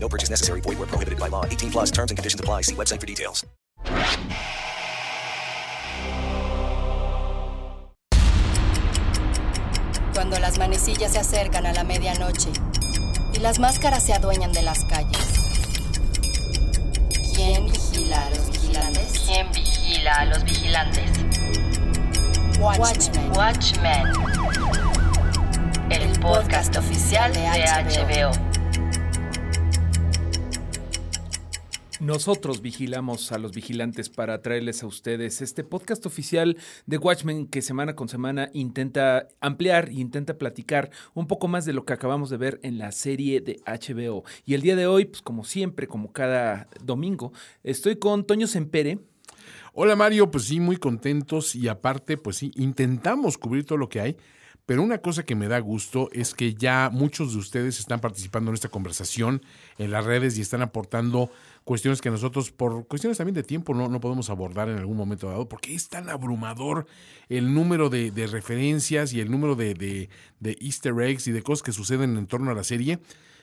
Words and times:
No 0.00 0.08
purchase 0.08 0.30
necessary. 0.30 0.60
Void 0.60 0.78
where 0.78 0.86
prohibited 0.86 1.18
by 1.18 1.28
law. 1.28 1.44
18 1.44 1.70
plus 1.70 1.90
terms 1.90 2.10
and 2.10 2.18
conditions 2.18 2.40
apply. 2.40 2.62
See 2.62 2.74
website 2.74 3.00
for 3.00 3.06
details. 3.06 3.44
Cuando 10.14 10.38
las 10.40 10.58
manecillas 10.58 11.12
se 11.12 11.18
acercan 11.18 11.66
a 11.66 11.72
la 11.72 11.84
medianoche 11.84 12.50
y 13.34 13.38
las 13.38 13.60
máscaras 13.60 14.04
se 14.04 14.14
adueñan 14.14 14.52
de 14.52 14.62
las 14.62 14.84
calles. 14.86 15.38
¿Quién 17.34 17.66
vigila 17.66 18.26
a 18.26 18.30
los 18.30 18.50
vigilantes? 18.50 19.22
¿Quién 19.26 19.52
vigila 19.52 20.12
a 20.14 20.24
los 20.24 20.44
vigilantes? 20.44 21.10
Watchmen. 22.58 23.30
Watchmen. 23.36 24.06
El 25.90 26.18
podcast 26.18 26.76
oficial 26.76 27.32
de 27.32 27.46
HBO. 27.46 28.57
Nosotros 32.00 32.62
vigilamos 32.62 33.32
a 33.32 33.38
los 33.38 33.52
vigilantes 33.52 34.08
para 34.08 34.40
traerles 34.40 34.84
a 34.84 34.86
ustedes 34.86 35.42
este 35.42 35.64
podcast 35.64 36.06
oficial 36.06 36.56
de 36.86 36.96
Watchmen 36.96 37.48
que 37.48 37.60
semana 37.60 37.96
con 37.96 38.08
semana 38.08 38.50
intenta 38.52 39.26
ampliar 39.40 39.88
e 39.88 39.94
intenta 39.94 40.38
platicar 40.38 40.90
un 41.14 41.26
poco 41.26 41.48
más 41.48 41.64
de 41.64 41.72
lo 41.72 41.84
que 41.84 41.92
acabamos 41.92 42.30
de 42.30 42.36
ver 42.36 42.60
en 42.62 42.78
la 42.78 42.92
serie 42.92 43.40
de 43.40 43.60
HBO. 43.66 44.22
Y 44.44 44.54
el 44.54 44.62
día 44.62 44.76
de 44.76 44.86
hoy, 44.86 45.06
pues 45.06 45.22
como 45.22 45.42
siempre, 45.42 45.88
como 45.88 46.12
cada 46.12 46.68
domingo, 46.84 47.32
estoy 47.64 47.96
con 47.96 48.24
Toño 48.24 48.46
Sempere. 48.46 49.00
Hola 49.72 49.96
Mario, 49.96 50.30
pues 50.30 50.44
sí, 50.44 50.60
muy 50.60 50.76
contentos 50.76 51.56
y 51.56 51.66
aparte, 51.66 52.16
pues 52.16 52.36
sí, 52.36 52.52
intentamos 52.54 53.38
cubrir 53.38 53.64
todo 53.64 53.78
lo 53.78 53.88
que 53.88 54.00
hay. 54.00 54.16
Pero 54.68 54.82
una 54.82 54.98
cosa 54.98 55.22
que 55.22 55.34
me 55.34 55.48
da 55.48 55.60
gusto 55.60 56.10
es 56.12 56.34
que 56.34 56.52
ya 56.52 56.90
muchos 56.92 57.32
de 57.32 57.38
ustedes 57.38 57.78
están 57.78 58.00
participando 58.00 58.50
en 58.50 58.54
esta 58.54 58.68
conversación 58.68 59.40
en 59.78 59.90
las 59.90 60.04
redes 60.04 60.36
y 60.36 60.42
están 60.42 60.60
aportando 60.60 61.30
cuestiones 61.64 62.02
que 62.02 62.10
nosotros, 62.10 62.50
por 62.50 62.86
cuestiones 62.86 63.16
también 63.16 63.34
de 63.34 63.42
tiempo, 63.42 63.72
no, 63.72 63.88
no 63.88 63.98
podemos 63.98 64.28
abordar 64.28 64.68
en 64.68 64.76
algún 64.76 64.98
momento 64.98 65.26
dado, 65.26 65.48
porque 65.48 65.74
es 65.74 65.88
tan 65.88 66.10
abrumador 66.10 66.86
el 67.30 67.54
número 67.54 67.88
de, 67.88 68.10
de 68.10 68.26
referencias 68.26 69.14
y 69.14 69.20
el 69.20 69.30
número 69.30 69.54
de, 69.54 69.72
de, 69.72 70.10
de 70.40 70.58
easter 70.60 70.92
eggs 71.00 71.26
y 71.28 71.32
de 71.32 71.42
cosas 71.42 71.62
que 71.62 71.72
suceden 71.72 72.18
en 72.18 72.26
torno 72.26 72.50
a 72.50 72.54
la 72.54 72.62
serie 72.62 72.98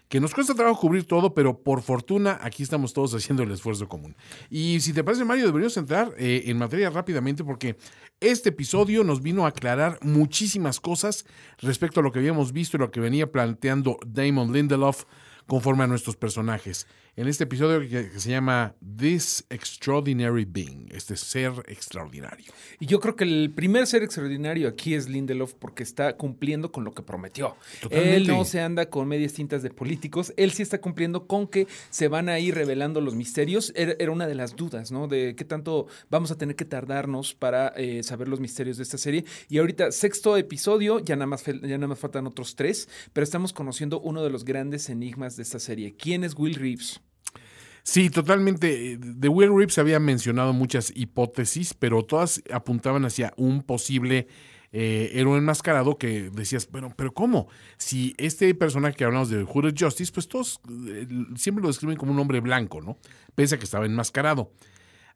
que 0.07 0.19
nos 0.19 0.33
cuesta 0.33 0.53
trabajo 0.53 0.79
cubrir 0.79 1.05
todo, 1.05 1.33
pero 1.33 1.61
por 1.61 1.81
fortuna 1.81 2.39
aquí 2.41 2.63
estamos 2.63 2.93
todos 2.93 3.13
haciendo 3.15 3.43
el 3.43 3.51
esfuerzo 3.51 3.87
común. 3.87 4.15
Y 4.49 4.79
si 4.81 4.93
te 4.93 5.03
parece, 5.03 5.25
Mario, 5.25 5.45
deberíamos 5.47 5.77
entrar 5.77 6.13
eh, 6.17 6.43
en 6.45 6.57
materia 6.57 6.89
rápidamente 6.89 7.43
porque 7.43 7.77
este 8.19 8.49
episodio 8.49 9.03
nos 9.03 9.21
vino 9.21 9.45
a 9.45 9.49
aclarar 9.49 9.99
muchísimas 10.01 10.79
cosas 10.79 11.25
respecto 11.57 11.99
a 11.99 12.03
lo 12.03 12.11
que 12.11 12.19
habíamos 12.19 12.53
visto 12.53 12.77
y 12.77 12.79
lo 12.79 12.91
que 12.91 12.99
venía 12.99 13.31
planteando 13.31 13.97
Damon 14.05 14.53
Lindelof 14.53 15.05
conforme 15.47 15.83
a 15.83 15.87
nuestros 15.87 16.15
personajes. 16.15 16.87
En 17.17 17.30
este 17.30 17.45
episodio 17.45 17.80
que, 17.80 18.09
que 18.11 18.19
se 18.19 18.30
llama 18.30 18.75
This 18.97 19.45
Extraordinary 19.49 20.44
Being, 20.44 20.89
este 20.91 21.16
ser 21.16 21.53
extraordinario. 21.67 22.52
Y 22.77 22.88
yo 22.88 22.99
creo 22.99 23.16
que 23.16 23.23
el 23.23 23.53
primer 23.55 23.88
ser 23.88 24.03
extraordinario 24.03 24.67
aquí 24.67 24.95
es 24.95 25.07
Lindelof 25.07 25.53
porque 25.53 25.83
está 25.83 26.17
cumpliendo 26.17 26.73
con 26.73 26.83
lo 26.83 26.94
que 26.94 27.03
prometió. 27.03 27.55
Totalmente. 27.81 28.17
Él 28.17 28.28
no 28.28 28.44
se 28.44 28.59
anda 28.59 28.89
con 28.89 29.07
medias 29.07 29.31
tintas 29.31 29.63
de 29.63 29.69
políticos, 29.69 30.34
él 30.35 30.51
sí 30.51 30.62
está 30.62 30.81
cumpliendo 30.81 31.25
con 31.25 31.47
que 31.47 31.67
se 31.89 32.09
van 32.09 32.28
a 32.28 32.38
ir 32.39 32.53
revelando 32.53 33.00
los 33.00 33.16
misterios. 33.16 33.72
Era, 33.78 34.12
una 34.12 34.28
de 34.28 34.35
las 34.35 34.57
dudas, 34.57 34.91
¿no? 34.91 35.07
De 35.07 35.35
qué 35.38 35.45
tanto 35.45 35.88
vamos 36.09 36.31
a 36.31 36.38
tener 36.38 36.57
que 36.57 36.66
tardarnos 36.66 37.34
para 37.34 37.69
eh, 37.78 38.03
saber 38.03 38.28
los 38.28 38.41
misterios 38.41 38.75
de 38.75 38.84
esta 38.84 38.97
serie. 38.97 39.23
Y 39.47 39.59
ahorita, 39.59 39.94
sexto 39.94 40.35
episodio, 40.35 41.00
ya 41.00 41.16
nada, 41.16 41.28
más, 41.28 41.45
ya 41.45 41.78
nada 41.78 41.88
más 41.88 42.00
faltan 42.00 42.28
otros 42.28 42.57
tres, 42.57 42.89
pero 43.13 43.23
estamos 43.23 43.53
conociendo 43.53 44.01
uno 44.01 44.22
de 44.22 44.29
los 44.29 44.44
grandes 44.44 44.89
enigmas 44.89 45.38
de 45.38 45.44
esta 45.44 45.59
serie. 45.59 45.95
¿Quién 45.95 46.25
es 46.25 46.35
Will 46.38 46.56
Reeves? 46.56 47.00
Sí, 47.85 48.09
totalmente. 48.09 48.97
De 48.97 49.29
Will 49.29 49.56
Reeves 49.56 49.78
había 49.78 50.00
mencionado 50.00 50.53
muchas 50.53 50.91
hipótesis, 50.96 51.75
pero 51.75 52.03
todas 52.03 52.41
apuntaban 52.51 53.06
hacia 53.06 53.31
un 53.38 53.62
posible 53.62 54.28
eh, 54.72 55.12
héroe 55.13 55.38
enmascarado 55.38 56.00
que 56.00 56.31
decías, 56.31 56.68
bueno, 56.72 56.94
pero 56.97 57.13
¿cómo? 57.13 57.47
Si 57.78 58.16
este 58.18 58.53
personaje 58.56 58.95
que 58.95 59.06
hablamos 59.06 59.29
de 59.29 59.44
Hooded 59.44 59.75
Justice, 59.78 60.12
pues 60.12 60.28
todos 60.28 60.59
eh, 60.88 61.07
siempre 61.35 61.62
lo 61.62 61.68
describen 61.68 61.95
como 61.95 62.12
un 62.12 62.19
hombre 62.19 62.40
blanco, 62.40 62.81
¿no? 62.81 62.97
Pese 63.35 63.56
a 63.56 63.57
que 63.59 63.66
estaba 63.66 63.85
enmascarado. 63.85 64.51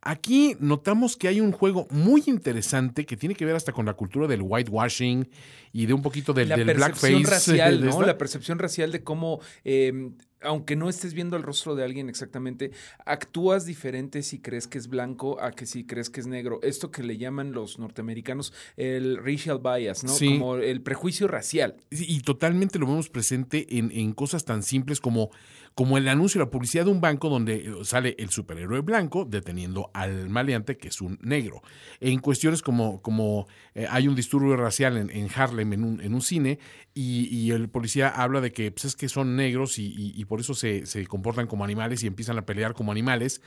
Aquí 0.01 0.55
notamos 0.59 1.17
que 1.17 1.27
hay 1.27 1.41
un 1.41 1.51
juego 1.51 1.87
muy 1.89 2.23
interesante 2.27 3.05
que 3.05 3.17
tiene 3.17 3.35
que 3.35 3.45
ver 3.45 3.55
hasta 3.55 3.73
con 3.73 3.85
la 3.85 3.95
cultura 3.95 4.27
del 4.27 4.41
whitewashing 4.43 5.27
y 5.73 5.87
de 5.87 5.93
un 5.93 6.03
poquito 6.03 6.33
del, 6.33 6.49
la 6.49 6.55
del 6.55 6.67
percepción 6.67 7.23
blackface. 7.23 7.51
racial, 7.55 7.81
de 7.81 7.87
¿no? 7.87 8.01
La 8.03 8.17
percepción 8.17 8.59
racial 8.59 8.91
de 8.93 9.03
cómo, 9.03 9.41
eh, 9.65 10.11
aunque 10.41 10.75
no 10.75 10.89
estés 10.89 11.13
viendo 11.13 11.35
el 11.35 11.43
rostro 11.43 11.75
de 11.75 11.83
alguien 11.83 12.09
exactamente, 12.09 12.71
actúas 13.05 13.65
diferente 13.65 14.23
si 14.23 14.39
crees 14.39 14.67
que 14.67 14.77
es 14.77 14.87
blanco 14.87 15.41
a 15.41 15.51
que 15.51 15.65
si 15.65 15.85
crees 15.85 16.09
que 16.09 16.21
es 16.21 16.27
negro. 16.27 16.59
Esto 16.63 16.91
que 16.91 17.03
le 17.03 17.17
llaman 17.17 17.51
los 17.51 17.79
norteamericanos 17.79 18.53
el 18.77 19.17
racial 19.17 19.59
bias, 19.59 20.03
¿no? 20.03 20.11
Sí. 20.11 20.37
Como 20.37 20.55
el 20.55 20.81
prejuicio 20.81 21.27
racial. 21.27 21.75
Y, 21.89 22.15
y 22.15 22.21
totalmente 22.21 22.79
lo 22.79 22.87
vemos 22.87 23.09
presente 23.09 23.77
en, 23.77 23.91
en 23.91 24.13
cosas 24.13 24.45
tan 24.45 24.63
simples 24.63 25.01
como, 25.01 25.29
como 25.75 25.97
el 25.97 26.07
anuncio 26.07 26.39
la 26.39 26.49
publicidad 26.49 26.85
de 26.85 26.91
un 26.91 27.01
banco 27.01 27.29
donde 27.29 27.55
eh, 27.55 27.71
sale 27.83 28.15
el 28.17 28.29
superhéroe 28.29 28.81
blanco 28.81 29.25
deteniendo 29.25 29.91
al 29.93 30.29
maleante 30.29 30.77
que 30.77 30.87
es 30.87 31.01
un 31.01 31.19
negro. 31.21 31.61
En 31.99 32.19
cuestiones 32.19 32.61
como, 32.61 33.01
como 33.01 33.47
eh, 33.75 33.87
hay 33.89 34.07
un 34.07 34.15
disturbio 34.15 34.55
racial 34.55 34.97
en, 34.97 35.09
en 35.09 35.27
Harlem 35.35 35.73
en 35.73 35.83
un, 35.83 36.01
en 36.01 36.13
un 36.13 36.21
cine 36.21 36.59
y, 36.93 37.27
y 37.27 37.51
el 37.51 37.69
policía 37.69 38.09
habla 38.09 38.41
de 38.41 38.51
que 38.51 38.71
pues, 38.71 38.85
es 38.85 38.95
que 38.95 39.09
son 39.09 39.35
negros 39.35 39.79
y 39.79 40.25
por 40.29 40.39
eso 40.39 40.53
se, 40.53 40.85
se 40.85 41.05
comportan 41.07 41.47
como 41.47 41.65
animales 41.65 42.03
y 42.03 42.07
empiezan 42.07 42.37
a 42.37 42.45
pelear 42.45 42.73
como 42.73 42.93
animales 42.93 43.41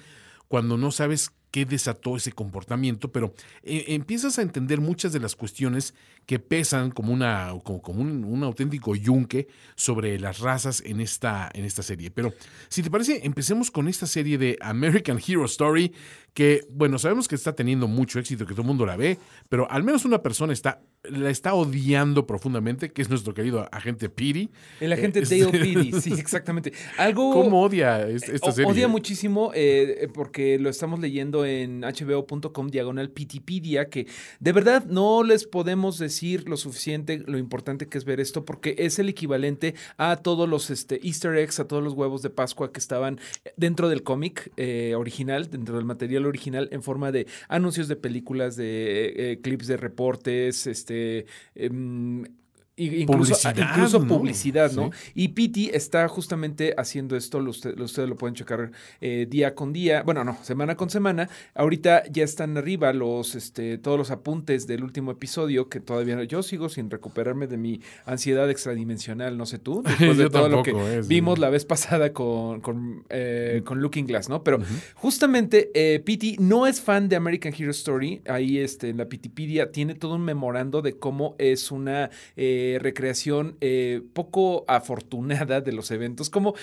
cuando 0.49 0.77
no 0.77 0.91
sabes 0.91 1.33
qué 1.53 1.65
desató 1.65 2.17
ese 2.17 2.33
comportamiento, 2.33 3.13
pero 3.13 3.35
eh, 3.63 3.85
empiezas 3.89 4.39
a 4.39 4.43
entender 4.43 4.81
muchas 4.81 5.13
de 5.13 5.21
las 5.21 5.37
cuestiones 5.37 5.95
que 6.27 6.39
pesan 6.39 6.91
como, 6.93 7.13
una, 7.13 7.53
como, 7.63 7.83
como 7.83 8.01
un, 8.01 8.25
un 8.25 8.43
auténtico 8.43 8.97
yunque 8.97 9.49
sobre 9.77 10.19
las 10.19 10.39
razas 10.41 10.83
en 10.87 11.01
esta, 11.01 11.51
en 11.53 11.65
esta 11.65 11.83
serie. 11.83 12.11
Pero 12.11 12.33
si 12.69 12.83
te 12.83 12.91
parece, 12.91 13.21
empecemos 13.25 13.71
con 13.71 13.87
esta 13.89 14.07
serie 14.07 14.39
de 14.39 14.57
American 14.61 15.19
Hero 15.25 15.45
Story, 15.45 15.93
que, 16.33 16.65
bueno, 16.71 16.99
sabemos 16.99 17.29
que 17.29 17.35
está 17.35 17.55
teniendo 17.55 17.87
mucho 17.89 18.19
éxito, 18.19 18.47
que 18.47 18.55
todo 18.55 18.63
el 18.63 18.69
mundo 18.69 18.87
la 18.87 18.97
ve, 18.97 19.19
pero 19.51 19.71
al 19.71 19.83
menos 19.83 20.07
una 20.07 20.23
persona 20.23 20.53
está, 20.55 20.81
la 21.03 21.29
está 21.29 21.53
odiando 21.53 22.27
profundamente, 22.27 22.91
que 22.91 23.03
es 23.03 23.11
nuestro 23.11 23.35
querido 23.35 23.69
agente 23.71 24.09
Piri. 24.09 24.49
El 24.81 24.93
agente 24.95 25.19
Eh, 25.19 25.27
Dale 25.29 25.51
Petty, 25.59 26.01
sí, 26.01 26.13
exactamente. 26.19 26.73
Algo... 26.97 27.33
¿Cómo 27.33 27.61
odia 27.63 28.09
es- 28.09 28.29
esta 28.29 28.53
serie? 28.53 28.71
Odia 28.71 28.89
muchísimo 28.89 29.51
eh, 29.55 30.09
porque 30.15 30.59
lo 30.59 30.71
estamos 30.71 31.01
leyendo 31.01 31.42
en 31.45 31.83
hbo.com 31.83 32.69
diagonal 32.69 33.11
Pitipedia, 33.11 33.89
que 33.89 34.07
de 34.41 34.53
verdad 34.53 34.85
no 34.87 35.23
les 35.23 35.47
podemos 35.47 35.99
decir 35.99 36.49
lo 36.49 36.57
suficiente, 36.57 37.23
lo 37.27 37.39
importante 37.39 37.89
que 37.89 37.99
es 37.99 38.05
ver 38.05 38.21
esto, 38.21 38.45
porque 38.45 38.75
es 38.79 38.99
el 38.99 39.09
equivalente 39.09 39.75
a 39.97 40.17
todos 40.17 40.49
los 40.49 40.71
este, 40.71 41.01
easter 41.07 41.37
eggs, 41.37 41.61
a 41.61 41.69
todos 41.69 41.83
los 41.83 41.95
huevos 41.95 42.23
de 42.23 42.31
Pascua 42.31 42.73
que 42.73 42.81
estaban 42.81 43.21
dentro 43.57 43.89
del 43.89 44.03
cómic 44.03 44.53
eh, 44.57 44.95
original, 44.97 45.51
dentro 45.51 45.77
del 45.77 45.85
material 45.85 46.27
original, 46.27 46.69
en 46.73 46.83
forma 46.83 47.13
de 47.13 47.27
anuncios 47.49 47.89
de 47.89 47.97
películas, 47.97 48.57
de 48.57 49.33
eh, 49.33 49.41
clips 49.41 49.67
de 49.67 49.77
reportes, 49.77 50.67
este... 50.67 51.27
em, 51.55 52.25
Incluso 52.75 53.35
Publicidad, 53.35 53.57
incluso 53.71 53.99
¿no? 53.99 54.07
publicidad, 54.09 54.73
¿no? 54.73 54.91
Sí. 54.93 55.11
Y 55.15 55.29
Pity 55.29 55.71
está 55.75 56.09
justamente 56.09 56.75
haciendo 56.79 57.17
esto, 57.17 57.39
lo 57.39 57.51
usted- 57.51 57.77
lo- 57.77 57.85
ustedes 57.85 58.09
lo 58.09 58.17
pueden 58.17 58.35
checar 58.35 58.71
eh, 59.03 59.27
día 59.29 59.55
con 59.55 59.75
día, 59.75 60.03
bueno, 60.03 60.25
no, 60.25 60.39
semana 60.43 60.75
con 60.75 60.89
semana. 60.89 61.29
Ahorita 61.55 62.05
ya 62.11 62.25
están 62.25 62.57
arriba 62.57 62.95
los, 62.95 63.35
este, 63.35 63.77
todos 63.77 63.99
los 63.99 64.11
apuntes 64.11 64.67
del 64.67 64.85
último 64.85 65.11
episodio, 65.11 65.69
que 65.69 65.81
todavía 65.81 66.17
no- 66.17 66.23
yo 66.23 66.43
sigo 66.43 66.71
sin 66.71 66.89
recuperarme 66.89 67.47
de 67.47 67.59
mi 67.59 67.81
ansiedad 68.07 68.49
extradimensional, 68.51 69.37
no 69.37 69.45
sé 69.45 69.59
tú, 69.59 69.83
después 69.99 70.17
de 70.17 70.31
todo 70.31 70.49
lo 70.49 70.63
que 70.63 70.71
eh, 70.71 71.03
vimos 71.07 71.39
la 71.39 71.51
vez 71.51 71.67
pasada 71.67 72.15
con, 72.15 72.63
con, 72.63 73.05
eh, 73.11 73.61
con 73.67 73.83
Looking 73.83 74.07
Glass, 74.07 74.31
¿no? 74.31 74.43
Pero 74.43 74.59
justamente 74.95 75.71
eh, 75.75 76.01
Pity 76.01 76.37
no 76.41 76.67
es 76.67 76.81
fan 76.81 77.09
de 77.11 77.17
American 77.17 77.53
Hero 77.57 77.71
Story, 77.73 78.23
ahí 78.27 78.59
este, 78.59 78.89
en 78.89 78.97
la 78.97 79.07
Pitipedia 79.11 79.71
tiene 79.73 79.95
todo 79.95 80.15
un 80.15 80.23
memorando 80.23 80.81
de 80.81 80.95
cómo 80.99 81.35
es 81.39 81.71
una... 81.71 82.09
eh, 82.37 82.61
recreación 82.81 83.57
eh, 83.61 84.03
poco 84.13 84.65
afortunada 84.69 85.61
de 85.61 85.73
los 85.73 85.91
eventos, 85.91 86.31
como 86.31 86.55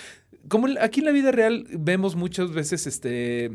como 0.48 0.68
aquí 0.80 1.00
en 1.00 1.06
la 1.06 1.12
vida 1.12 1.30
real 1.30 1.66
vemos 1.70 2.16
muchas 2.16 2.52
veces 2.52 2.86
este 2.86 3.52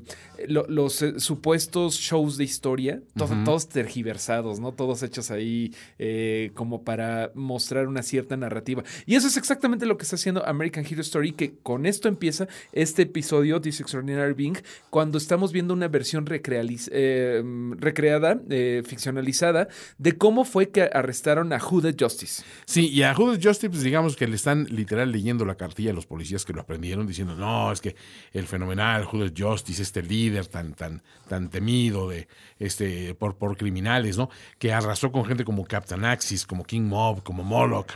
lo- 0.48 0.66
los 0.68 1.02
eh, 1.02 1.20
supuestos 1.20 1.96
shows 1.96 2.38
de 2.38 2.44
historia, 2.44 3.02
to- 3.18 3.28
todos 3.44 3.68
tergiversados, 3.70 4.60
¿no? 4.60 4.72
Todos 4.72 5.04
hechos 5.04 5.32
ahí 5.32 5.74
eh, 6.00 6.52
como 6.54 6.84
para 6.84 7.32
mostrar 7.36 7.88
una 7.88 8.04
cierta 8.04 8.38
narrativa. 8.38 8.84
Y 9.06 9.16
eso 9.16 9.28
es 9.28 9.38
exactamente 9.38 9.86
lo 9.86 9.98
que 9.98 10.04
está 10.04 10.16
haciendo 10.16 10.46
American 10.46 10.86
Hero 10.86 11.02
Story, 11.02 11.32
que 11.34 11.56
con 11.64 11.86
esto 11.86 12.08
empieza 12.08 12.48
este 12.72 13.04
episodio, 13.04 13.60
This 13.62 13.80
Extraordinary 13.82 14.34
Being, 14.34 14.58
cuando 14.90 15.18
estamos 15.18 15.52
viendo 15.52 15.74
una 15.74 15.88
versión 15.88 16.26
eh, 16.30 17.44
recreada, 17.78 18.40
ficcionalizada, 18.86 19.68
de 19.98 20.12
cómo 20.18 20.46
fue 20.46 20.70
que 20.70 20.84
arrestaron 20.84 21.54
a 21.54 21.60
Hooded 21.60 21.96
Justice. 22.00 22.44
Sí, 22.66 22.88
y 22.90 23.04
a 23.04 23.14
Judas 23.14 23.40
Justice, 23.42 23.70
pues, 23.70 23.84
digamos 23.84 24.16
que 24.16 24.28
le 24.28 24.36
están 24.36 24.66
literal 24.66 25.12
leyendo 25.12 25.46
la 25.46 25.56
cartilla 25.56 25.92
a 25.92 25.94
los 25.94 26.06
policías 26.06 26.46
que 26.46 26.54
lo 26.54 26.62
aprendieron, 26.76 27.08
diciendo, 27.08 27.36
no, 27.36 27.72
es 27.72 27.82
que 27.82 27.96
el 28.34 28.48
fenomenal 28.48 29.06
Judas 29.06 29.32
Justice, 29.36 29.82
este 29.82 30.04
líder 30.04 30.48
tan, 30.48 30.74
tan, 30.74 31.02
tan 31.28 31.50
temido 31.50 32.10
de, 32.10 32.28
este, 32.60 33.16
por, 33.16 33.36
por 33.38 33.56
criminales, 33.58 34.18
¿no? 34.18 34.30
Que 34.60 34.74
arrasó 34.74 35.12
con 35.12 35.26
gente 35.26 35.46
como 35.46 35.66
Captain 35.66 36.04
Axis, 36.04 36.46
como 36.46 36.64
King 36.64 36.84
Mob, 36.84 37.24
como 37.24 37.44
Moloch. 37.44 37.94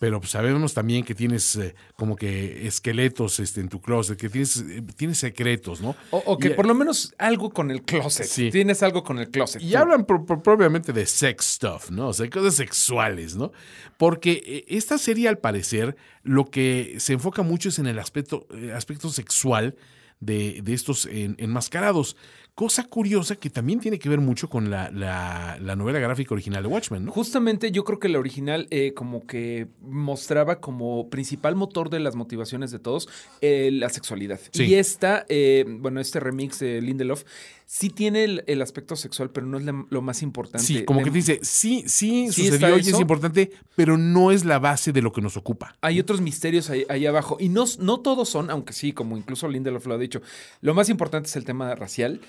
Pero 0.00 0.20
pues, 0.20 0.32
sabemos 0.32 0.74
también 0.74 1.04
que 1.04 1.14
tienes 1.14 1.56
eh, 1.56 1.74
como 1.96 2.16
que 2.16 2.66
esqueletos 2.66 3.40
este, 3.40 3.60
en 3.60 3.68
tu 3.68 3.80
closet, 3.80 4.18
que 4.18 4.28
tienes, 4.28 4.56
eh, 4.58 4.82
tienes 4.96 5.18
secretos, 5.18 5.80
¿no? 5.80 5.94
O, 6.10 6.18
o 6.26 6.38
que 6.38 6.48
Y- 6.48 6.50
por 6.50 6.66
lo 6.66 6.74
menos 6.74 7.14
algo 7.18 7.50
con 7.50 7.70
el 7.70 7.82
closet. 7.82 8.26
Sí. 8.26 8.50
Tienes 8.50 8.82
algo 8.82 9.02
con 9.04 9.18
el 9.18 9.30
closet. 9.30 9.62
Y 9.62 9.74
hablan 9.76 10.04
pro- 10.04 10.24
pro- 10.26 10.42
propiamente 10.42 10.92
de 10.92 11.06
sex 11.06 11.44
stuff, 11.54 11.90
¿no? 11.90 12.08
O 12.08 12.12
sea, 12.12 12.28
cosas 12.28 12.54
sexuales, 12.56 13.36
¿no? 13.36 13.52
Porque 13.96 14.42
eh, 14.44 14.64
esta 14.68 14.98
serie, 14.98 15.28
al 15.28 15.38
parecer, 15.38 15.96
lo 16.22 16.46
que 16.50 16.96
se 16.98 17.12
enfoca 17.14 17.42
mucho 17.42 17.68
es 17.68 17.78
en 17.78 17.86
el 17.86 17.98
aspecto, 17.98 18.46
eh, 18.54 18.72
aspecto 18.74 19.08
sexual 19.10 19.76
de, 20.20 20.60
de 20.62 20.74
estos 20.74 21.06
en- 21.06 21.36
enmascarados. 21.38 22.16
Cosa 22.54 22.84
curiosa 22.84 23.34
que 23.34 23.50
también 23.50 23.80
tiene 23.80 23.98
que 23.98 24.08
ver 24.08 24.20
mucho 24.20 24.48
con 24.48 24.70
la, 24.70 24.88
la- 24.92 25.58
la 25.60 25.74
novela 25.74 25.98
gráfica 25.98 26.34
original 26.34 26.62
de 26.62 26.68
Watchmen, 26.68 27.04
¿no? 27.06 27.10
Justamente 27.10 27.72
yo 27.72 27.82
creo 27.82 27.98
que 27.98 28.08
la 28.08 28.20
original 28.20 28.68
eh, 28.70 28.92
como 28.94 29.26
que 29.26 29.66
mostraba 29.80 30.60
como 30.60 31.10
principal 31.10 31.56
motor 31.56 31.90
de 31.90 31.98
las 31.98 32.14
motivaciones 32.14 32.70
de 32.70 32.78
todos 32.78 33.08
eh, 33.40 33.70
la 33.72 33.88
sexualidad. 33.88 34.38
Sí. 34.52 34.66
Y 34.66 34.74
esta, 34.74 35.26
eh, 35.28 35.64
bueno, 35.68 36.00
este 36.00 36.20
remix 36.20 36.60
de 36.60 36.80
Lindelof 36.80 37.24
sí 37.66 37.88
tiene 37.90 38.22
el, 38.24 38.44
el 38.46 38.62
aspecto 38.62 38.94
sexual, 38.94 39.30
pero 39.30 39.46
no 39.46 39.58
es 39.58 39.64
la- 39.64 39.86
lo 39.90 40.00
más 40.02 40.22
importante. 40.22 40.64
Sí, 40.64 40.84
como 40.84 41.00
que 41.02 41.10
te 41.10 41.16
dice, 41.16 41.40
sí, 41.42 41.82
sí, 41.88 42.30
Sí 42.30 42.44
sucedió 42.50 42.76
y 42.76 42.80
es 42.82 43.00
importante, 43.00 43.50
pero 43.74 43.96
no 43.98 44.30
es 44.30 44.44
la 44.44 44.60
base 44.60 44.92
de 44.92 45.02
lo 45.02 45.12
que 45.12 45.22
nos 45.22 45.36
ocupa. 45.36 45.74
Hay 45.80 45.98
otros 45.98 46.20
misterios 46.20 46.70
ahí, 46.70 46.84
ahí 46.88 47.04
abajo. 47.06 47.36
Y 47.40 47.48
no, 47.48 47.64
no 47.80 47.98
todos 47.98 48.28
son, 48.28 48.48
aunque 48.50 48.72
sí, 48.74 48.92
como 48.92 49.16
incluso 49.16 49.48
Lindelof 49.48 49.86
lo 49.86 49.94
ha 49.94 49.98
dicho, 49.98 50.22
lo 50.60 50.72
más 50.74 50.88
importante 50.88 51.28
es 51.28 51.34
el 51.34 51.44
tema 51.44 51.74
racial. 51.74 52.20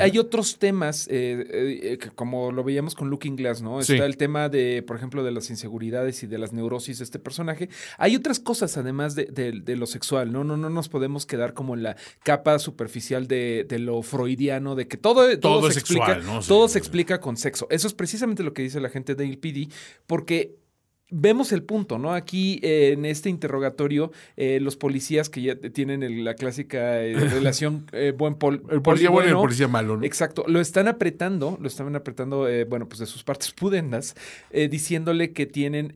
Hay, 0.00 0.18
otros 0.18 0.58
temas, 0.58 1.08
eh, 1.08 1.44
eh, 1.50 1.98
eh, 2.02 2.08
como 2.14 2.52
lo 2.52 2.62
veíamos 2.64 2.94
con 2.94 3.10
Looking 3.10 3.36
Glass, 3.36 3.62
¿no? 3.62 3.80
Está 3.80 4.06
el 4.06 4.16
tema 4.16 4.48
de, 4.48 4.82
por 4.86 4.96
ejemplo, 4.96 5.24
de 5.24 5.30
las 5.32 5.50
inseguridades 5.50 6.22
y 6.22 6.26
de 6.26 6.38
las 6.38 6.52
neurosis 6.52 6.98
de 6.98 7.04
este 7.04 7.18
personaje. 7.18 7.68
Hay 7.98 8.14
otras 8.16 8.38
cosas, 8.40 8.76
además 8.76 9.14
de, 9.14 9.24
de- 9.26 9.52
de 9.60 9.76
lo 9.76 9.86
sexual, 9.86 10.32
¿no? 10.32 10.44
No, 10.44 10.56
no 10.56 10.70
nos 10.70 10.88
podemos 10.88 11.26
quedar 11.26 11.54
como 11.54 11.74
en 11.74 11.82
la 11.82 11.96
capa 12.22 12.58
superficial 12.58 13.26
de, 13.26 13.66
de 13.68 13.78
lo 13.78 14.02
freudiano, 14.02 14.74
de 14.74 14.86
que 14.88 14.96
todo, 14.96 15.26
todo, 15.38 15.60
Todo 15.60 15.62
se 15.62 15.68
es 15.68 15.74
sexual, 15.86 16.10
explica, 16.12 16.32
¿no? 16.34 16.42
Sí. 16.42 16.48
todo 16.48 16.68
se 16.68 16.78
explica 16.78 17.20
con 17.20 17.36
sexo. 17.36 17.66
Eso 17.70 17.86
es 17.88 17.94
precisamente 17.94 18.42
lo 18.42 18.52
que 18.54 18.62
dice 18.62 18.80
la 18.80 18.88
gente 18.90 19.14
de 19.14 19.36
PD, 19.36 19.68
porque 20.06 20.56
vemos 21.10 21.52
el 21.52 21.62
punto, 21.62 21.98
¿no? 21.98 22.12
Aquí 22.14 22.58
eh, 22.62 22.92
en 22.92 23.04
este 23.04 23.28
interrogatorio, 23.30 24.10
eh, 24.36 24.58
los 24.60 24.76
policías 24.76 25.28
que 25.30 25.42
ya 25.42 25.56
tienen 25.56 26.02
el- 26.02 26.24
la 26.24 26.34
clásica 26.34 27.02
eh, 27.02 27.14
relación 27.54 27.86
buen 28.16 28.34
pol, 28.34 28.62
El 28.70 28.82
policía 28.82 29.10
bueno 29.10 29.28
y 29.28 29.30
el 29.30 29.34
poli- 29.36 29.44
policía 29.46 29.68
malo, 29.68 29.96
¿no? 29.96 30.04
Exacto, 30.04 30.44
lo 30.48 30.60
están 30.60 30.88
apretando, 30.88 31.58
lo 31.60 31.68
estaban 31.68 31.94
apretando, 31.96 32.48
bueno, 32.68 32.88
pues 32.88 32.98
de 33.00 33.06
sus 33.06 33.22
partes 33.24 33.52
pudendas, 33.52 34.14
diciéndole 34.52 35.32
que 35.32 35.46
tienen 35.46 35.92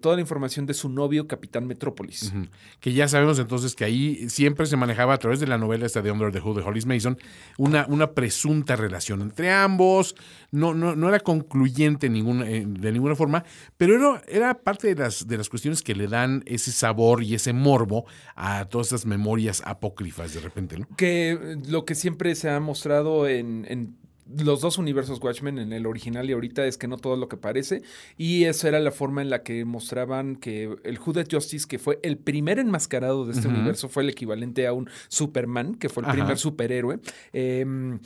toda 0.00 0.14
la 0.16 0.20
información 0.20 0.66
de 0.66 0.74
su 0.74 0.88
novio, 0.88 1.26
Capitán 1.26 1.66
Metrópolis. 1.66 2.32
Que 2.80 2.92
ya 2.92 3.06
sabemos 3.08 3.38
entonces 3.38 3.74
que 3.74 3.84
ahí 3.84 4.28
siempre 4.30 4.66
se 4.66 4.76
manejaba 4.76 5.14
a 5.14 5.18
través 5.18 5.40
de 5.40 5.46
la 5.46 5.58
novela 5.58 5.86
esta 5.86 6.02
de 6.02 6.10
Under 6.10 6.32
the 6.32 6.40
Hood 6.40 6.56
de 6.58 6.62
Hollis 6.62 6.86
Mason 6.86 7.18
una, 7.58 7.86
una 7.88 8.12
presunta 8.12 8.76
relación 8.76 9.20
entre 9.22 9.50
ambos. 9.52 10.14
No, 10.50 10.72
no, 10.74 10.94
no 10.96 11.08
era 11.08 11.20
concluyente 11.20 12.08
ninguna- 12.08 12.48
eh, 12.48 12.64
de 12.66 12.92
ninguna 12.92 13.14
forma, 13.16 13.44
pero 13.76 13.94
era, 13.96 14.22
era 14.28 14.54
parte 14.54 14.94
de 14.94 15.02
las, 15.02 15.26
de 15.26 15.36
las 15.38 15.48
cuestiones 15.48 15.82
que 15.82 15.94
le 15.94 16.06
dan 16.08 16.42
ese 16.46 16.70
sabor 16.72 17.22
y 17.22 17.34
ese 17.34 17.52
morbo 17.52 18.04
a 18.36 18.64
todas 18.66 18.88
esas 18.88 19.04
memorias 19.06 19.62
apócrifas 19.66 20.32
de 20.34 20.40
repente, 20.40 20.78
¿no? 20.78 20.86
Que 20.96 21.32
eh, 21.32 21.56
lo 21.68 21.84
que 21.84 21.94
siempre 21.94 22.34
se 22.34 22.50
ha 22.50 22.60
mostrado 22.60 23.26
en, 23.28 23.66
en 23.68 23.96
los 24.38 24.60
dos 24.60 24.78
universos 24.78 25.20
Watchmen, 25.20 25.58
en 25.58 25.72
el 25.72 25.86
original 25.86 26.28
y 26.28 26.32
ahorita, 26.32 26.66
es 26.66 26.78
que 26.78 26.88
no 26.88 26.96
todo 26.96 27.16
lo 27.16 27.28
que 27.28 27.36
parece. 27.36 27.82
Y 28.16 28.44
esa 28.44 28.68
era 28.68 28.80
la 28.80 28.90
forma 28.90 29.22
en 29.22 29.30
la 29.30 29.42
que 29.42 29.64
mostraban 29.64 30.36
que 30.36 30.76
el 30.84 30.98
Hooded 30.98 31.28
Justice, 31.30 31.66
que 31.68 31.78
fue 31.78 31.98
el 32.02 32.16
primer 32.16 32.58
enmascarado 32.58 33.26
de 33.26 33.32
este 33.32 33.48
universo, 33.48 33.88
fue 33.88 34.02
el 34.02 34.10
equivalente 34.10 34.66
a 34.66 34.72
un 34.72 34.88
Superman, 35.08 35.74
que 35.74 35.88
fue 35.88 36.02
el 36.02 36.06
Ajá. 36.06 36.14
primer 36.14 36.38
superhéroe. 36.38 36.98
Eh, 37.32 37.98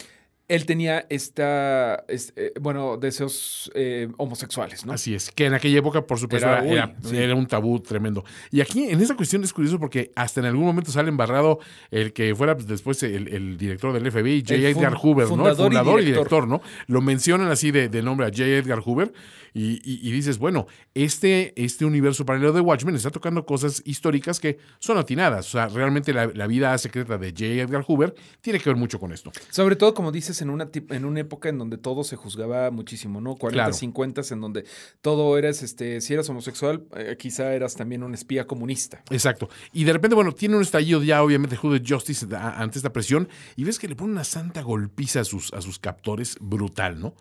él 0.49 0.65
tenía 0.67 1.07
esta, 1.11 2.05
es- 2.09 2.33
eh, 2.37 2.53
bueno, 2.61 2.97
deseos 2.97 3.71
eh, 3.75 4.09
homosexuales, 4.17 4.87
¿no? 4.87 4.93
Así 4.95 5.15
es, 5.15 5.31
que 5.31 5.45
en 5.47 5.55
aquella 5.55 5.79
época, 5.79 6.07
por 6.07 6.19
supuesto, 6.19 6.49
Era, 6.49 6.59
era, 6.61 6.67
uy, 6.67 6.73
era- 6.73 6.95
sí. 7.03 7.17
era 7.17 7.35
un 7.35 7.47
tabú 7.47 7.81
tremendo. 7.81 8.25
Y 8.51 8.61
aquí, 8.61 8.85
en 8.89 9.01
esa 9.01 9.15
cuestión, 9.15 9.45
es 9.45 9.53
curioso 9.53 9.79
porque 9.79 10.11
hasta 10.17 10.41
en 10.41 10.47
algún 10.47 10.65
momento 10.65 10.91
sale 10.91 11.09
embarrado 11.11 11.59
el 11.91 12.13
que 12.13 12.35
fuera 12.35 12.55
pues, 12.57 12.67
después 12.67 13.03
el, 13.03 13.29
el 13.29 13.57
director 13.59 13.93
del 13.93 14.11
FBI, 14.11 14.41
J. 14.41 14.55
El 14.55 14.65
Edgar 14.67 14.95
Hoover, 14.95 15.29
¿no? 15.31 15.49
El 15.49 15.55
fundador 15.57 16.01
y 16.01 16.05
director. 16.05 16.05
director, 16.05 16.49
¿no? 16.49 16.63
Lo 16.87 17.01
mencionan 17.03 17.49
así 17.51 17.71
de, 17.71 17.89
de 17.89 18.03
nombre 18.03 18.27
a 18.27 18.31
J. 18.31 18.45
Edgar 18.45 18.81
Hoover 18.81 19.13
y, 19.55 19.81
y- 19.85 20.09
y 20.09 20.13
dices, 20.13 20.39
bueno, 20.39 20.67
este, 20.95 21.53
este 21.63 21.85
universo 21.85 22.25
paralelo 22.25 22.53
de 22.53 22.61
Watchmen 22.61 22.95
está 22.95 23.11
tocando 23.11 23.45
cosas 23.47 23.83
históricas 23.85 24.41
que 24.41 24.59
son 24.79 24.99
atinadas. 24.99 25.47
O 25.49 25.51
sea, 25.53 25.69
realmente 25.69 26.13
la, 26.13 26.27
la 26.27 26.47
vida 26.47 26.77
secreta 26.79 27.19
de 27.19 27.31
J. 27.31 27.45
Edgar 27.63 27.83
Hoover 27.87 28.15
tiene 28.41 28.59
que 28.61 28.69
ver 28.71 28.77
mucho 28.77 28.99
con 28.99 29.13
esto. 29.13 29.31
Sobre 29.51 29.77
todo, 29.77 29.95
como 29.95 30.13
dices, 30.13 30.38
en 30.43 30.51
una, 30.51 30.71
en 30.73 31.05
una 31.05 31.21
época 31.21 31.49
en 31.49 31.59
donde 31.59 31.79
todo 31.79 32.05
se 32.05 32.17
juzgaba 32.17 32.71
muchísimo, 32.71 33.21
¿no? 33.21 33.37
40, 33.37 33.55
Claro. 33.65 33.73
50, 33.73 34.23
en 34.31 34.41
donde 34.41 34.65
todo 35.01 35.37
eras, 35.39 35.63
este, 35.63 36.01
si 36.01 36.15
eras 36.15 36.29
homosexual, 36.29 36.85
eh, 36.97 37.17
quizá 37.19 37.53
eras 37.55 37.75
también 37.75 38.03
un 38.03 38.15
espía 38.15 38.47
comunista. 38.47 39.03
Exacto. 39.11 39.49
Y 39.73 39.85
de 39.85 39.93
repente, 39.93 40.15
bueno, 40.15 40.33
tiene 40.33 40.57
un 40.57 40.63
estallido 40.63 41.03
ya, 41.03 41.23
obviamente, 41.23 41.57
Hooded 41.57 41.83
Justice 41.87 42.27
ante 42.35 42.79
esta 42.79 42.93
presión. 42.93 43.29
Y 43.57 43.65
ves 43.65 43.79
que 43.79 43.89
le 43.89 43.97
pone 43.97 44.13
una 44.13 44.25
santa 44.25 44.63
golpiza 44.63 45.21
a 45.21 45.25
sus, 45.25 45.53
a 45.53 45.61
sus 45.61 45.79
captores, 45.79 46.37
brutal, 46.41 47.01
¿no? 47.01 47.15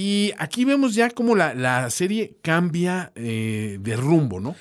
Y 0.00 0.32
aquí 0.38 0.64
vemos 0.64 0.94
ya 0.94 1.10
cómo 1.10 1.34
la, 1.34 1.54
la 1.54 1.90
serie 1.90 2.36
cambia 2.40 3.10
eh, 3.16 3.78
de 3.80 3.96
rumbo, 3.96 4.38
¿no? 4.38 4.54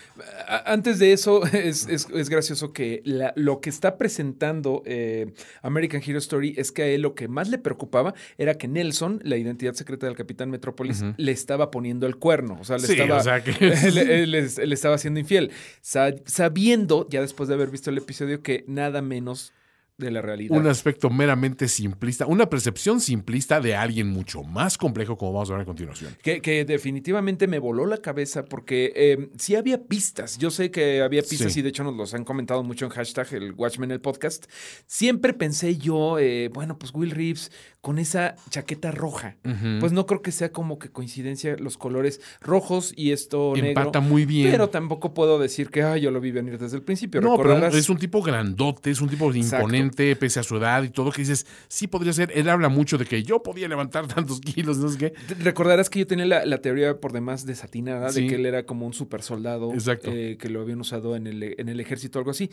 Antes 0.66 0.98
de 0.98 1.14
eso, 1.14 1.46
es, 1.54 1.88
es- 1.88 2.08
es 2.12 2.30
gracioso 2.30 2.74
que 2.74 3.04
la- 3.06 3.34
lo 3.36 3.62
que 3.62 3.70
está 3.70 4.00
presentando 4.00 4.82
eh, 4.88 5.32
American 5.62 6.02
Hero 6.04 6.18
Story 6.18 6.56
es 6.58 6.72
que 6.72 6.82
a 6.82 6.88
él 6.88 7.04
lo 7.04 7.14
que 7.14 7.28
más 7.28 7.50
le 7.50 7.60
preocupaba 7.60 8.16
era 8.40 8.56
que 8.56 8.68
Nelson, 8.68 9.20
la 9.24 9.38
identidad 9.38 9.74
secreta 9.76 10.08
del 10.08 10.16
Capitán 10.16 10.50
Metrópolis, 10.50 11.04
le 11.18 11.32
estaba 11.32 11.70
poniendo 11.70 12.08
el 12.08 12.16
cuerno. 12.16 12.58
O 12.60 12.64
sea, 12.64 12.78
le 12.80 12.88
Sí, 12.88 12.94
estaba. 12.94 13.18
o 13.18 13.24
sea 13.24 13.44
que- 13.44 13.52
le, 13.92 14.26
le- 14.26 14.42
le 14.66 14.74
estaba 14.74 14.96
haciendo 14.96 15.20
infiel. 15.20 15.52
Sa- 15.82 16.16
sabiendo, 16.26 17.08
ya 17.12 17.22
después 17.22 17.48
de 17.48 17.54
haber 17.54 17.70
visto 17.70 17.92
el 17.92 18.00
episodio, 18.00 18.42
que 18.42 18.64
nada 18.68 19.04
menos 19.04 19.54
de 19.98 20.12
la 20.12 20.22
realidad. 20.22 20.56
Un 20.56 20.68
aspecto 20.68 21.10
meramente 21.10 21.68
simplista, 21.68 22.28
una 22.28 22.50
percepción 22.50 23.02
simplista 23.02 23.60
de 23.60 23.76
alguien 23.76 24.08
mucho 24.10 24.44
más 24.44 24.78
complejo, 24.78 25.18
como 25.18 25.34
vamos 25.34 25.50
a 25.50 25.54
ver 25.54 25.62
a 25.64 25.66
continuación. 25.66 26.16
Que, 26.22 26.40
que 26.40 26.66
definitivamente 26.66 27.48
me 27.48 27.58
voló 27.58 27.88
la 27.88 27.98
cabeza 27.98 28.46
porque 28.46 28.94
eh, 28.96 29.30
sí 29.40 29.56
había 29.56 29.84
pistas. 29.86 30.38
Yo 30.38 30.52
sé 30.52 30.70
que 30.70 31.02
había 31.02 31.22
pistas 31.24 31.52
Sí. 31.54 31.60
y 31.62 31.64
de 31.64 31.70
hecho 31.70 31.84
nos 31.84 31.96
los 31.96 32.14
han 32.14 32.24
comentado 32.26 32.62
mucho 32.64 32.86
en 32.86 32.92
hashtag 32.92 33.34
el 33.34 33.54
Watchmen 33.54 33.90
el 33.90 34.00
podcast. 34.02 34.46
Siempre 34.86 35.34
pensé 35.34 35.78
yo, 35.78 36.20
eh, 36.20 36.50
bueno, 36.54 36.78
pues 36.78 36.92
Will 36.94 37.12
Reeves 37.12 37.52
con 37.82 37.98
esa 38.00 38.36
chaqueta 38.50 38.92
roja. 38.92 39.38
Pues 39.80 39.94
no 39.94 40.06
creo 40.06 40.22
que 40.22 40.32
sea 40.32 40.52
como 40.52 40.78
que 40.78 40.90
coincidencia 40.90 41.56
los 41.58 41.78
colores 41.78 42.20
rojos 42.42 42.94
y 42.96 43.12
esto 43.14 43.56
Empata 43.56 43.86
negro. 43.86 44.02
muy 44.02 44.26
bien. 44.26 44.52
Pero 44.52 44.70
tampoco 44.70 45.14
puedo 45.14 45.40
decir 45.40 45.70
que 45.70 45.82
"Ay, 45.84 46.02
yo 46.02 46.12
lo 46.12 46.20
vi 46.20 46.32
venir 46.32 46.58
desde 46.60 46.76
el 46.78 46.84
principio. 46.84 47.22
No, 47.22 47.38
pero 47.38 47.66
es 47.68 47.90
un 47.90 47.98
tipo 47.98 48.22
grandote, 48.22 48.92
es 48.92 49.00
un 49.02 49.08
tipo 49.10 49.32
Exacto. 49.34 49.58
imponente, 49.66 49.87
pese 49.92 50.40
a 50.40 50.44
su 50.44 50.58
edad 50.58 50.84
y 50.84 50.90
todo, 50.90 51.12
que 51.12 51.22
dices, 51.22 51.46
sí 51.68 51.88
podría 51.88 52.14
ser. 52.14 52.32
Él 52.36 52.50
habla 52.50 52.70
mucho 52.70 52.98
de 52.98 53.06
que 53.06 53.24
yo 53.24 53.42
podía 53.44 53.68
levantar 53.68 54.08
tantos 54.14 54.40
kilos, 54.42 54.78
no 54.78 54.90
sé 54.90 54.98
qué. 54.98 55.14
Recordarás 55.40 55.90
que 55.90 56.00
yo 56.00 56.08
tenía 56.08 56.26
la, 56.26 56.46
la 56.46 56.60
teoría 56.62 57.00
por 57.00 57.12
demás 57.14 57.46
desatinada 57.46 58.10
Sí. 58.12 58.22
de 58.24 58.28
que 58.28 58.36
él 58.36 58.46
era 58.46 58.66
como 58.66 58.86
un 58.86 58.94
super 58.94 59.22
soldado 59.22 59.74
Exacto. 59.74 60.12
que 60.12 60.50
lo 60.50 60.62
habían 60.62 60.80
usado 60.82 61.16
en 61.16 61.28
el, 61.28 61.56
en 61.58 61.70
el 61.70 61.80
ejército 61.80 62.18
o 62.18 62.22
algo 62.22 62.32
así. 62.32 62.50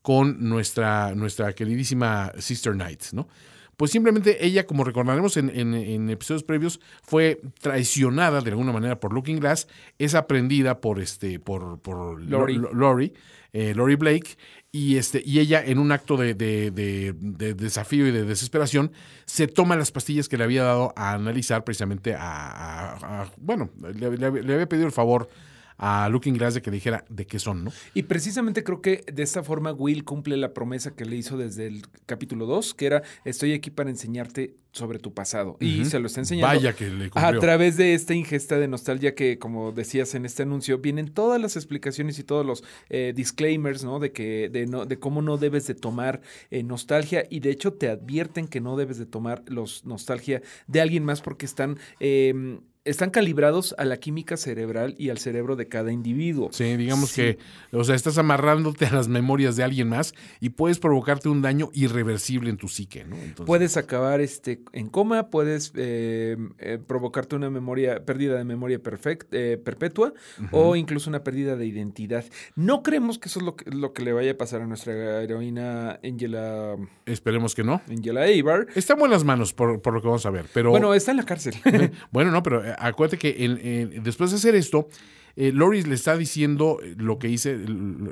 con 0.09 0.49
nuestra, 0.49 1.15
nuestra 1.15 1.53
queridísima 1.53 2.33
Sister 2.39 2.73
Knight, 2.73 3.03
¿no? 3.13 3.29
Pues 3.77 3.91
simplemente 3.91 4.43
ella, 4.47 4.65
como 4.67 4.83
recordaremos 4.83 5.37
en, 5.37 5.51
en- 5.51 5.75
en 5.75 6.09
episodios 6.09 6.45
previos, 6.45 6.81
fue 7.03 7.43
traicionada 7.61 8.41
de 8.41 8.51
alguna 8.53 8.73
manera 8.73 8.99
por 9.01 9.13
Looking 9.13 9.39
Glass, 9.39 9.69
es 9.99 10.15
aprendida 10.15 10.81
por 10.81 10.99
este, 10.99 11.39
por, 11.39 11.79
por 11.81 12.23
Lori. 12.23 12.55
Lo- 12.55 12.73
Lori, 12.73 13.13
eh, 13.53 13.75
Lori 13.75 13.97
Blake, 13.97 14.39
y 14.73 14.97
este, 14.97 15.23
y 15.23 15.41
ella, 15.41 15.63
en 15.63 15.79
un 15.79 15.93
acto 15.93 16.17
de, 16.17 16.33
de- 16.33 16.71
de- 16.71 17.13
de 17.15 17.53
desafío 17.53 18.09
y 18.09 18.11
de 18.11 18.25
desesperación, 18.25 18.91
se 19.27 19.47
toma 19.47 19.77
las 19.77 19.91
pastillas 19.93 20.27
que 20.31 20.39
le 20.39 20.45
había 20.45 20.63
dado 20.63 20.95
a 20.97 21.13
analizar 21.13 21.65
precisamente 21.65 22.15
a, 22.15 22.21
a- 22.23 23.21
a- 23.25 23.33
bueno, 23.37 23.69
le, 23.95 24.17
le- 24.17 24.43
le 24.43 24.55
había 24.55 24.69
pedido 24.71 24.87
el 24.87 24.93
favor 24.93 25.29
a 25.79 26.09
Looking 26.11 26.35
Glass 26.35 26.55
de 26.55 26.63
que 26.63 26.71
dijera 26.71 27.05
de 27.09 27.27
qué 27.27 27.39
son, 27.39 27.65
¿no? 27.65 27.73
Y 27.95 28.03
precisamente 28.03 28.65
creo 28.65 28.81
que 28.83 29.05
de 29.13 29.23
esta 29.23 29.43
forma 29.43 29.73
Will 29.73 30.05
cumple 30.05 30.37
la 30.37 30.53
promesa 30.53 30.95
que 30.95 31.05
le 31.05 31.17
hizo 31.17 31.37
desde 31.39 31.67
el 31.67 31.83
capítulo 32.07 32.47
2, 32.47 32.75
que 32.75 32.87
era 32.87 33.03
estoy 33.25 33.53
aquí 33.55 33.71
para 33.71 33.89
enseñarte 33.91 34.57
sobre 34.73 34.99
tu 34.99 35.15
pasado. 35.15 35.57
Y 35.61 35.85
se 35.87 35.99
lo 35.99 36.07
está 36.07 36.21
enseñando. 36.21 36.47
Vaya 36.55 36.73
que 36.75 36.89
le 36.91 37.07
A 37.07 37.11
cumplió. 37.11 37.41
través 37.41 37.77
de 37.77 37.95
esta 37.95 38.15
ingesta 38.15 38.59
de 38.59 38.69
nostalgia 38.69 39.15
que, 39.15 39.39
como 39.39 39.73
decías 39.73 40.15
en 40.15 40.25
este 40.27 40.43
anuncio, 40.43 40.79
vienen 40.79 41.09
todas 41.09 41.41
las 41.41 41.57
explicaciones 41.57 42.19
y 42.19 42.25
todos 42.25 42.45
los 42.45 42.63
eh, 42.91 43.13
disclaimers, 43.17 43.83
¿no? 43.83 43.99
De 43.99 44.13
que, 44.13 44.49
de 44.51 44.67
no, 44.67 44.85
de 44.85 44.99
cómo 44.99 45.23
no 45.23 45.37
debes 45.37 45.67
de 45.67 45.75
tomar 45.75 46.21
eh, 46.51 46.63
nostalgia. 46.63 47.25
Y 47.31 47.41
de 47.41 47.51
hecho 47.51 47.73
te 47.73 47.89
advierten 47.89 48.47
que 48.47 48.61
no 48.61 48.77
debes 48.77 48.99
de 48.99 49.07
tomar 49.07 49.43
los 49.47 49.85
nostalgia 49.85 50.43
de 50.67 50.81
alguien 50.81 51.05
más 51.05 51.23
porque 51.23 51.47
están. 51.47 51.79
eh, 52.01 52.59
están 52.89 53.11
calibrados 53.11 53.75
a 53.79 53.85
la 53.85 53.97
química 53.99 54.37
cerebral 54.37 54.95
y 54.99 55.11
al 55.11 55.19
cerebro 55.19 55.57
de 55.57 55.69
cada 55.69 55.93
individuo. 55.93 56.49
Sí, 56.53 56.77
digamos 56.77 57.11
Sí. 57.11 57.23
que, 57.23 57.39
o 57.73 57.85
sea, 57.85 57.95
estás 57.95 58.19
amarrándote 58.19 58.87
a 58.87 58.93
las 58.93 59.09
memorias 59.09 59.57
de 59.57 59.65
alguien 59.65 59.89
más 59.89 60.15
y 60.41 60.51
puedes 60.51 60.79
provocarte 60.79 61.29
un 61.29 61.43
daño 61.43 61.71
irreversible 61.73 62.51
en 62.51 62.57
tu 62.57 62.69
psique, 62.69 63.05
¿no? 63.05 63.17
Entonces, 63.17 63.47
Puedes 63.47 63.77
acabar 63.77 64.21
este, 64.21 64.61
en 64.73 64.89
coma, 64.89 65.31
puedes 65.31 65.73
eh, 65.77 66.37
eh, 66.59 66.79
provocarte 66.87 67.37
una 67.37 67.51
memoria, 67.51 68.05
pérdida 68.05 68.37
de 68.37 68.45
memoria 68.45 68.83
perfect- 68.83 69.27
eh, 69.33 69.61
perpetua 69.63 70.13
o 70.53 70.77
incluso 70.77 71.11
una 71.11 71.23
pérdida 71.25 71.57
de 71.57 71.67
identidad. 71.67 72.25
No 72.57 72.83
creemos 72.83 73.19
que 73.19 73.29
eso 73.29 73.41
es 73.41 73.45
lo 73.47 73.57
que, 73.57 73.71
lo 73.71 73.93
que 73.93 74.03
le 74.03 74.13
vaya 74.13 74.33
a 74.33 74.37
pasar 74.37 74.63
a 74.63 74.67
nuestra 74.67 75.23
heroína 75.23 75.99
Angela, 76.05 76.77
Esperemos 77.07 77.55
que 77.55 77.65
no. 77.65 77.81
Angela 77.89 78.27
Eibar. 78.27 78.67
Está 78.75 78.95
en 78.95 78.99
buenas 79.01 79.25
manos 79.25 79.53
por, 79.53 79.81
por 79.81 79.95
lo 79.95 80.01
que 80.01 80.07
vamos 80.09 80.27
a 80.27 80.31
ver, 80.31 80.47
pero... 80.53 80.71
Bueno, 80.71 80.95
está 80.95 81.11
en 81.11 81.17
la 81.19 81.25
cárcel. 81.25 81.55
Bueno, 82.11 82.31
no, 82.31 82.43
pero 82.43 82.65
eh, 82.65 82.75
acuérdate 82.81 83.19
que 83.19 84.01
después 84.03 84.31
de 84.31 84.37
hacer 84.37 84.55
esto, 84.55 84.89
eh, 85.37 85.53
Loris 85.53 85.87
le 85.87 85.95
está 85.95 86.17
diciendo 86.17 86.79
lo 86.97 87.19
que 87.19 87.29
dice, 87.29 87.57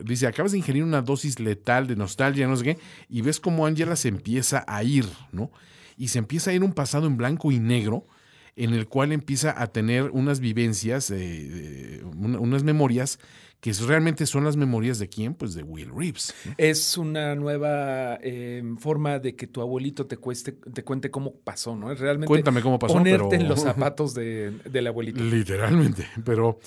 dice, 0.04 0.26
acabas 0.28 0.52
de 0.52 0.58
ingerir 0.58 0.84
una 0.84 1.02
dosis 1.02 1.40
letal 1.40 1.86
de 1.88 1.96
nostalgia, 1.96 2.46
no 2.46 2.56
sé 2.56 2.64
qué, 2.64 2.78
y 3.08 3.22
ves 3.22 3.40
cómo 3.40 3.66
Angela 3.66 3.96
se 3.96 4.08
empieza 4.08 4.64
a 4.68 4.82
ir, 4.84 5.06
¿no? 5.32 5.50
Y 5.96 6.08
se 6.08 6.18
empieza 6.18 6.50
a 6.50 6.54
ir 6.54 6.62
un 6.62 6.72
pasado 6.72 7.06
en 7.06 7.16
blanco 7.16 7.50
y 7.50 7.58
negro, 7.58 8.06
en 8.54 8.72
el 8.74 8.86
cual 8.86 9.12
empieza 9.12 9.60
a 9.60 9.66
tener 9.66 10.04
unas 10.12 10.40
vivencias, 10.40 11.10
eh, 11.10 12.00
una- 12.04 12.38
unas 12.38 12.62
memorias, 12.62 13.18
que 13.66 13.84
realmente 13.84 14.26
son 14.26 14.44
las 14.44 14.56
memorias 14.56 15.00
de 15.00 15.08
quién, 15.08 15.34
pues 15.34 15.52
de 15.54 15.64
Will 15.64 15.90
Reeves. 15.92 16.32
es 16.56 16.96
una 16.96 17.34
nueva 17.34 18.16
eh, 18.22 18.62
forma 18.78 19.18
de 19.18 19.34
que 19.34 19.48
tu 19.48 19.60
abuelito 19.60 20.06
te, 20.06 20.18
cueste, 20.18 20.52
te 20.52 20.84
cuente 20.84 21.10
cómo 21.10 21.34
pasó, 21.34 21.74
¿no? 21.74 21.90
Es 21.90 21.98
realmente 21.98 22.28
Cuéntame 22.28 22.62
cómo 22.62 22.78
pasó, 22.78 22.94
ponerte 22.94 23.26
pero- 23.28 23.42
en 23.42 23.48
los 23.48 23.60
zapatos 23.62 24.14
de, 24.14 24.52
del 24.70 24.86
abuelito. 24.86 25.20
Literalmente. 25.24 26.06
Pero 26.24 26.60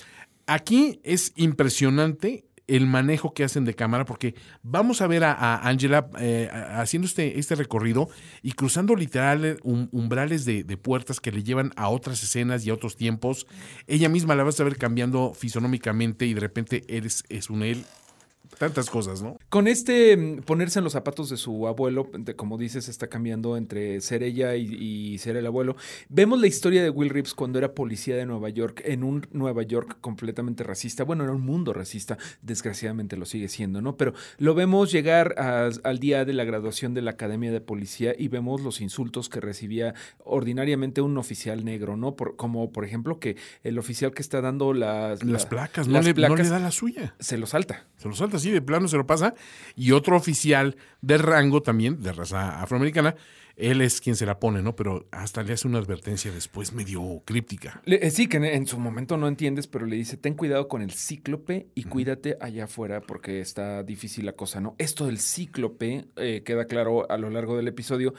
aquí 0.46 1.00
es 1.04 1.32
impresionante 1.38 2.49
el 2.70 2.88
manejo 2.88 3.34
que 3.34 3.44
hacen 3.44 3.66
de 3.66 3.74
cámara, 3.74 4.06
porque 4.06 4.36
vamos 4.64 5.02
a 5.02 5.08
ver 5.08 5.24
a, 5.24 5.68
Angela 5.68 6.10
eh, 6.20 6.50
haciendo 6.52 7.08
este, 7.08 7.40
este 7.40 7.56
recorrido 7.56 8.10
y 8.42 8.54
cruzando 8.54 8.96
literal 8.96 9.60
um- 9.64 9.88
umbrales 9.92 10.46
de, 10.46 10.64
de 10.64 10.78
puertas 10.78 11.20
que 11.20 11.32
le 11.32 11.44
llevan 11.44 11.72
a 11.76 11.90
otras 11.90 12.24
escenas 12.24 12.66
y 12.66 12.70
a 12.70 12.74
otros 12.74 12.96
tiempos. 12.96 13.48
Ella 13.88 14.10
misma 14.10 14.36
la 14.36 14.44
vas 14.44 14.60
a 14.60 14.64
ver 14.64 14.78
cambiando 14.78 15.34
fisonómicamente 15.34 16.26
y 16.26 16.34
de 16.34 16.40
repente 16.40 16.84
eres, 16.88 17.24
es 17.30 17.50
un 17.50 17.64
él. 17.64 17.86
Tantas 18.60 18.90
cosas, 18.90 19.22
¿no? 19.24 19.38
Con 19.50 19.68
este 19.68 20.16
mm, 20.18 20.42
ponerse 20.42 20.80
en 20.80 20.84
los 20.84 20.94
zapatos 20.94 21.30
de 21.30 21.38
su 21.38 21.68
abuelo, 21.68 22.10
de- 22.14 22.36
como 22.36 22.58
dices, 22.58 22.90
está 22.90 23.08
cambiando 23.08 23.58
entre 23.58 24.02
ser 24.02 24.22
ella 24.22 24.56
y, 24.56 24.66
y 25.14 25.18
ser 25.18 25.36
el 25.38 25.46
abuelo. 25.48 25.76
Vemos 26.10 26.40
la 26.40 26.48
historia 26.48 26.84
de 26.84 26.90
Will 26.90 27.10
Reeves 27.10 27.34
cuando 27.34 27.58
era 27.58 27.74
policía 27.74 28.16
de 28.18 28.26
Nueva 28.26 28.50
York, 28.50 28.82
en 28.86 29.04
un 29.04 29.26
Nueva 29.32 29.64
York 29.64 29.98
completamente 30.02 30.64
racista. 30.64 31.04
Bueno, 31.04 31.24
era 31.24 31.34
un 31.34 31.42
mundo 31.42 31.74
racista, 31.74 32.18
desgraciadamente 32.42 33.16
lo 33.18 33.26
sigue 33.26 33.48
siendo, 33.48 33.82
¿no? 33.82 33.96
Pero 33.98 34.14
lo 34.38 34.54
vemos 34.54 34.92
llegar 34.92 35.36
a- 35.40 35.70
al 35.84 36.00
día 36.00 36.26
de 36.26 36.34
la 36.34 36.44
graduación 36.44 36.94
de 36.94 37.02
la 37.02 37.12
Academia 37.12 37.52
de 37.52 37.62
Policía 37.62 38.14
y 38.18 38.28
vemos 38.28 38.62
los 38.62 38.82
insultos 38.82 39.30
que 39.30 39.40
recibía 39.40 39.94
ordinariamente 40.26 41.02
un 41.02 41.18
oficial 41.18 41.64
negro, 41.66 41.98
¿no? 41.98 42.16
Por, 42.16 42.36
como 42.36 42.72
por 42.72 42.86
ejemplo 42.86 43.20
que 43.20 43.38
el 43.64 43.78
oficial 43.80 44.14
que 44.14 44.22
está 44.22 44.42
dando 44.42 44.74
las, 44.74 45.24
Las 45.24 45.44
la- 45.44 45.50
placas, 45.50 45.88
no, 45.88 45.94
las 45.94 46.06
le, 46.06 46.14
no 46.14 46.20
le 46.22 46.28
placas 46.28 46.50
da 46.50 46.60
la 46.60 46.72
suya. 46.72 47.16
se 47.20 47.38
lo 47.38 47.48
salta. 47.48 47.86
Se 47.98 48.08
lo 48.08 48.16
salta 48.16 48.38
así, 48.50 48.54
de 48.54 48.62
plano 48.62 48.88
se 48.88 48.98
lo 48.98 49.06
pasa. 49.06 49.34
Y 49.76 49.92
otro 49.92 50.18
oficial 50.18 50.76
de 51.02 51.18
rango 51.18 51.62
también, 51.62 52.02
de 52.02 52.12
raza 52.12 52.62
afroamericana, 52.62 53.16
él 53.56 53.82
es 53.82 54.00
quien 54.00 54.16
se 54.16 54.26
la 54.26 54.40
pone, 54.40 54.62
¿no? 54.62 54.76
Pero 54.76 55.06
hasta 55.12 55.44
le 55.44 55.52
hace 55.52 55.68
una 55.68 55.80
advertencia 55.80 56.32
después 56.32 56.72
medio 56.72 57.22
críptica. 57.26 57.82
Le- 57.84 58.06
eh, 58.08 58.10
sí, 58.10 58.28
que 58.28 58.38
en, 58.38 58.46
en 58.46 58.66
su 58.68 58.80
momento 58.80 59.18
no 59.18 59.28
entiendes, 59.28 59.68
pero 59.68 59.86
le 59.86 59.98
dice, 59.98 60.16
ten 60.16 60.34
cuidado 60.34 60.70
con 60.70 60.82
el 60.82 60.92
cíclope 60.92 61.68
y 61.76 61.84
cuídate 61.84 62.38
allá 62.40 62.64
afuera 62.66 63.02
porque 63.02 63.42
está 63.42 63.84
difícil 63.84 64.26
la 64.26 64.32
cosa, 64.34 64.62
¿no? 64.62 64.76
Esto 64.78 65.08
del 65.08 65.20
cíclope, 65.20 66.06
eh, 66.16 66.42
queda 66.46 66.66
claro 66.66 67.10
a 67.12 67.18
lo 67.18 67.30
largo 67.30 67.58
del 67.58 67.68
episodio, 67.68 68.14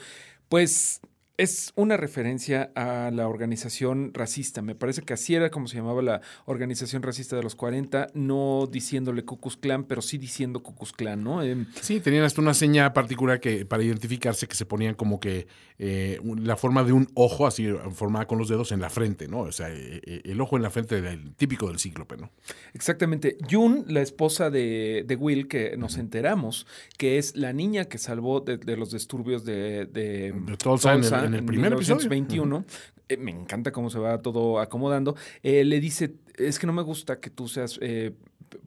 pues 0.47 1.01
Es 1.41 1.73
una 1.75 1.97
referencia 1.97 2.71
a 2.75 3.09
la 3.11 3.27
organización 3.27 4.13
racista. 4.13 4.61
Me 4.61 4.75
parece 4.75 5.01
que 5.01 5.13
así 5.13 5.33
era 5.33 5.49
como 5.49 5.67
se 5.67 5.75
llamaba 5.77 6.03
la 6.03 6.21
organización 6.45 7.01
racista 7.01 7.35
de 7.35 7.41
los 7.41 7.55
40, 7.55 8.09
no 8.13 8.67
diciéndole 8.71 9.25
Ku 9.25 9.39
Klux 9.39 9.57
Klan, 9.57 9.85
pero 9.85 10.03
sí 10.03 10.19
diciendo 10.19 10.61
Ku 10.61 10.75
Klux 10.75 10.91
Klan, 10.93 11.23
¿no? 11.23 11.41
Em, 11.41 11.65
Sí, 11.81 11.99
tenían 11.99 12.25
hasta 12.25 12.41
una 12.41 12.53
seña 12.53 12.93
particular 12.93 13.39
que 13.39 13.65
para 13.65 13.81
identificarse 13.81 14.47
que 14.47 14.55
se 14.55 14.67
ponían 14.67 14.93
como 14.93 15.19
que 15.19 15.47
eh, 15.79 16.19
la 16.43 16.57
forma 16.57 16.83
de 16.83 16.91
un 16.93 17.07
ojo, 17.15 17.47
así 17.47 17.67
formada 17.91 18.27
con 18.27 18.37
los 18.37 18.47
dedos 18.47 18.71
en 18.71 18.79
la 18.79 18.91
frente, 18.91 19.27
¿no? 19.27 19.39
O 19.39 19.51
sea, 19.51 19.69
eh, 19.71 19.99
eh, 20.05 20.21
el 20.25 20.39
ojo 20.41 20.57
en 20.57 20.61
la 20.61 20.69
frente 20.69 21.01
del 21.01 21.33
típico 21.33 21.67
del 21.69 21.79
cíclope, 21.79 22.17
¿no? 22.17 22.29
Exactamente. 22.75 23.37
June, 23.49 23.83
la 23.87 24.01
esposa 24.01 24.51
de, 24.51 25.03
de 25.07 25.15
Will, 25.15 25.47
que 25.47 25.75
nos 25.75 25.97
enteramos 25.97 26.67
que 26.99 27.17
es 27.17 27.35
la 27.35 27.51
niña 27.51 27.85
que 27.85 27.97
salvó 27.97 28.41
de, 28.41 28.57
de 28.57 28.77
los 28.77 28.91
disturbios 28.91 29.43
de, 29.43 29.87
de, 29.87 30.33
De 30.33 30.57
Tulsa 30.57 30.93
en 30.93 31.03
el- 31.03 31.30
en 31.30 31.30
el 31.33 31.45
primer 31.45 31.73
episodio. 31.73 32.09
1921. 32.09 32.65
Eh, 33.09 33.17
me 33.17 33.31
encanta 33.31 33.71
cómo 33.71 33.89
se 33.89 33.99
va 33.99 34.21
todo 34.21 34.59
acomodando. 34.59 35.15
Eh, 35.43 35.65
le 35.65 35.79
dice, 35.79 36.15
es 36.37 36.59
que 36.59 36.67
no 36.67 36.73
me 36.73 36.81
gusta 36.81 37.19
que 37.19 37.29
tú 37.29 37.47
seas 37.47 37.77
eh, 37.81 38.13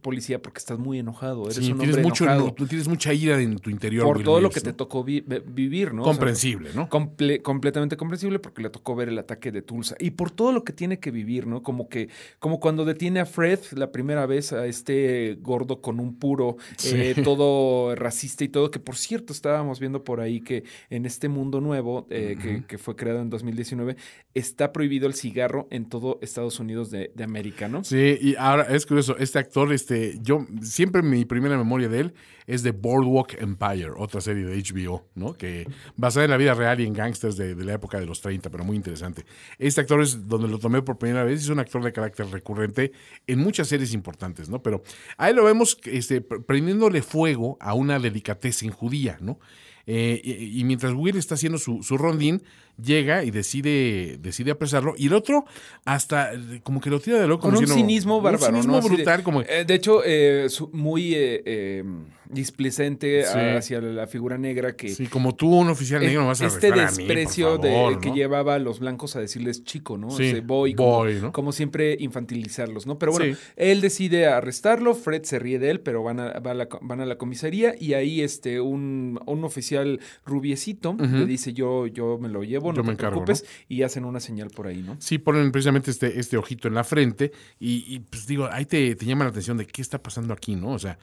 policía 0.00 0.40
porque 0.40 0.58
estás 0.58 0.78
muy 0.78 0.98
enojado. 0.98 1.44
Eres 1.44 1.56
Sí, 1.64 1.72
un 1.72 1.78
tienes, 1.78 1.96
hombre 1.96 2.02
mucho, 2.10 2.24
enojado 2.24 2.54
no, 2.58 2.66
tienes 2.66 2.88
mucha 2.88 3.12
ira 3.12 3.40
en 3.40 3.58
tu 3.58 3.70
interior. 3.70 4.04
por 4.06 4.16
Will 4.18 4.24
todo 4.24 4.40
lo 4.40 4.50
que 4.50 4.60
te 4.60 4.72
tocó 4.72 5.04
vi- 5.04 5.20
vi- 5.26 5.42
vivir, 5.46 5.92
¿no? 5.94 6.02
O 6.02 6.04
sea, 6.06 6.12
Comprensible, 6.12 6.70
¿no? 6.74 6.88
Comple- 6.88 7.42
completamente 7.42 7.96
comprensible 7.96 8.38
porque 8.38 8.62
le 8.62 8.70
tocó 8.70 8.94
ver 8.96 9.08
el 9.08 9.18
ataque 9.18 9.52
de 9.52 9.62
Tulsa 9.62 9.96
y 9.98 10.10
por 10.12 10.30
todo 10.30 10.52
lo 10.52 10.64
que 10.64 10.72
tiene 10.72 10.98
que 10.98 11.10
vivir, 11.10 11.46
¿no? 11.46 11.62
Como 11.62 11.88
que, 11.88 12.08
como 12.38 12.60
cuando 12.60 12.84
detiene 12.84 13.20
a 13.20 13.26
Fred 13.26 13.58
la 13.72 13.90
primera 13.92 14.26
vez 14.26 14.52
a 14.52 14.66
este 14.66 15.38
gordo 15.40 15.80
con 15.80 16.00
un 16.00 16.18
puro, 16.18 16.56
eh, 16.84 17.14
todo 17.24 17.94
racista 17.94 18.44
y 18.44 18.48
todo, 18.48 18.70
que 18.70 18.78
por 18.80 18.96
cierto 18.96 19.32
estábamos 19.32 19.80
viendo 19.80 20.04
por 20.04 20.20
ahí 20.20 20.40
que 20.40 20.64
en 20.90 21.06
este 21.06 21.28
mundo 21.28 21.60
nuevo 21.60 22.06
eh, 22.10 22.36
que, 22.40 22.64
que 22.66 22.78
fue 22.78 22.96
creado 22.96 23.20
en 23.20 23.30
2019 23.30 23.96
está 24.34 24.72
prohibido 24.72 25.06
el 25.06 25.14
cigarro 25.14 25.68
en 25.70 25.88
todo 25.88 26.18
Estados 26.22 26.58
Unidos 26.60 26.90
de, 26.90 27.12
de 27.14 27.24
América, 27.24 27.68
¿no? 27.68 27.84
Sí, 27.84 28.18
y 28.20 28.34
ahora 28.36 28.64
es 28.64 28.86
curioso, 28.86 29.16
este 29.18 29.38
actor, 29.38 29.72
este, 29.74 30.18
yo 30.22 30.46
siempre 30.62 31.02
mi 31.02 31.24
primera 31.24 31.56
memoria 31.56 31.88
de 31.88 32.00
él 32.00 32.14
es 32.46 32.62
de 32.62 32.72
Boardwalk 32.72 33.34
Empire, 33.40 33.90
otra 33.96 34.20
serie 34.20 34.44
de 34.44 34.56
HBO, 34.62 35.06
¿no? 35.14 35.32
Que 35.34 35.66
basada 35.96 36.24
en 36.24 36.30
la 36.30 36.36
vida 36.36 36.52
real 36.54 36.80
y 36.80 36.86
en 36.86 36.92
gangsters 36.92 37.36
de, 37.36 37.54
de 37.54 37.64
la 37.64 37.74
época 37.74 37.98
de 37.98 38.06
los 38.06 38.20
30, 38.20 38.50
pero 38.50 38.64
muy 38.64 38.76
interesante. 38.76 39.24
Este 39.58 39.80
actor 39.80 40.02
es 40.02 40.28
donde 40.28 40.48
lo 40.48 40.58
tomé 40.58 40.82
por 40.82 40.98
primera 40.98 41.24
vez, 41.24 41.40
es 41.42 41.48
un 41.48 41.58
actor 41.58 41.82
de 41.82 41.92
carácter 41.92 42.26
recurrente 42.26 42.92
en 43.26 43.38
muchas 43.38 43.68
series 43.68 43.94
importantes, 43.94 44.48
¿no? 44.48 44.62
Pero 44.62 44.82
ahí 45.16 45.34
lo 45.34 45.44
vemos 45.44 45.78
este, 45.84 46.26
pr- 46.26 46.44
prendiéndole 46.44 47.00
fuego 47.02 47.56
a 47.60 47.74
una 47.74 47.98
delicatessen 47.98 48.70
judía, 48.70 49.16
¿no? 49.20 49.38
Eh, 49.86 50.20
y, 50.24 50.60
y 50.60 50.64
mientras 50.64 50.94
Will 50.94 51.16
está 51.16 51.34
haciendo 51.34 51.58
su, 51.58 51.82
su 51.82 51.98
rondín, 51.98 52.42
llega 52.82 53.24
y 53.24 53.30
decide, 53.30 54.18
decide 54.20 54.50
apresarlo. 54.50 54.94
Y 54.96 55.06
el 55.06 55.14
otro, 55.14 55.44
hasta 55.84 56.34
eh, 56.34 56.60
como 56.62 56.80
que 56.80 56.90
lo 56.90 57.00
tira 57.00 57.20
de 57.20 57.26
loco. 57.26 57.48
Con 57.48 57.56
un 57.56 57.66
cinismo 57.66 58.20
bárbaro. 58.20 58.56
Un 58.56 58.62
cinismo 58.62 58.80
brutal, 58.80 59.22
como. 59.22 59.42
eh, 59.42 59.64
de 59.66 59.74
hecho, 59.74 60.02
eh, 60.04 60.48
muy 60.72 61.14
eh, 61.14 61.42
eh, 61.44 61.84
displicente 62.28 63.24
Sí. 63.24 63.38
hacia 63.38 63.80
la 63.80 64.06
figura 64.06 64.36
negra 64.38 64.74
que. 64.76 64.88
Sí, 64.88 65.06
como 65.06 65.34
tú, 65.34 65.54
un 65.54 65.68
oficial 65.68 66.00
negro, 66.00 66.22
no 66.22 66.26
vas 66.28 66.40
a 66.42 66.46
este 66.46 66.68
arrestar 66.68 66.88
a 66.88 66.90
mí, 66.90 66.96
por 66.96 67.16
desprecio 67.16 67.46
favor, 67.62 67.94
de, 67.94 68.00
que 68.00 68.10
llevaba 68.12 68.54
a 68.54 68.58
los 68.58 68.80
blancos 68.80 69.16
a 69.16 69.20
decirles 69.20 69.64
chico, 69.64 69.96
¿no? 69.98 70.10
Sí, 70.10 70.24
Ese 70.24 70.40
boy, 70.40 70.74
boy, 70.74 71.20
como, 71.32 71.52
siempre 71.52 71.96
infantilizarlos, 72.00 72.86
¿no? 72.86 72.98
Pero 72.98 73.12
bueno, 73.12 73.34
Sí. 73.34 73.40
él 73.56 73.80
decide 73.80 74.26
arrestarlo, 74.26 74.94
Fred 74.94 75.22
se 75.24 75.38
ríe 75.38 75.58
de 75.58 75.70
él, 75.70 75.80
pero 75.80 76.02
van 76.02 76.20
a, 76.20 76.38
va 76.40 76.50
a 76.50 76.54
la, 76.54 76.68
van 76.82 77.00
a 77.00 77.06
la 77.06 77.16
comisaría 77.18 77.74
y 77.78 77.94
ahí 77.94 78.20
este, 78.20 78.60
un, 78.60 79.20
un 79.26 79.44
oficial 79.44 80.00
rubiecito 80.24 80.96
le 80.98 81.26
dice 81.26 81.52
yo, 81.52 81.86
yo 81.86 82.18
me 82.18 82.28
lo 82.28 82.42
llevo, 82.42 82.63
no 82.72 82.76
Yo 82.76 82.82
te 82.82 82.86
me 82.88 82.92
encargo, 82.94 83.24
preocupes, 83.24 83.44
y 83.68 83.82
hacen 83.82 84.04
una 84.04 84.20
señal 84.20 84.50
por 84.50 84.66
ahí, 84.66 84.82
¿no? 84.82 84.96
Sí, 85.00 85.18
ponen 85.18 85.50
precisamente 85.52 85.90
este, 85.90 86.18
este 86.18 86.36
ojito 86.36 86.68
en 86.68 86.74
la 86.74 86.84
frente 86.84 87.32
y, 87.58 87.84
y, 87.86 88.00
pues 88.00 88.26
digo, 88.26 88.48
ahí 88.50 88.66
te, 88.66 88.94
te 88.96 89.04
llama 89.06 89.24
la 89.24 89.30
atención 89.30 89.56
de 89.56 89.66
qué 89.66 89.82
está 89.82 90.02
pasando 90.02 90.32
aquí, 90.34 90.56
¿no? 90.56 90.72
O 90.72 90.78
sea, 90.78 90.98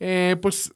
eh, 0.00 0.36
pues 0.40 0.72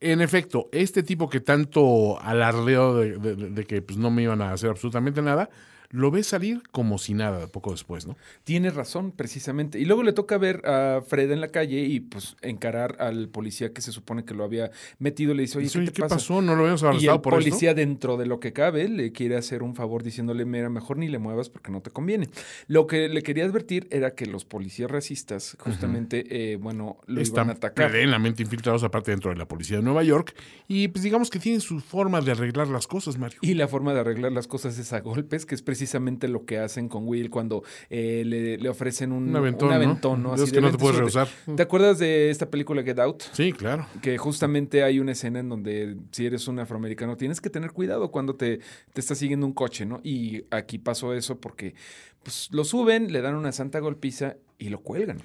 en 0.00 0.20
efecto, 0.20 0.68
este 0.72 1.02
tipo 1.02 1.28
que 1.28 1.40
tanto 1.40 2.18
alardeó 2.20 2.96
de, 2.96 3.18
de- 3.18 3.36
de 3.50 3.64
que 3.64 3.82
pues, 3.82 3.98
no 3.98 4.10
me 4.10 4.22
iban 4.22 4.40
a 4.42 4.52
hacer 4.52 4.70
absolutamente 4.70 5.22
nada, 5.22 5.48
lo 5.96 6.10
ves 6.10 6.26
salir 6.26 6.62
como 6.72 6.98
si 6.98 7.14
nada 7.14 7.46
poco 7.46 7.70
después, 7.72 8.06
¿no? 8.06 8.16
Tiene 8.44 8.70
razón, 8.70 9.12
precisamente. 9.12 9.78
Y 9.80 9.86
luego 9.86 10.02
le 10.02 10.12
toca 10.12 10.36
ver 10.36 10.60
a 10.66 11.00
Fred 11.06 11.30
en 11.30 11.40
la 11.40 11.48
calle 11.48 11.80
y 11.80 12.00
pues 12.00 12.36
encarar 12.42 12.96
al 13.00 13.28
policía 13.28 13.72
que 13.72 13.80
se 13.80 13.92
supone 13.92 14.24
que 14.24 14.34
lo 14.34 14.44
había 14.44 14.70
metido. 14.98 15.32
Le 15.32 15.42
dice, 15.42 15.58
oye, 15.58 15.70
¿qué, 15.70 15.78
"Oye, 15.78 15.86
te 15.88 15.92
¿qué 15.94 16.02
pasa? 16.02 16.16
pasó? 16.16 16.42
¿No 16.42 16.54
lo 16.54 16.60
habíamos 16.62 16.82
Y 16.82 16.86
arrestado 16.86 17.16
el 17.16 17.22
por 17.22 17.32
policía, 17.32 17.72
dentro 17.72 18.18
de 18.18 18.26
lo 18.26 18.40
que 18.40 18.52
cabe, 18.52 18.88
le 18.88 19.12
quiere 19.12 19.36
hacer 19.36 19.62
un 19.62 19.74
favor 19.74 20.02
diciéndole, 20.02 20.44
mira, 20.44 20.68
mejor 20.68 20.98
ni 20.98 21.08
le 21.08 21.18
muevas 21.18 21.48
porque 21.48 21.72
no 21.72 21.80
te 21.80 21.90
conviene. 21.90 22.28
Lo 22.68 22.86
que 22.86 23.08
le 23.08 23.22
quería 23.22 23.44
advertir 23.46 23.88
era 23.90 24.14
que 24.14 24.26
los 24.26 24.44
policías 24.44 24.90
racistas, 24.90 25.56
justamente, 25.60 26.52
eh, 26.52 26.56
bueno, 26.56 26.98
lo 27.06 27.22
Están 27.22 27.46
iban 27.46 27.50
a 27.50 27.52
atacar. 27.54 27.90
plenamente 27.90 28.42
infiltrados 28.42 28.84
aparte 28.84 29.12
dentro 29.12 29.30
de 29.30 29.36
la 29.36 29.48
policía 29.48 29.78
de 29.78 29.82
Nueva 29.82 30.02
York 30.02 30.34
y 30.68 30.88
pues 30.88 31.02
digamos 31.02 31.30
que 31.30 31.38
tienen 31.38 31.62
su 31.62 31.80
forma 31.80 32.20
de 32.20 32.32
arreglar 32.32 32.68
las 32.68 32.86
cosas, 32.86 33.16
Mario. 33.18 33.38
Y 33.40 33.54
la 33.54 33.66
forma 33.66 33.94
de 33.94 34.00
arreglar 34.00 34.32
las 34.32 34.46
cosas 34.46 34.76
es 34.78 34.92
a 34.92 35.00
golpes, 35.00 35.46
que 35.46 35.54
es 35.54 35.62
precisamente 35.62 35.85
lo 36.28 36.44
que 36.44 36.58
hacen 36.58 36.88
con 36.88 37.06
Will 37.06 37.30
cuando 37.30 37.62
eh, 37.90 38.22
le, 38.26 38.58
le 38.58 38.68
ofrecen 38.68 39.12
un, 39.12 39.28
Un 39.30 39.36
aventón, 39.36 39.68
¿no? 39.68 39.74
aventón, 39.74 40.22
¿no? 40.22 40.28
De 40.30 40.36
esos 40.36 40.52
que 40.52 40.60
no 40.60 40.68
te 40.68 40.72
"Vente, 40.72 40.78
puedes 40.82 40.96
súbete". 40.98 41.18
rehusar. 41.18 41.56
¿Te 41.56 41.62
acuerdas 41.62 41.98
de 41.98 42.30
esta 42.30 42.50
película 42.50 42.82
Get 42.82 42.98
Out? 42.98 43.22
Sí, 43.32 43.52
claro. 43.52 43.86
que 44.02 44.18
justamente 44.18 44.82
hay 44.82 44.98
una 45.00 45.12
escena 45.12 45.40
en 45.40 45.48
donde 45.48 45.96
si 46.12 46.26
eres 46.26 46.48
un 46.48 46.58
afroamericano 46.58 47.16
tienes 47.16 47.40
que 47.40 47.50
tener 47.50 47.72
cuidado 47.72 48.10
cuando 48.10 48.34
te, 48.36 48.58
te 48.92 49.00
está 49.00 49.14
siguiendo 49.14 49.46
un 49.46 49.52
coche, 49.52 49.86
¿no? 49.86 50.00
Y 50.02 50.44
aquí 50.50 50.78
pasó 50.78 51.12
eso 51.14 51.38
porque 51.40 51.74
pues, 52.22 52.48
lo 52.52 52.64
suben, 52.64 53.12
le 53.12 53.20
dan 53.22 53.34
una 53.34 53.52
santa 53.52 53.78
golpiza 53.80 54.36
y 54.58 54.68
lo 54.70 54.80
cuelgan. 54.80 55.18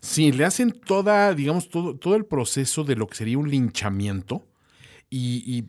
Sí, 0.00 0.30
le 0.30 0.44
hacen 0.44 0.70
toda, 0.72 1.34
digamos, 1.34 1.68
todo, 1.68 1.96
todo 1.96 2.14
el 2.16 2.24
proceso 2.26 2.84
de 2.84 2.96
lo 2.96 3.06
que 3.08 3.16
sería 3.16 3.38
un 3.38 3.50
linchamiento. 3.50 4.44
Y, 5.08 5.42
y, 5.46 5.62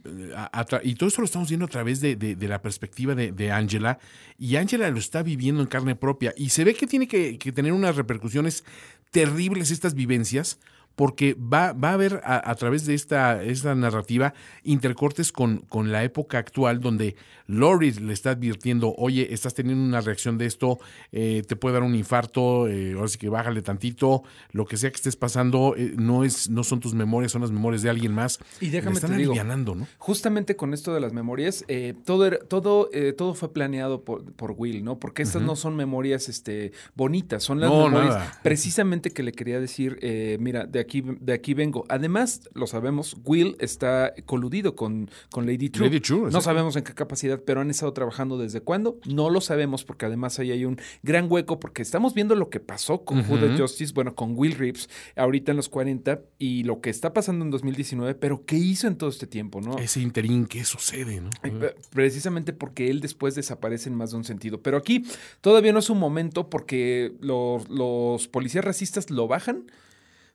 tra- 0.65 0.81
y 0.83 0.95
todo 0.95 1.09
esto 1.09 1.21
lo 1.21 1.25
estamos 1.25 1.47
viendo 1.49 1.65
a 1.65 1.69
través 1.69 2.01
de, 2.01 2.15
de- 2.15 2.47
la 2.47 2.61
perspectiva 2.61 3.13
de, 3.13 3.31
Angela. 3.51 3.99
Y 4.37 4.55
Angela 4.55 4.89
lo 4.89 4.97
está 4.97 5.21
viviendo 5.23 5.61
en 5.61 5.67
carne 5.67 5.95
propia. 5.95 6.33
Y 6.35 6.49
se 6.49 6.63
ve 6.63 6.73
que 6.73 6.87
tiene 6.87 7.07
que 7.07 7.51
tener 7.51 7.71
unas 7.73 7.95
repercusiones 7.95 8.63
terribles 9.11 9.71
estas 9.71 9.93
vivencias, 9.93 10.59
porque 10.97 11.35
va, 11.39 11.71
va 11.73 11.91
a 11.91 11.93
haber 11.93 12.19
a, 12.25 12.49
a 12.51 12.55
través 12.55 12.85
de 12.85 12.93
esta, 12.95 13.41
esta 13.43 13.73
narrativa 13.75 14.33
intercortes 14.63 15.31
con, 15.31 15.59
con 15.69 15.91
la 15.91 16.03
época 16.03 16.37
actual 16.39 16.81
donde 16.81 17.15
Lori 17.45 17.91
le 17.93 18.11
está 18.11 18.31
advirtiendo, 18.31 18.93
oye, 18.97 19.33
estás 19.33 19.53
teniendo 19.53 19.81
una 19.85 20.01
reacción 20.01 20.37
de 20.37 20.47
esto, 20.47 20.79
eh, 21.13 21.43
te 21.47 21.55
puede 21.55 21.75
dar 21.75 21.83
un 21.83 21.95
infarto, 21.95 22.67
eh, 22.67 22.93
ahora 22.93 23.07
sí 23.07 23.17
que 23.17 23.29
bájale 23.29 23.61
tantito, 23.61 24.23
lo 24.51 24.65
que 24.65 24.75
sea 24.75 24.89
que 24.89 24.97
estés 24.97 25.15
pasando, 25.15 25.73
eh, 25.77 25.93
no, 25.97 26.25
es, 26.25 26.49
no 26.49 26.65
son 26.65 26.81
tus 26.81 26.93
memorias, 26.93 27.31
son 27.31 27.41
las 27.41 27.51
memorias 27.51 27.83
de 27.83 27.89
alguien 27.89 28.11
más. 28.11 28.39
Y 28.59 28.69
déjame 28.69 28.95
Le 28.95 28.97
están 28.97 29.11
te 29.11 29.17
digo, 29.17 29.33
¿no? 29.75 29.87
Justamente 29.97 30.57
con 30.57 30.73
esto 30.73 30.93
de 30.93 30.99
las 30.99 31.13
memorias, 31.13 31.63
eh, 31.69 31.93
todo, 32.03 32.25
era- 32.25 32.39
todo, 32.39 32.89
eh, 32.91 33.13
todo 33.13 33.33
fue 33.33 33.53
planeado 33.53 34.03
por, 34.03 34.29
por 34.33 34.51
Will, 34.57 34.83
¿no? 34.83 34.99
Porque 34.99 35.21
estas 35.21 35.41
no 35.41 35.55
son 35.55 35.75
memorias 35.77 36.27
este, 36.27 36.73
bonitas, 36.95 37.43
son 37.43 37.61
las 37.61 37.69
No, 37.69 37.85
memorias 37.85 38.15
nada. 38.15 38.39
precisamente 38.43 39.11
que 39.11 39.23
le 39.23 39.31
quería 39.31 39.59
decir, 39.61 39.99
eh, 40.01 40.37
mira, 40.41 40.65
de 40.65 40.81
aquí, 40.87 41.03
de 41.21 41.33
aquí 41.33 41.53
vengo. 41.53 41.85
Además, 41.89 42.49
lo 42.53 42.67
sabemos, 42.67 43.15
Will 43.25 43.55
está 43.59 44.13
coludido 44.25 44.75
con, 44.75 45.09
con 45.31 45.45
Lady 45.45 45.69
True. 45.69 45.87
Lady 45.87 45.99
True, 45.99 46.31
no 46.31 46.41
sabemos 46.41 46.75
en 46.75 46.83
qué 46.83 46.93
capacidad, 46.93 47.39
pero 47.45 47.61
han 47.61 47.69
estado 47.69 47.93
trabajando 47.93 48.37
desde 48.37 48.61
cuándo. 48.61 48.97
No 49.05 49.29
lo 49.29 49.41
sabemos 49.41 49.83
porque 49.83 50.05
además 50.05 50.39
ahí 50.39 50.51
hay 50.51 50.65
un 50.65 50.79
gran 51.03 51.27
hueco 51.31 51.59
porque 51.59 51.81
estamos 51.81 52.13
viendo 52.13 52.35
lo 52.35 52.49
que 52.49 52.59
pasó 52.59 53.03
con 53.05 53.19
Ujú. 53.19 53.35
Judas 53.37 53.59
Justice, 53.59 53.93
bueno, 53.93 54.15
con 54.15 54.33
Will 54.35 54.53
Reeves 54.53 54.89
ahorita 55.15 55.51
en 55.51 55.57
los 55.57 55.69
40 55.69 56.21
y 56.39 56.63
lo 56.63 56.81
que 56.81 56.89
está 56.89 57.13
pasando 57.13 57.45
en 57.45 57.51
2019, 57.51 58.15
pero 58.15 58.45
qué 58.45 58.55
hizo 58.57 58.87
en 58.87 58.95
todo 58.97 59.09
este 59.09 59.27
tiempo, 59.27 59.61
¿no? 59.61 59.77
Ese 59.77 60.01
interín, 60.01 60.45
¿qué 60.47 60.63
sucede, 60.63 61.21
no? 61.21 61.29
Eh, 61.43 61.51
pre- 61.51 61.75
Precisamente 61.91 62.53
porque 62.53 62.89
él 62.89 63.01
después 63.01 63.35
desaparece 63.35 63.89
en 63.89 63.95
más 63.95 64.11
de 64.11 64.17
un 64.17 64.23
sentido. 64.23 64.61
Pero 64.61 64.77
aquí 64.77 65.03
todavía 65.41 65.73
no 65.73 65.79
es 65.79 65.89
un 65.89 65.99
momento 65.99 66.49
porque 66.49 67.13
los, 67.19 67.67
los 67.69 68.27
policías 68.27 68.63
racistas 68.63 69.09
lo 69.09 69.27
bajan. 69.27 69.65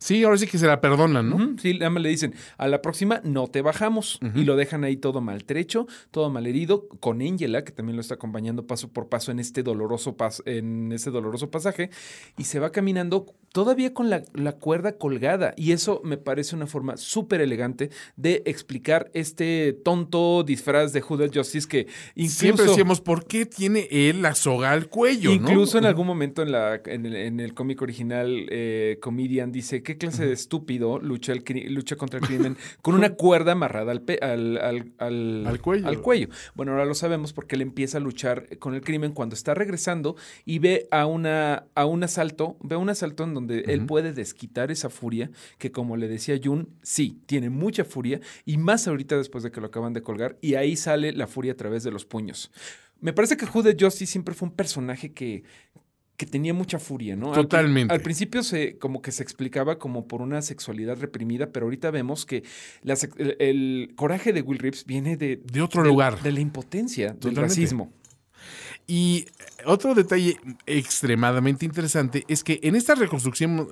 Sí, 0.03 0.25
ahora 0.25 0.37
sí 0.37 0.47
que 0.47 0.59
se 0.59 0.67
la 0.67 0.81
perdonan, 0.81 1.31
¿no? 1.31 1.57
Sí, 1.59 1.75
nada 1.75 1.91
más 1.91 2.03
le 2.03 2.09
dicen, 2.09 2.35
a 2.59 2.67
la 2.67 2.83
próxima 2.83 3.21
no 3.25 3.47
te 3.47 3.62
bajamos. 3.62 4.19
Y 4.35 4.45
lo 4.45 4.57
dejan 4.57 4.83
ahí 4.85 4.97
todo 4.97 5.21
maltrecho, 5.21 5.87
todo 6.11 6.29
malherido, 6.29 6.88
con 7.01 7.23
Angela, 7.23 7.62
que 7.65 7.73
también 7.73 7.97
lo 7.97 8.01
está 8.01 8.15
acompañando 8.15 8.67
paso 8.67 8.88
por 8.93 9.09
paso 9.09 9.31
en 9.31 9.38
este 9.38 9.62
doloroso, 9.62 10.17
pas- 10.17 10.43
en 10.45 10.91
este 10.93 11.11
doloroso 11.11 11.51
pasaje. 11.51 11.91
Y 12.37 12.45
se 12.45 12.59
va 12.59 12.73
caminando 12.73 13.27
todavía 13.53 13.95
con 13.95 14.11
la, 14.11 14.23
la 14.35 14.53
cuerda 14.53 14.99
colgada. 14.99 15.55
Y 15.57 15.73
eso 15.73 16.01
me 16.05 16.17
parece 16.17 16.57
una 16.57 16.67
forma 16.67 16.97
súper 16.97 17.41
elegante 17.41 17.91
de 18.17 18.43
explicar 18.47 19.11
este 19.15 19.73
tonto 19.85 20.43
disfraz 20.43 20.93
de 20.93 21.01
Judas 21.01 21.31
Justice 21.33 21.69
que 21.69 21.87
incluso... 22.15 22.41
Siempre 22.41 22.65
decíamos, 22.67 23.01
¿por 23.01 23.27
qué 23.27 23.47
tiene 23.47 23.87
él 23.91 24.23
la 24.23 24.35
soga 24.35 24.73
al 24.73 24.88
cuello? 24.88 25.31
no? 25.31 25.37
Incluso 25.37 25.79
en 25.79 25.85
algún 25.85 26.07
momento 26.07 26.43
en, 26.43 26.51
la, 26.53 26.81
en, 26.87 27.07
el, 27.07 27.15
en 27.15 27.41
el 27.41 27.55
cómic 27.55 27.81
original, 27.83 28.47
eh, 28.51 28.99
Comedian 29.01 29.53
dice, 29.53 29.83
¿qué 29.83 29.91
qué 29.92 29.98
clase 29.98 30.26
de 30.26 30.33
estúpido 30.33 30.98
lucha, 30.98 31.33
el, 31.33 31.44
lucha 31.74 31.96
contra 31.96 32.18
el 32.18 32.26
crimen 32.26 32.57
con 32.81 32.94
una 32.94 33.14
cuerda 33.14 33.52
amarrada 33.52 33.92
al, 33.92 34.02
al, 34.20 34.92
al, 34.98 35.61
cuello. 35.61 35.87
al 35.87 36.00
cuello. 36.00 36.28
Bueno, 36.55 36.72
ahora 36.72 36.85
lo 36.85 36.94
sabemos 36.94 37.33
porque 37.33 37.57
él 37.57 37.62
empieza 37.62 37.98
a 37.98 38.00
luchar 38.00 38.59
con 38.59 38.74
el 38.74 38.83
crimen 38.83 39.12
cuando 39.12 39.35
está 39.35 39.55
regresando 39.55 40.16
y 40.44 40.59
ve 40.59 40.88
a, 40.90 41.07
una, 41.07 41.66
a 41.74 41.87
un 41.87 42.05
asalto, 42.05 42.57
ve 42.61 42.76
un 42.76 42.88
asalto 42.88 43.24
en 43.24 43.35
donde 43.35 43.61
él 43.68 43.87
puede 43.87 44.12
desquitar 44.12 44.70
esa 44.70 44.90
furia 44.90 45.31
que 45.59 45.72
como 45.72 45.96
le 45.96 46.09
decía 46.09 46.38
Jun, 46.42 46.68
sí, 46.83 47.20
tiene 47.26 47.50
mucha 47.50 47.85
furia 47.85 48.20
y 48.44 48.57
más 48.59 48.88
ahorita 48.88 49.16
después 49.16 49.44
de 49.44 49.50
que 49.50 49.61
lo 49.61 49.66
acaban 49.66 49.92
de 49.92 50.02
colgar 50.02 50.38
y 50.40 50.55
ahí 50.55 50.76
sale 50.76 51.12
la 51.12 51.26
furia 51.26 51.52
a 51.52 51.57
través 51.57 51.83
de 51.83 51.90
los 51.90 52.05
puños. 52.05 52.50
Me 53.00 53.12
parece 53.12 53.37
que 53.37 53.46
the 53.46 53.76
Justice 53.78 54.07
siempre 54.07 54.33
fue 54.33 54.48
un 54.48 54.55
personaje 54.55 55.12
que, 55.12 55.42
que 56.16 56.27
tenía 56.27 56.55
mucha 56.55 56.79
furia, 56.79 57.16
¿no? 57.16 57.33
Totalmente. 57.33 57.92
Al, 57.92 58.01
principio 58.01 58.42
se 58.42 58.79
como 58.79 59.03
que 59.03 59.11
se 59.12 59.22
explicaba 59.22 59.79
como 59.79 60.07
por 60.07 60.22
una 60.22 60.40
sexualidad 60.42 60.98
reprimida, 61.01 61.51
pero 61.51 61.66
ahorita 61.66 61.90
vemos 61.90 62.27
que 62.27 62.44
la 62.83 62.94
el, 63.16 63.37
el 63.40 63.92
coraje 63.96 64.33
de 64.33 64.42
Will 64.42 64.59
Reeves 64.59 64.85
viene 64.85 65.16
de, 65.16 65.40
De 65.44 65.62
otro 65.62 65.83
lugar. 65.83 66.22
de 66.22 66.33
la 66.33 66.40
impotencia, 66.40 67.14
del 67.20 67.35
racismo. 67.37 67.92
Y 68.87 69.27
otro 69.64 69.94
detalle 69.94 70.37
extremadamente 70.66 71.64
interesante 71.64 72.25
es 72.29 72.42
que 72.42 72.59
en 72.64 72.75
estas 72.75 72.98
reconstrucción- 72.98 73.68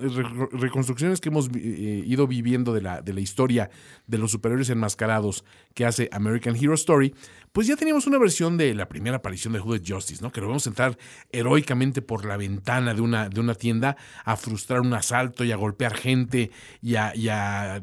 reconstrucciones 0.53 1.19
que 1.19 1.27
hemos 1.29 1.49
eh, 1.53 2.03
ido 2.05 2.27
viviendo 2.27 2.73
de 2.73 2.81
la, 2.81 3.01
de 3.01 3.13
la 3.13 3.19
historia 3.19 3.69
de 4.07 4.17
los 4.17 4.31
superiores 4.31 4.69
enmascarados 4.69 5.43
que 5.73 5.85
hace 5.85 6.07
American 6.13 6.55
Hero 6.55 6.73
Story, 6.75 7.13
pues 7.51 7.67
ya 7.67 7.75
teníamos 7.75 8.07
una 8.07 8.17
versión 8.17 8.57
de 8.57 8.73
la 8.73 8.87
primera 8.87 9.17
aparición 9.17 9.53
de 9.53 9.59
Hooded 9.59 9.83
Justice, 9.85 10.21
¿no? 10.23 10.31
Que 10.31 10.39
lo 10.41 10.47
vemos 10.47 10.65
entrar 10.67 10.97
heroicamente 11.31 12.01
por 12.01 12.25
la 12.25 12.37
ventana 12.37 12.93
de 12.93 13.01
una, 13.01 13.27
de 13.29 13.39
una 13.39 13.55
tienda 13.55 13.97
a 14.23 14.37
frustrar 14.37 14.79
un 14.81 14.93
asalto 14.93 15.43
y 15.43 15.51
a 15.51 15.55
golpear 15.57 15.93
gente 15.95 16.51
y 16.81 16.95
a, 16.95 17.13
y 17.15 17.27
a- 17.29 17.81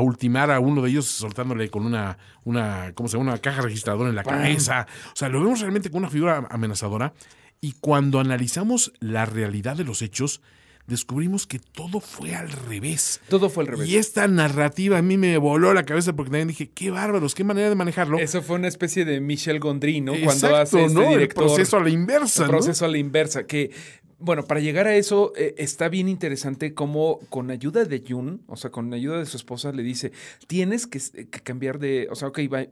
ultimar 0.00 0.50
a 0.50 0.60
uno 0.60 0.82
de 0.82 0.90
ellos 0.90 1.06
soltándole 1.06 1.70
con 1.70 1.86
una, 1.86 2.18
una, 2.44 2.92
¿cómo 2.94 3.08
se 3.08 3.16
llama? 3.16 3.30
Una 3.32 3.40
caja 3.40 3.62
registradora 3.62 4.10
en 4.10 4.16
la 4.16 4.22
cabeza. 4.24 4.86
O 5.12 5.16
sea, 5.16 5.28
lo 5.28 5.40
vemos 5.42 5.60
realmente 5.60 5.90
con 5.90 5.98
una 6.00 6.10
figura 6.10 6.46
amenazadora. 6.50 7.14
Y 7.60 7.72
cuando 7.80 8.20
analizamos 8.20 8.92
la 9.00 9.24
realidad 9.24 9.76
de 9.76 9.84
los 9.84 10.02
hechos, 10.02 10.42
descubrimos 10.86 11.46
que 11.46 11.58
todo 11.58 12.00
fue 12.00 12.34
al 12.34 12.50
revés. 12.50 13.20
Todo 13.28 13.48
fue 13.50 13.64
al 13.64 13.68
revés. 13.68 13.88
Y 13.88 13.96
esta 13.96 14.26
narrativa 14.28 14.98
a 14.98 15.02
mí 15.02 15.16
me 15.16 15.36
voló 15.38 15.74
la 15.74 15.84
cabeza 15.84 16.14
porque 16.14 16.30
también 16.30 16.48
dije, 16.48 16.70
qué 16.70 16.90
bárbaros, 16.90 17.34
qué 17.34 17.44
manera 17.44 17.68
de 17.68 17.74
manejarlo. 17.74 18.18
Eso 18.18 18.42
fue 18.42 18.56
una 18.56 18.68
especie 18.68 19.04
de 19.04 19.20
Michel 19.20 19.58
Gondry, 19.60 20.00
¿no? 20.00 20.12
Cuando 20.22 20.56
hace 20.56 20.84
este 20.84 20.94
¿no? 20.94 21.10
El 21.10 21.28
proceso 21.28 21.76
a 21.76 21.82
la 21.82 21.90
inversa, 21.90 22.42
el 22.44 22.50
¿no? 22.50 22.56
proceso 22.58 22.84
a 22.84 22.88
la 22.88 22.98
inversa. 22.98 23.46
Que, 23.46 23.70
bueno, 24.18 24.44
para 24.44 24.60
llegar 24.60 24.86
a 24.86 24.96
eso, 24.96 25.32
eh, 25.36 25.54
está 25.58 25.88
bien 25.88 26.08
interesante 26.08 26.72
cómo 26.72 27.18
con 27.28 27.50
ayuda 27.50 27.84
de 27.84 28.02
Jun, 28.08 28.42
o 28.46 28.56
sea, 28.56 28.70
con 28.70 28.92
ayuda 28.94 29.18
de 29.18 29.26
su 29.26 29.36
esposa, 29.36 29.72
le 29.72 29.82
dice: 29.82 30.12
Tienes 30.46 30.86
que, 30.86 31.00
que 31.28 31.40
cambiar 31.42 31.78
de. 31.78 32.08
O 32.10 32.14
sea, 32.14 32.28
ok, 32.28 32.38
va- 32.52 32.66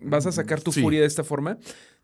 vas 0.00 0.26
a 0.26 0.32
sacar 0.32 0.60
tu 0.60 0.70
Sí. 0.70 0.82
furia 0.82 1.00
de 1.00 1.06
esta 1.06 1.24
forma, 1.24 1.58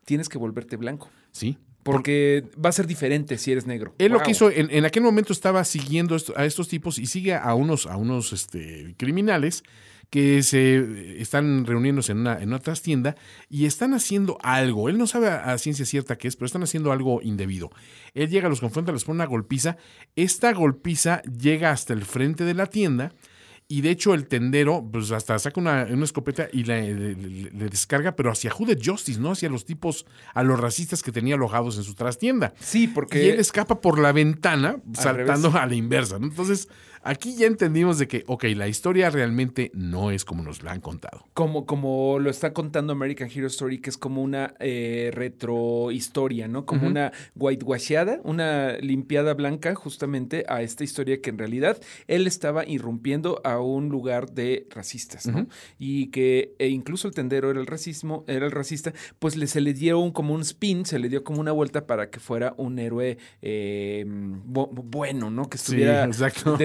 tienes 0.05 0.27
que 0.27 0.37
volverte 0.37 0.75
blanco. 0.75 1.09
Sí. 1.31 1.57
Porque 1.83 2.45
va 2.63 2.69
a 2.69 2.73
ser 2.73 2.87
diferente 2.87 3.37
si 3.37 3.51
eres 3.51 3.65
negro. 3.65 3.95
Él 3.97 4.11
lo 4.11 4.19
que 4.19 4.31
hizo, 4.31 4.51
en, 4.51 4.69
en 4.71 4.85
aquel 4.85 5.03
momento 5.03 5.33
estaba 5.33 5.63
siguiendo 5.63 6.15
a 6.35 6.45
estos 6.45 6.67
tipos 6.67 6.99
y 6.99 7.07
sigue 7.07 7.33
a 7.33 7.53
unos, 7.55 7.87
a 7.87 7.97
unos 7.97 8.33
este, 8.33 8.95
criminales 8.97 9.63
que 10.11 10.43
se 10.43 11.21
están 11.21 11.65
reuniéndose 11.65 12.11
en 12.11 12.19
una, 12.19 12.37
en 12.37 12.49
una 12.49 12.59
trastienda 12.59 13.15
y 13.49 13.65
están 13.65 13.93
haciendo 13.93 14.37
algo. 14.43 14.89
Él 14.89 14.97
no 14.97 15.07
sabe 15.07 15.29
a, 15.29 15.53
a 15.53 15.57
ciencia 15.57 15.85
cierta 15.85 16.17
qué 16.17 16.27
es, 16.27 16.35
pero 16.35 16.47
están 16.47 16.63
haciendo 16.63 16.91
algo 16.91 17.21
indebido. 17.23 17.71
Él 18.13 18.29
llega, 18.29 18.49
los 18.49 18.59
confronta, 18.59 18.91
les 18.91 19.05
pone 19.05 19.15
una 19.15 19.25
golpiza. 19.25 19.77
Esta 20.17 20.51
golpiza 20.53 21.21
llega 21.23 21.71
hasta 21.71 21.93
el 21.93 22.03
frente 22.03 22.43
de 22.43 22.53
la 22.53 22.65
tienda. 22.65 23.13
Y 23.71 23.79
de 23.81 23.89
hecho 23.91 24.13
el 24.13 24.27
tendero, 24.27 24.85
pues 24.91 25.11
hasta 25.11 25.39
saca 25.39 25.59
una, 25.61 25.87
una 25.89 26.03
escopeta 26.03 26.47
y 26.51 26.63
le, 26.65 26.93
le- 26.93 27.15
le- 27.15 27.51
le 27.51 27.69
descarga, 27.69 28.15
pero 28.17 28.29
hacia 28.29 28.51
Hooded 28.51 28.79
Justice, 28.83 29.19
¿no? 29.19 29.31
Hacia 29.31 29.47
los 29.49 29.63
tipos, 29.63 30.05
a 30.33 30.43
los 30.43 30.59
racistas 30.59 31.01
que 31.01 31.11
tenía 31.13 31.35
alojados 31.35 31.77
en 31.77 31.83
su 31.83 31.93
trastienda. 31.93 32.53
Sí, 32.59 32.83
Y 32.83 32.87
porque. 32.87 33.29
él 33.31 33.39
escapa 33.39 33.79
por 33.79 33.97
la 33.97 34.11
ventana, 34.11 34.75
saltando 34.93 35.47
revés. 35.49 35.63
a 35.63 35.65
la 35.67 35.75
inversa. 35.75 36.19
¿no? 36.19 36.25
Entonces, 36.27 36.67
aquí 37.03 37.35
ya 37.35 37.47
entendimos 37.47 37.97
de 37.99 38.07
que, 38.07 38.23
ok, 38.27 38.43
la 38.55 38.67
historia 38.67 39.09
realmente 39.09 39.71
no 39.73 40.11
es 40.11 40.25
como 40.25 40.43
nos 40.43 40.63
la 40.63 40.71
han 40.71 40.81
contado. 40.81 41.25
Como, 41.33 41.65
como 41.65 42.19
lo 42.19 42.29
está 42.29 42.53
contando 42.53 42.93
American 42.93 43.29
Hero 43.33 43.47
Story, 43.47 43.79
que 43.79 43.89
es 43.89 43.97
como 43.97 44.21
una 44.21 44.53
eh, 44.59 45.11
retrohistoria, 45.13 46.47
¿no? 46.47 46.65
Como 46.65 46.87
una 46.87 47.11
whitewasheada, 47.35 48.19
una 48.23 48.73
limpiada 48.77 49.33
blanca 49.33 49.75
justamente 49.75 50.43
a 50.47 50.61
esta 50.61 50.83
historia 50.83 51.21
que 51.21 51.29
en 51.29 51.37
realidad 51.37 51.79
él 52.07 52.27
estaba 52.27 52.65
irrumpiendo 52.67 53.41
a 53.43 53.59
un 53.59 53.89
lugar 53.89 54.31
de 54.31 54.67
racistas, 54.69 55.27
¿no? 55.27 55.47
Y 55.79 56.07
que 56.07 56.53
e 56.59 56.67
incluso 56.67 57.07
el 57.07 57.13
tendero 57.13 57.49
era 57.51 57.59
el 57.59 57.67
racismo, 57.67 58.23
era 58.27 58.45
el 58.45 58.51
racista, 58.51 58.93
pues 59.19 59.35
le, 59.37 59.47
se 59.47 59.61
le 59.61 59.73
dio 59.73 59.99
un, 59.99 60.11
como 60.11 60.33
un 60.33 60.41
spin, 60.41 60.85
se 60.85 60.99
le 60.99 61.09
dio 61.09 61.23
como 61.23 61.39
una 61.39 61.51
vuelta 61.51 61.85
para 61.87 62.09
que 62.09 62.19
fuera 62.19 62.53
un 62.57 62.79
héroe 62.79 63.17
eh, 63.41 64.05
bu- 64.07 64.69
bueno, 64.71 65.29
¿no? 65.29 65.49
Que 65.49 65.57
Sí, 65.57 65.63
estuviera 65.73 66.03
exacto. 66.05 66.57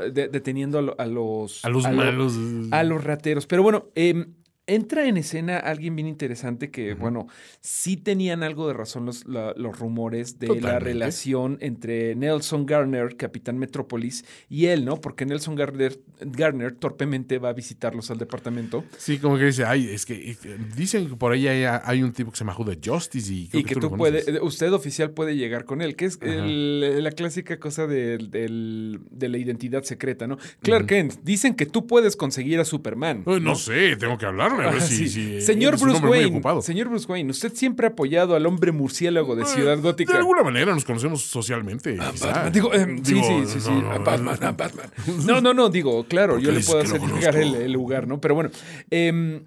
De- 0.00 0.28
deteniendo 0.28 0.78
a, 0.78 0.82
lo- 0.82 0.94
a 0.98 1.06
los... 1.06 1.64
A 1.64 1.68
los 1.70 1.84
lo- 1.84 1.92
malos. 1.92 2.34
a 2.70 2.82
los 2.84 3.02
rateros. 3.04 3.46
Pero 3.46 3.62
bueno, 3.62 3.86
em, 3.94 4.34
entra 4.66 5.06
en 5.06 5.16
escena 5.16 5.58
alguien 5.58 5.94
bien 5.94 6.08
interesante 6.08 6.70
que, 6.70 6.94
bueno, 6.94 7.28
sí 7.60 7.96
tenían 7.96 8.42
algo 8.42 8.66
de 8.66 8.74
razón 8.74 9.06
los, 9.06 9.24
la- 9.26 9.52
los 9.56 9.78
rumores 9.78 10.38
de 10.38 10.48
la 10.60 10.78
relación 10.80 11.58
entre 11.60 12.14
Nelson 12.16 12.66
Garner, 12.66 13.16
capitán 13.16 13.58
Metrópolis, 13.58 14.24
y 14.48 14.66
él, 14.66 14.84
¿no? 14.84 15.00
Porque 15.00 15.24
Nelson 15.24 15.54
Garner, 15.54 15.98
Garner 16.20 16.72
torpemente 16.72 17.38
va 17.38 17.50
a 17.50 17.52
visitarlos 17.52 18.10
al 18.10 18.18
departamento. 18.18 18.84
Sí, 18.96 19.18
como 19.18 19.38
que 19.38 19.44
dice, 19.46 19.64
ay, 19.64 19.88
es 19.88 20.04
que 20.04 20.36
dicen 20.76 21.08
que 21.08 21.16
por 21.16 21.32
ahí 21.32 21.46
hay, 21.46 21.64
hay 21.84 22.02
un 22.02 22.12
tipo 22.12 22.30
que 22.32 22.36
se 22.38 22.44
llama 22.44 22.54
Hooded 22.56 22.78
Justice 22.84 23.32
y, 23.32 23.48
creo 23.48 23.60
Y 23.60 23.64
que 23.64 23.74
tú 23.76 23.90
puedes, 23.96 24.26
usted 24.42 24.72
oficial 24.72 25.12
puede 25.12 25.36
llegar 25.36 25.64
con 25.64 25.80
él, 25.80 25.94
que 25.96 26.06
es 26.06 26.18
el- 26.22 27.04
la 27.04 27.12
clásica 27.12 27.58
cosa 27.58 27.86
del- 27.86 28.98
de 29.10 29.28
la 29.28 29.38
identidad 29.38 29.82
secreta, 29.84 30.26
¿no? 30.26 30.38
Clark 30.62 30.86
Kent, 30.86 31.14
dicen 31.22 31.54
que 31.54 31.66
tú 31.66 31.86
puedes 31.86 32.16
conseguir 32.16 32.58
a 32.60 32.64
Superman. 32.64 33.22
Ay, 33.26 33.40
no 33.40 33.54
sé, 33.54 33.96
tengo 33.96 34.18
que 34.18 34.26
a 34.60 34.70
ver 34.70 34.76
Ah, 34.76 34.80
si, 34.86 35.08
sí. 35.08 35.08
si, 35.08 35.40
señor 35.42 35.78
Bruce 35.78 36.04
Wayne, 36.04 36.40
señor 36.62 36.88
Bruce 36.88 37.06
Wayne, 37.10 37.30
usted 37.30 37.52
siempre 37.54 37.86
ha 37.86 37.90
apoyado 37.90 38.34
al 38.36 38.46
hombre 38.46 38.72
murciélago 38.72 39.36
de 39.36 39.44
Ciudad 39.44 39.74
Eh, 39.74 39.80
Gótica. 39.80 40.12
De 40.12 40.18
alguna 40.18 40.42
manera 40.42 40.74
nos 40.74 40.84
conocemos 40.84 41.22
socialmente. 41.22 41.96
quizá. 42.12 42.26
Batman, 42.28 42.52
digo, 42.52 42.74
em, 42.74 43.04
sí, 43.04 43.14
Digo, 43.14 43.26
sí, 43.26 43.52
sí, 43.54 43.60
sí. 43.60 43.70
no, 43.70 43.82
no, 43.82 43.90
ah, 43.92 43.98
no, 43.98 44.04
Batman, 44.04 44.38
no. 44.40 44.46
ah, 44.48 44.52
Batman. 44.52 44.90
No, 45.26 45.40
no, 45.40 45.54
no, 45.54 45.68
digo, 45.68 46.04
claro, 46.08 46.38
yo 46.38 46.52
le 46.52 46.60
puedo 46.60 46.80
hacer 46.80 47.00
llegar 47.00 47.36
el 47.36 47.72
lugar, 47.72 48.06
¿no? 48.06 48.20
Pero 48.20 48.34
bueno, 48.34 48.50
em, 48.90 49.44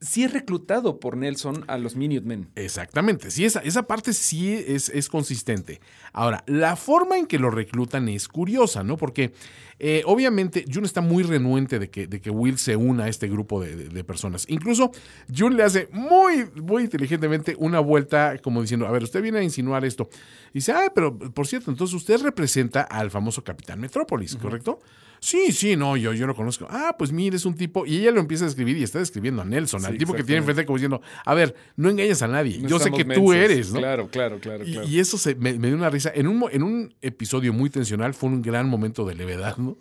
sí 0.00 0.24
es 0.24 0.32
reclutado 0.32 0.98
por 0.98 1.16
Nelson 1.16 1.64
a 1.68 1.76
los 1.78 1.94
Minutemen. 1.94 2.48
Exactamente, 2.56 3.30
sí, 3.30 3.44
esa, 3.44 3.60
esa 3.60 3.82
parte 3.84 4.12
sí 4.12 4.52
es, 4.66 4.88
es 4.88 5.08
consistente. 5.08 5.80
Ahora, 6.12 6.42
la 6.46 6.76
forma 6.76 7.18
en 7.18 7.26
que 7.26 7.38
lo 7.38 7.50
reclutan 7.50 8.08
es 8.08 8.26
curiosa, 8.28 8.82
¿no? 8.82 8.96
Porque 8.96 9.32
eh, 9.78 10.02
obviamente 10.06 10.64
Jun 10.72 10.84
está 10.84 11.00
muy 11.00 11.22
renuente 11.22 11.78
de 11.78 11.90
que, 11.90 12.06
de 12.06 12.20
que 12.20 12.30
Will 12.30 12.58
se 12.58 12.76
una 12.76 13.04
a 13.04 13.08
este 13.08 13.28
grupo 13.28 13.62
de, 13.62 13.76
de- 13.76 13.88
de 13.88 14.04
personas. 14.04 14.44
Incluso 14.48 14.90
Jun 15.34 15.56
le 15.56 15.62
hace 15.64 15.88
muy, 15.92 16.46
muy 16.62 16.82
inteligentemente 16.84 17.54
una 17.58 17.80
vuelta 17.80 18.38
como 18.42 18.60
diciendo, 18.62 18.86
a 18.86 18.90
ver, 18.90 19.02
usted 19.02 19.22
viene 19.22 19.38
a 19.38 19.42
insinuar 19.42 19.84
esto. 19.84 20.08
Y 20.52 20.58
dice, 20.58 20.72
ah, 20.72 20.92
pero 20.94 21.18
por 21.18 21.46
cierto, 21.46 21.70
entonces 21.70 21.94
usted 21.94 22.20
representa 22.22 22.82
al 22.82 23.10
famoso 23.10 23.42
Capitán 23.44 23.80
Metrópolis, 23.80 24.36
¿correcto? 24.36 24.80
Sí, 25.22 25.52
sí, 25.52 25.76
no, 25.76 25.98
yo, 25.98 26.14
yo 26.14 26.26
lo 26.26 26.34
conozco. 26.34 26.66
Ah, 26.70 26.96
pues 26.98 27.12
mire, 27.12 27.36
es 27.36 27.44
un 27.44 27.54
tipo. 27.54 27.84
Y 27.84 27.98
ella 27.98 28.10
lo 28.10 28.20
empieza 28.20 28.44
a 28.44 28.48
describir 28.48 28.78
y 28.78 28.82
está 28.82 28.98
describiendo 29.00 29.42
a 29.42 29.44
Nelson, 29.44 29.82
Sí, 29.82 29.86
al 29.90 29.98
tipo 29.98 30.14
que 30.14 30.24
tiene 30.24 30.38
enfrente 30.38 30.64
como 30.64 30.76
diciendo, 30.76 31.00
a 31.24 31.34
ver, 31.34 31.54
no 31.76 31.90
engañas 31.90 32.22
a 32.22 32.28
nadie. 32.28 32.58
No 32.60 32.68
yo 32.68 32.78
sé 32.78 32.90
que 32.90 33.04
tú 33.04 33.32
eres, 33.32 33.72
¿no? 33.72 33.80
Claro, 33.80 34.08
claro, 34.08 34.38
claro, 34.40 34.64
Y, 34.64 34.72
claro. 34.72 34.88
y 34.88 34.98
eso 34.98 35.18
se, 35.18 35.34
me, 35.34 35.52
me 35.54 35.68
dio 35.68 35.76
una 35.76 35.90
risa. 35.90 36.10
En 36.14 36.26
un, 36.26 36.44
en 36.50 36.62
un 36.62 36.94
episodio 37.02 37.52
muy 37.52 37.70
tensional 37.70 38.14
fue 38.14 38.28
un 38.30 38.42
gran 38.42 38.68
momento 38.68 39.04
de 39.04 39.14
levedad, 39.14 39.56
¿no? 39.56 39.76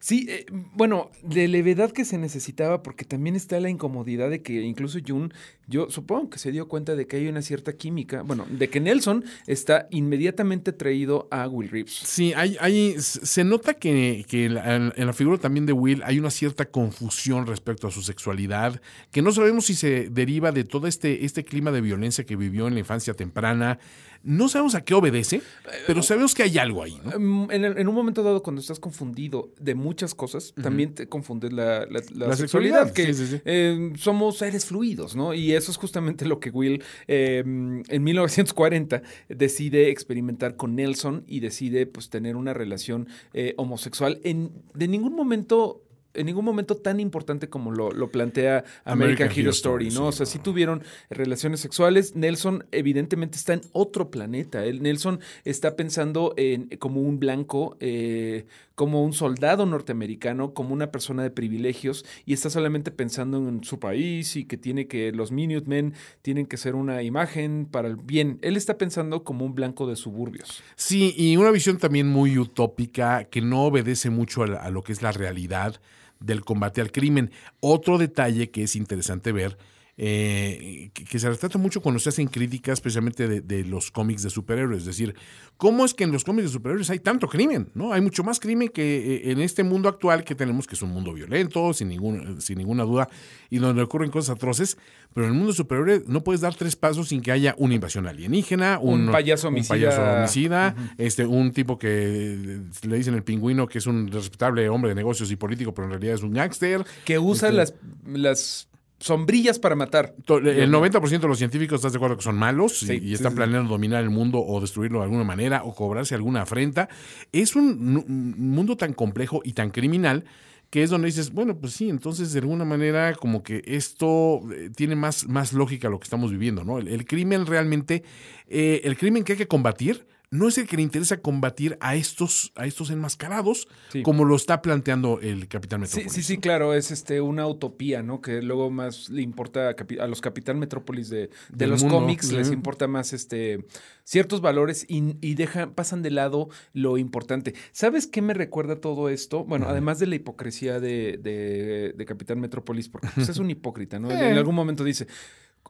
Sí, 0.00 0.26
eh, 0.28 0.46
bueno, 0.74 1.10
de 1.22 1.48
levedad 1.48 1.92
que 1.92 2.04
se 2.04 2.18
necesitaba, 2.18 2.82
porque 2.82 3.04
también 3.04 3.36
está 3.36 3.60
la 3.60 3.70
incomodidad 3.70 4.30
de 4.30 4.42
que 4.42 4.62
incluso 4.62 4.98
Jun, 5.06 5.32
yo 5.66 5.90
supongo 5.90 6.30
que 6.30 6.38
se 6.38 6.52
dio 6.52 6.68
cuenta 6.68 6.96
de 6.96 7.06
que 7.06 7.16
hay 7.16 7.28
una 7.28 7.42
cierta 7.42 7.72
química, 7.74 8.22
bueno, 8.22 8.46
de 8.50 8.68
que 8.68 8.80
Nelson 8.80 9.24
está 9.46 9.86
inmediatamente 9.90 10.72
traído 10.72 11.28
a 11.30 11.48
Will 11.48 11.70
Reeves. 11.70 11.92
Sí, 12.04 12.32
hay, 12.34 12.56
hay, 12.60 12.96
se 12.98 13.44
nota 13.44 13.74
que, 13.74 14.24
que 14.28 14.46
en, 14.46 14.54
la, 14.54 14.92
en 14.94 15.06
la 15.06 15.12
figura 15.12 15.38
también 15.38 15.66
de 15.66 15.72
Will 15.72 16.02
hay 16.04 16.18
una 16.18 16.30
cierta 16.30 16.66
confusión 16.66 17.46
respecto 17.46 17.86
a 17.86 17.90
su 17.90 18.02
sexualidad, 18.02 18.80
que 19.10 19.22
no 19.22 19.32
sabemos 19.32 19.66
si 19.66 19.74
se 19.74 20.08
deriva 20.10 20.52
de 20.52 20.64
todo 20.64 20.86
este, 20.86 21.24
este 21.24 21.44
clima 21.44 21.70
de 21.70 21.80
violencia 21.80 22.24
que 22.24 22.36
vivió 22.36 22.66
en 22.66 22.74
la 22.74 22.80
infancia 22.80 23.14
temprana, 23.14 23.78
No 24.24 24.48
sabemos 24.48 24.74
a 24.74 24.84
qué 24.84 24.94
obedece, 24.94 25.42
pero 25.86 26.02
sabemos 26.02 26.34
que 26.34 26.42
hay 26.44 26.56
algo 26.58 26.82
ahí. 26.82 27.00
¿no? 27.04 27.18
Mm, 27.18 27.50
En, 27.50 27.64
el- 27.64 27.78
en 27.78 27.88
un 27.88 27.94
momento 27.94 28.22
dado, 28.22 28.42
cuando 28.42 28.60
estás 28.60 28.78
confundido 28.78 29.50
de 29.60 29.74
muchas 29.74 30.14
cosas, 30.14 30.54
también 30.62 30.94
te 30.94 31.08
confundes 31.08 31.52
la, 31.52 31.80
la- 31.86 32.00
la 32.14 32.26
La 32.28 32.36
sexualidad, 32.36 32.86
sexualidad, 32.86 32.92
que 32.92 33.14
sí, 33.14 33.26
sí, 33.26 33.36
sí. 33.36 33.42
eh, 33.44 33.92
somos 33.98 34.38
seres 34.38 34.64
fluidos, 34.66 35.16
¿no? 35.16 35.34
Y 35.34 35.52
eso 35.52 35.70
es 35.70 35.76
justamente 35.76 36.24
lo 36.26 36.38
que 36.40 36.50
Will 36.50 36.82
eh, 37.08 37.42
en 37.44 38.02
1940 38.04 39.02
decide 39.28 39.90
experimentar 39.90 40.56
con 40.56 40.76
Nelson 40.76 41.24
y 41.26 41.40
decide 41.40 41.86
pues 41.86 42.08
tener 42.08 42.36
una 42.36 42.54
relación 42.54 43.08
eh, 43.34 43.54
homosexual. 43.56 44.20
En, 44.24 44.52
de 44.74 44.88
ningún 44.88 45.14
momento... 45.14 45.82
En 46.14 46.26
ningún 46.26 46.44
momento 46.44 46.76
tan 46.76 47.00
importante 47.00 47.48
como 47.48 47.70
lo, 47.72 47.90
lo 47.90 48.10
plantea 48.10 48.64
American, 48.84 48.92
American 48.92 49.28
Hero 49.30 49.40
Hero 49.40 49.50
Story, 49.50 49.86
¿no? 49.86 49.90
sí, 49.90 49.98
o 50.00 50.12
sea, 50.12 50.26
sí 50.26 50.38
tuvieron 50.38 50.82
relaciones 51.10 51.60
sexuales. 51.60 52.14
Nelson 52.16 52.64
evidentemente 52.72 53.36
está 53.38 53.54
en 53.54 53.62
otro 53.72 54.10
planeta. 54.10 54.64
Él- 54.64 54.82
Nelson 54.82 55.20
está 55.44 55.76
pensando 55.76 56.34
en 56.36 56.68
como 56.78 57.00
un 57.00 57.18
blanco, 57.18 57.76
eh, 57.80 58.46
como 58.74 59.04
un 59.04 59.12
soldado 59.12 59.64
norteamericano, 59.66 60.54
como 60.54 60.72
una 60.72 60.90
persona 60.90 61.22
de 61.22 61.30
privilegios 61.30 62.04
y 62.26 62.32
está 62.32 62.50
solamente 62.50 62.90
pensando 62.90 63.36
en 63.48 63.62
su 63.64 63.78
país 63.78 64.34
y 64.36 64.44
que 64.44 64.56
tiene 64.56 64.86
que 64.86 65.12
los 65.12 65.30
Minutemen 65.30 65.94
tienen 66.22 66.46
que 66.46 66.56
ser 66.56 66.74
una 66.74 67.02
imagen 67.02 67.66
para 67.70 67.88
el 67.88 67.96
bien. 67.96 68.38
Él 68.42 68.56
está 68.56 68.78
pensando 68.78 69.24
como 69.24 69.44
un 69.44 69.54
blanco 69.54 69.86
de 69.86 69.96
suburbios. 69.96 70.62
Sí, 70.76 71.14
y 71.16 71.36
una 71.36 71.50
visión 71.50 71.78
también 71.78 72.08
muy 72.08 72.38
utópica 72.38 73.24
que 73.24 73.40
no 73.40 73.64
obedece 73.64 74.10
mucho 74.10 74.42
a, 74.42 74.46
la- 74.46 74.58
a 74.58 74.70
lo 74.70 74.82
que 74.82 74.92
es 74.92 75.02
la 75.02 75.12
realidad 75.12 75.80
del 76.24 76.44
combate 76.44 76.80
al 76.80 76.92
crimen. 76.92 77.30
Otro 77.60 77.98
detalle 77.98 78.50
que 78.50 78.64
es 78.64 78.76
interesante 78.76 79.32
ver, 79.32 79.58
eh, 79.98 80.90
que, 80.94 81.04
que 81.04 81.18
se 81.18 81.28
retrata 81.28 81.58
mucho 81.58 81.80
cuando 81.82 81.98
se 81.98 82.08
hacen 82.08 82.26
críticas 82.26 82.80
precisamente 82.80 83.28
de, 83.28 83.40
de 83.42 83.64
los 83.64 83.90
cómics 83.90 84.22
de 84.22 84.30
superhéroes, 84.30 84.80
es 84.80 84.86
decir, 84.86 85.14
¿cómo 85.58 85.84
es 85.84 85.92
que 85.94 86.04
en 86.04 86.12
los 86.12 86.24
cómics 86.24 86.44
de 86.48 86.52
superhéroes 86.52 86.88
hay 86.90 86.98
tanto 86.98 87.28
crimen? 87.28 87.68
¿no? 87.74 87.92
Hay 87.92 88.00
mucho 88.00 88.24
más 88.24 88.40
crimen 88.40 88.68
que 88.70 89.16
eh, 89.16 89.30
en 89.32 89.40
este 89.40 89.62
mundo 89.64 89.88
actual 89.88 90.24
que 90.24 90.34
tenemos, 90.34 90.66
que 90.66 90.74
es 90.76 90.82
un 90.82 90.90
mundo 90.90 91.12
violento, 91.12 91.72
sin, 91.74 91.88
ningún, 91.88 92.40
sin 92.40 92.56
ninguna 92.58 92.84
duda, 92.84 93.08
y 93.50 93.58
donde 93.58 93.82
ocurren 93.82 94.10
cosas 94.10 94.34
atroces, 94.36 94.78
pero 95.12 95.26
en 95.26 95.32
el 95.34 95.38
mundo 95.38 95.52
superhéroe 95.52 96.04
no 96.06 96.24
puedes 96.24 96.40
dar 96.40 96.54
tres 96.54 96.74
pasos 96.74 97.08
sin 97.08 97.20
que 97.20 97.30
haya 97.30 97.54
una 97.58 97.74
invasión 97.74 98.06
alienígena, 98.06 98.78
Un 98.80 99.08
un, 99.08 99.12
payaso 99.12 99.48
un 99.48 99.54
homicida. 99.54 99.74
payaso 99.74 100.02
homicida, 100.02 100.74
este, 100.96 101.26
un 101.26 101.52
tipo 101.52 101.78
que 101.78 102.60
le 102.82 102.96
dicen 102.96 103.14
el 103.14 103.22
pingüino 103.22 103.66
que 103.68 103.78
es 103.78 103.86
un 103.86 104.08
respetable 104.10 104.68
hombre 104.70 104.88
de 104.90 104.94
negocios 104.94 105.30
y 105.30 105.36
político, 105.36 105.74
pero 105.74 105.84
en 105.86 105.90
realidad 105.92 106.14
es 106.14 106.22
un 106.22 106.32
gángster. 106.32 106.84
Que 107.04 107.18
usa 107.18 107.48
Este- 107.50 107.56
las, 107.58 107.74
las 108.06 108.68
sombrillas 109.02 109.58
para 109.58 109.74
matar. 109.74 110.14
El 110.28 110.70
90% 110.70 111.20
de 111.20 111.28
los 111.28 111.38
científicos 111.38 111.76
estás 111.76 111.92
de 111.92 111.96
acuerdo 111.98 112.16
que 112.16 112.22
son 112.22 112.36
malos 112.36 112.82
y- 112.82 112.86
Sí, 112.86 112.92
y, 112.94 113.00
sí, 113.08 113.14
están 113.14 113.32
sí. 113.32 113.36
planeando 113.36 113.68
dominar 113.70 114.02
el 114.02 114.10
mundo 114.10 114.38
o 114.38 114.60
destruirlo 114.60 114.98
de 115.00 115.04
alguna 115.04 115.24
manera 115.24 115.64
o 115.64 115.74
cobrarse 115.74 116.14
alguna 116.14 116.42
afrenta. 116.42 116.88
Es 117.32 117.56
un, 117.56 118.04
mundo 118.38 118.76
tan 118.76 118.92
complejo 118.92 119.40
y 119.44 119.52
tan 119.52 119.70
criminal 119.70 120.24
que 120.70 120.82
es 120.82 120.88
donde 120.90 121.06
dices, 121.06 121.32
bueno, 121.32 121.58
pues 121.58 121.74
sí, 121.74 121.90
entonces 121.90 122.32
de 122.32 122.38
alguna 122.38 122.64
manera 122.64 123.14
como 123.14 123.42
que 123.42 123.62
esto 123.66 124.40
eh, 124.54 124.70
tiene 124.74 124.96
más, 124.96 125.28
más 125.28 125.52
lógica 125.52 125.90
lo 125.90 125.98
que 125.98 126.04
estamos 126.04 126.30
viviendo, 126.30 126.64
¿no? 126.64 126.78
El, 126.78 126.88
el 126.88 127.04
crimen 127.04 127.44
realmente, 127.44 128.04
eh, 128.48 128.80
el 128.84 128.96
crimen 128.96 129.22
que 129.24 129.32
hay 129.32 129.38
que 129.38 129.48
combatir 129.48 130.06
no 130.32 130.48
es 130.48 130.58
el 130.58 130.66
que 130.66 130.76
le 130.76 130.82
interesa 130.82 131.18
combatir 131.18 131.76
a 131.80 131.94
estos, 131.94 132.52
a 132.56 132.66
estos 132.66 132.90
enmascarados, 132.90 133.68
Sí. 133.90 134.02
como 134.02 134.24
lo 134.24 134.34
está 134.34 134.62
planteando 134.62 135.20
el 135.20 135.46
Capitán 135.46 135.80
Sí, 135.86 135.98
Metrópolis. 135.98 136.12
sí, 136.12 136.22
sí, 136.22 136.38
claro, 136.38 136.74
es 136.74 136.90
este 136.90 137.20
una 137.20 137.46
utopía, 137.46 138.02
¿no? 138.02 138.20
Que 138.20 138.42
luego 138.42 138.70
más 138.70 139.10
le 139.10 139.22
importa 139.22 139.76
a, 140.00 140.06
los 140.08 140.20
Capitán 140.20 140.58
Metrópolis 140.58 141.10
de, 141.10 141.28
de 141.52 141.66
los 141.66 141.82
mundo, 141.82 141.98
cómics, 142.00 142.28
sí. 142.28 142.34
les 142.34 142.50
importa 142.50 142.88
más 142.88 143.12
este 143.12 143.64
ciertos 144.04 144.40
valores 144.40 144.84
y, 144.88 145.16
y 145.20 145.34
dejan, 145.34 145.74
pasan 145.74 146.02
de 146.02 146.10
lado 146.10 146.48
lo 146.72 146.96
importante. 146.98 147.54
¿Sabes 147.72 148.06
qué 148.06 148.22
me 148.22 148.34
recuerda 148.34 148.80
todo 148.80 149.10
esto? 149.10 149.44
Bueno, 149.44 149.66
además 149.68 149.98
de 149.98 150.06
la 150.06 150.14
hipocresía 150.16 150.80
de, 150.80 151.18
de- 151.22 151.92
de 151.94 152.04
Capitán 152.06 152.40
Metrópolis, 152.40 152.88
porque 152.88 153.08
pues, 153.14 153.28
es 153.28 153.36
un 153.38 153.50
hipócrita, 153.50 153.98
¿no? 153.98 154.10
En, 154.10 154.18
Eh. 154.18 154.30
en 154.30 154.38
algún 154.38 154.54
momento 154.54 154.82
dice. 154.82 155.06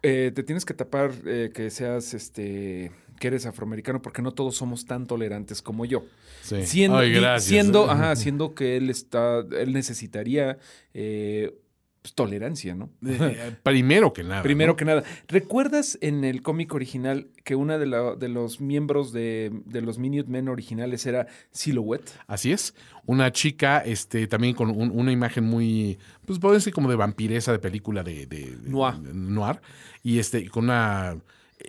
eh, 0.04 0.32
te 0.34 0.42
tienes 0.42 0.64
que 0.64 0.74
tapar 0.74 1.12
eh, 1.26 1.50
que 1.54 1.70
seas 1.70 2.14
este 2.14 2.90
que 3.18 3.28
eres 3.28 3.46
afroamericano 3.46 4.02
porque 4.02 4.22
no 4.22 4.32
todos 4.32 4.56
somos 4.56 4.84
tan 4.86 5.06
tolerantes 5.06 5.62
como 5.62 5.84
yo. 5.84 6.04
Sí. 6.42 6.64
Siendo, 6.66 6.98
Ay, 6.98 7.12
gracias. 7.12 7.44
siendo, 7.48 7.90
ajá, 7.90 8.16
siendo 8.16 8.54
que 8.54 8.76
él 8.76 8.90
está, 8.90 9.40
él 9.58 9.72
necesitaría 9.72 10.58
eh, 10.94 11.54
pues, 12.02 12.14
tolerancia, 12.14 12.74
¿no? 12.74 12.90
Eh, 13.06 13.54
primero 13.62 14.12
que 14.12 14.24
nada. 14.24 14.42
Primero 14.42 14.72
¿no? 14.72 14.76
que 14.76 14.84
nada, 14.84 15.04
¿recuerdas 15.28 15.96
en 16.00 16.24
el 16.24 16.42
cómic 16.42 16.74
original 16.74 17.28
que 17.44 17.54
una 17.54 17.78
de, 17.78 17.86
la- 17.86 18.16
de 18.16 18.28
los 18.28 18.60
miembros 18.60 19.12
de, 19.12 19.52
de 19.66 19.82
los 19.82 19.98
Minutemen 19.98 20.48
originales 20.48 21.06
era 21.06 21.28
Silhouette? 21.52 22.10
Así 22.26 22.50
es. 22.50 22.74
Una 23.06 23.30
chica, 23.30 23.78
este, 23.78 24.26
también 24.26 24.54
con 24.54 24.70
un- 24.70 24.90
una 24.90 25.12
imagen 25.12 25.44
muy, 25.44 25.98
pues 26.26 26.40
puede 26.40 26.60
ser 26.60 26.72
como 26.72 26.90
de 26.90 26.96
vampiresa 26.96 27.52
de 27.52 27.60
película 27.60 28.02
de, 28.02 28.26
de- 28.26 28.56
de- 28.56 28.68
Noir. 28.70 28.96
de 28.98 29.14
noir. 29.14 29.60
Y 30.02 30.18
este, 30.18 30.48
con 30.48 30.64
una. 30.64 31.16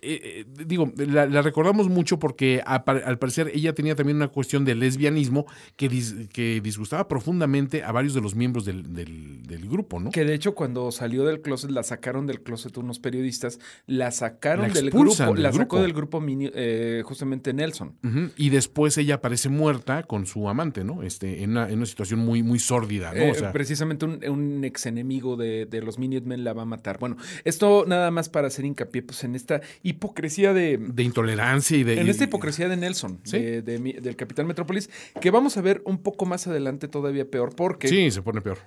Eh, 0.01 0.21
eh, 0.23 0.45
digo, 0.65 0.91
la, 0.97 1.25
la 1.25 1.41
recordamos 1.41 1.89
mucho 1.89 2.19
porque 2.19 2.61
a 2.65 2.75
al 2.75 3.19
parecer 3.19 3.51
ella 3.53 3.73
tenía 3.73 3.95
también 3.95 4.17
una 4.17 4.27
cuestión 4.27 4.65
de 4.65 4.75
lesbianismo 4.75 5.45
que, 5.75 5.89
dis- 5.89 6.27
que 6.29 6.61
disgustaba 6.61 7.07
profundamente 7.07 7.83
a 7.83 7.91
varios 7.91 8.13
de 8.13 8.21
los 8.21 8.35
miembros 8.35 8.65
del, 8.65 8.93
del- 8.93 9.43
del 9.43 9.67
grupo, 9.69 9.99
¿no? 9.99 10.11
Que 10.11 10.25
de 10.25 10.33
hecho 10.33 10.55
cuando 10.55 10.91
salió 10.91 11.25
del 11.25 11.41
closet, 11.41 11.71
la 11.71 11.83
sacaron 11.83 12.27
del 12.27 12.41
closet 12.41 12.77
unos 12.77 12.99
periodistas, 12.99 13.59
la 13.87 14.11
sacaron 14.11 14.67
La 14.67 14.73
del 14.73 14.89
grupo, 14.89 15.33
del 15.33 15.43
la 15.43 15.51
sacó 15.51 15.77
grupo. 15.77 15.81
del 15.81 15.93
grupo 15.93 16.21
Mini- 16.21 16.51
eh, 16.53 17.01
justamente 17.05 17.53
Nelson. 17.53 17.93
Y 18.37 18.49
después 18.49 18.97
ella 18.97 19.15
aparece 19.15 19.49
muerta 19.49 20.03
con 20.03 20.25
su 20.25 20.47
amante, 20.49 20.83
¿no? 20.83 21.03
Este, 21.03 21.43
en 21.43 21.51
una, 21.51 21.69
en 21.69 21.77
una 21.77 21.85
situación 21.85 22.19
muy, 22.19 22.43
muy 22.43 22.59
sórdida, 22.59 23.13
¿no? 23.13 23.31
O 23.31 23.33
sea, 23.35 23.51
precisamente 23.51 24.05
un, 24.05 24.19
un 24.27 24.63
ex 24.63 24.85
enemigo 24.85 25.35
de, 25.35 25.65
de 25.65 25.81
los 25.81 25.97
Minutemen 25.99 26.43
la 26.43 26.53
va 26.53 26.63
a 26.63 26.65
matar. 26.65 26.97
Bueno, 26.99 27.17
esto 27.43 27.85
nada 27.87 28.11
más 28.11 28.29
para 28.29 28.47
hacer 28.47 28.65
hincapié 28.65 29.01
pues, 29.03 29.23
en 29.23 29.35
esta 29.35 29.61
hipocresía 29.83 30.53
de, 30.53 30.77
de 30.77 31.03
intolerancia 31.03 31.77
y 31.77 31.83
de. 31.83 31.99
en 31.99 32.07
esta 32.07 32.23
hipocresía 32.23 32.67
de 32.69 32.77
Nelson, 32.77 33.19
Sí. 33.23 33.37
de- 33.39 33.61
de 33.61 33.77
del 34.01 34.15
Capitán 34.15 34.47
Metrópolis, 34.47 34.89
que 35.21 35.29
vamos 35.29 35.57
a 35.57 35.61
ver 35.61 35.81
un 35.85 35.97
poco 35.99 36.25
más 36.25 36.47
adelante 36.47 36.87
todavía 36.87 37.25
peor, 37.29 37.53
porque 37.55 37.87
Sí, 37.89 38.09
se 38.09 38.21
pone 38.21 38.41
peor. 38.41 38.57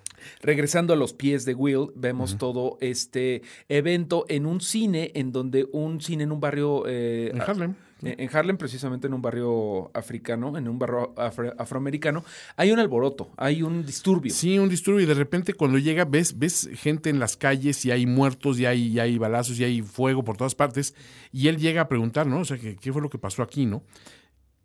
regresando 0.43 0.93
a 0.93 0.97
los 0.97 1.13
pies 1.15 1.45
de 1.45 1.55
Will, 1.55 1.89
vemos 1.95 2.37
todo 2.39 2.77
este 2.81 3.43
evento 3.69 4.27
en 4.29 4.47
un 4.47 4.61
cine, 4.61 5.11
en 5.15 5.33
donde 5.33 5.67
un 5.73 6.01
cine 6.01 6.25
en 6.25 6.33
un 6.33 6.41
barrio... 6.41 6.85
eh, 6.87 7.31
En 7.33 7.41
Harlem. 7.41 7.75
En 8.03 8.21
en 8.21 8.31
Harlem, 8.37 8.57
precisamente 8.57 9.07
en 9.07 9.15
un 9.15 9.23
barrio 9.23 9.91
africano, 9.95 10.57
en 10.59 10.69
un 10.69 10.79
barrio 10.79 11.15
afro- 11.17 11.55
afroamericano, 11.59 12.25
hay 12.57 12.71
un 12.73 12.79
alboroto, 12.79 13.31
hay 13.37 13.63
un 13.63 13.85
disturbio. 13.87 14.33
Sí, 14.33 14.59
un 14.59 14.69
disturbio 14.69 15.01
y 15.03 15.07
de 15.07 15.15
repente 15.15 15.55
cuando 15.55 15.79
llega 15.79 16.05
ves, 16.05 16.39
ves 16.39 16.69
gente 16.75 17.09
en 17.11 17.19
las 17.19 17.37
calles 17.37 17.85
y 17.85 17.91
hay 17.91 18.07
muertos 18.07 18.59
y 18.59 18.67
hay, 18.67 18.99
hay 18.99 19.17
balazos 19.19 19.59
y 19.59 19.65
hay 19.65 19.83
fuego 19.83 20.25
por 20.25 20.37
todas 20.37 20.55
partes 20.55 20.95
y 21.33 21.49
él 21.49 21.57
llega 21.59 21.83
a 21.83 21.89
preguntar, 21.89 22.27
¿no? 22.27 22.41
O 22.41 22.45
sea, 22.45 22.59
¿qué, 22.59 22.77
qué 22.77 22.93
fue 22.93 23.01
lo 23.03 23.09
que 23.11 23.19
pasó 23.19 23.43
aquí, 23.43 23.67
no? 23.67 23.83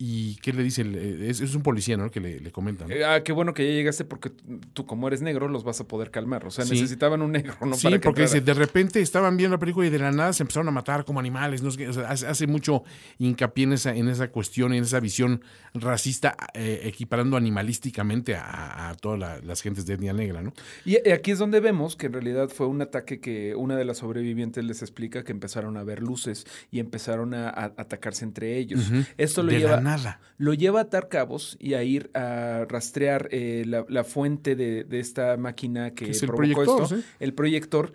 ¿Y 0.04 0.38
qué 0.38 0.52
le 0.52 0.64
dice? 0.64 0.82
el- 0.82 0.96
eh, 0.96 1.30
Es, 1.30 1.42
es 1.42 1.54
un 1.54 1.62
policía, 1.62 1.96
¿no? 1.96 2.10
Que 2.10 2.20
le, 2.20 2.40
le 2.40 2.52
comenta, 2.52 2.88
¿no? 2.88 2.92
Eh, 2.96 3.06
Ah, 3.06 3.22
qué 3.24 3.32
bueno 3.34 3.54
que 3.54 3.64
ya 3.68 3.72
llegaste 3.72 4.04
porque 4.04 4.32
tú 4.74 4.88
como 4.88 5.08
eres 5.08 5.22
negro 5.22 5.48
los 5.48 5.64
vas 5.64 5.80
a 5.80 5.88
poder 5.88 6.10
calmar. 6.10 6.44
O 6.48 6.50
sea, 6.50 6.66
Sí. 6.66 6.72
necesitaban 6.74 7.22
un 7.22 7.32
negro, 7.34 7.54
¿no? 7.64 7.76
sí, 7.76 7.84
Para 7.84 8.00
porque 8.00 8.24
dice, 8.24 8.42
de 8.42 8.54
repente 8.56 9.00
estaban 9.00 9.38
viendo 9.38 9.56
la 9.56 9.60
película 9.60 9.86
y 9.86 9.92
de 9.92 10.00
la 10.00 10.12
nada 10.12 10.34
se 10.34 10.42
empezaron 10.42 10.68
a 10.70 10.72
matar 10.72 11.06
como 11.06 11.20
animales. 11.20 11.62
No 11.62 11.70
o 11.70 11.72
sea, 11.72 12.10
hace, 12.10 12.26
hace 12.26 12.48
mucho 12.48 12.84
hincapié 13.20 13.66
en 13.66 13.74
esa, 13.74 13.96
en 13.96 14.08
esa 14.08 14.32
cuestión, 14.32 14.74
en 14.74 14.82
esa 14.84 15.00
visión 15.00 15.44
racista, 15.76 16.36
eh, 16.56 16.82
equiparando 16.86 17.38
animalísticamente 17.38 18.36
a, 18.36 18.90
a 18.90 18.96
todas 18.96 19.20
la- 19.20 19.40
las 19.42 19.62
gentes 19.62 19.86
de 19.86 19.94
etnia 19.94 20.14
negra, 20.14 20.42
¿no? 20.42 20.52
Y 20.84 20.98
aquí 21.12 21.30
es 21.32 21.38
donde 21.38 21.60
vemos 21.60 21.96
que 21.96 22.08
en 22.08 22.14
realidad 22.14 22.50
fue 22.50 22.66
un 22.68 22.82
ataque 22.82 23.20
que 23.20 23.54
una 23.56 23.76
de 23.78 23.86
las 23.86 23.98
sobrevivientes 24.00 24.64
les 24.66 24.82
explica 24.82 25.24
que 25.24 25.32
empezaron 25.32 25.78
a 25.78 25.84
ver 25.84 26.02
luces 26.02 26.46
y 26.72 26.80
empezaron 26.80 27.34
a, 27.36 27.50
a 27.50 27.66
atacarse 27.78 28.26
entre 28.26 28.58
ellos. 28.58 28.90
Ujú. 28.90 29.04
Esto 29.18 29.44
lo 29.44 29.52
de 29.52 29.60
lleva, 29.60 29.80
nada. 29.98 30.20
lo 30.38 30.54
lleva 30.54 30.80
a 30.80 30.84
atar 30.84 31.08
cabos 31.10 31.58
y 31.60 31.74
a 31.74 31.84
ir 31.84 32.10
a 32.14 32.66
rastrear 32.68 33.28
eh, 33.32 33.64
la, 33.66 33.86
la 33.90 34.04
fuente 34.04 34.56
de, 34.56 34.84
de 34.84 35.00
esta 35.00 35.38
máquina 35.38 35.92
que 35.94 36.12
es 36.12 36.24
el 36.24 36.30
provocó 36.30 36.64
proyector, 36.64 36.84
esto. 36.84 36.96
¿sí? 36.96 37.04
El 37.20 37.34
proyector 37.34 37.94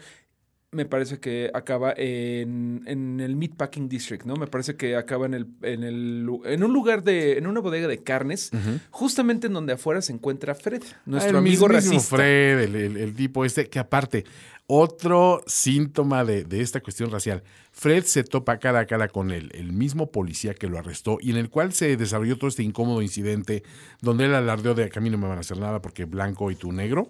me 0.73 0.85
parece 0.85 1.19
que 1.21 1.51
acaba 1.55 1.95
en, 1.97 2.83
en 2.87 3.21
el 3.21 3.37
Meatpacking 3.37 3.89
District, 3.89 4.25
¿no? 4.25 4.35
Me 4.37 4.47
parece 4.47 4.77
que 4.77 4.97
acaba 4.97 5.25
en 5.25 5.33
el, 5.35 5.47
en 5.63 5.85
el 5.85 6.29
en 6.45 6.63
un 6.65 6.73
lugar 6.73 7.03
de, 7.03 7.39
en 7.39 7.47
una 7.47 7.61
bodega 7.61 7.89
de 7.89 8.03
carnes, 8.03 8.51
justamente 8.91 9.47
en 9.47 9.55
donde 9.55 9.73
afuera 9.75 10.03
se 10.03 10.13
encuentra 10.13 10.55
Fred, 10.55 10.83
nuestro 11.07 11.31
el 11.31 11.37
amigo 11.37 11.67
racista. 11.69 12.17
Fred, 12.17 12.61
el, 12.61 12.75
el- 12.77 12.97
el 12.97 13.15
tipo 13.15 13.45
este, 13.45 13.69
que 13.69 13.79
aparte, 13.79 14.25
otro 14.67 15.43
síntoma 15.47 16.25
de, 16.25 16.45
de 16.45 16.61
esta 16.61 16.81
cuestión 16.81 17.11
racial. 17.11 17.43
Fred 17.71 18.05
se 18.05 18.25
topa 18.25 18.59
cara 18.59 18.81
a 18.81 18.87
cara 18.87 19.09
con 19.09 19.31
él, 19.31 19.51
el 19.55 19.73
mismo 19.73 20.11
policía 20.11 20.53
que 20.55 20.67
lo 20.67 20.79
arrestó 20.79 21.19
y 21.21 21.31
en 21.31 21.37
el 21.37 21.49
cual 21.49 21.73
se 21.73 21.97
desarrolló 21.97 22.37
todo 22.37 22.49
este 22.49 22.65
incómodo 22.65 23.01
incidente 23.03 23.63
donde 24.03 24.25
él 24.25 24.35
alardeó 24.35 24.75
de 24.75 24.89
que 24.91 24.99
a 24.99 25.03
mí 25.03 25.11
no 25.11 25.19
me 25.19 25.29
van 25.29 25.39
a 25.39 25.43
hacer 25.43 25.59
nada 25.59 25.81
porque 25.81 26.05
blanco 26.05 26.51
y 26.51 26.57
tú 26.57 26.73
negro. 26.73 27.09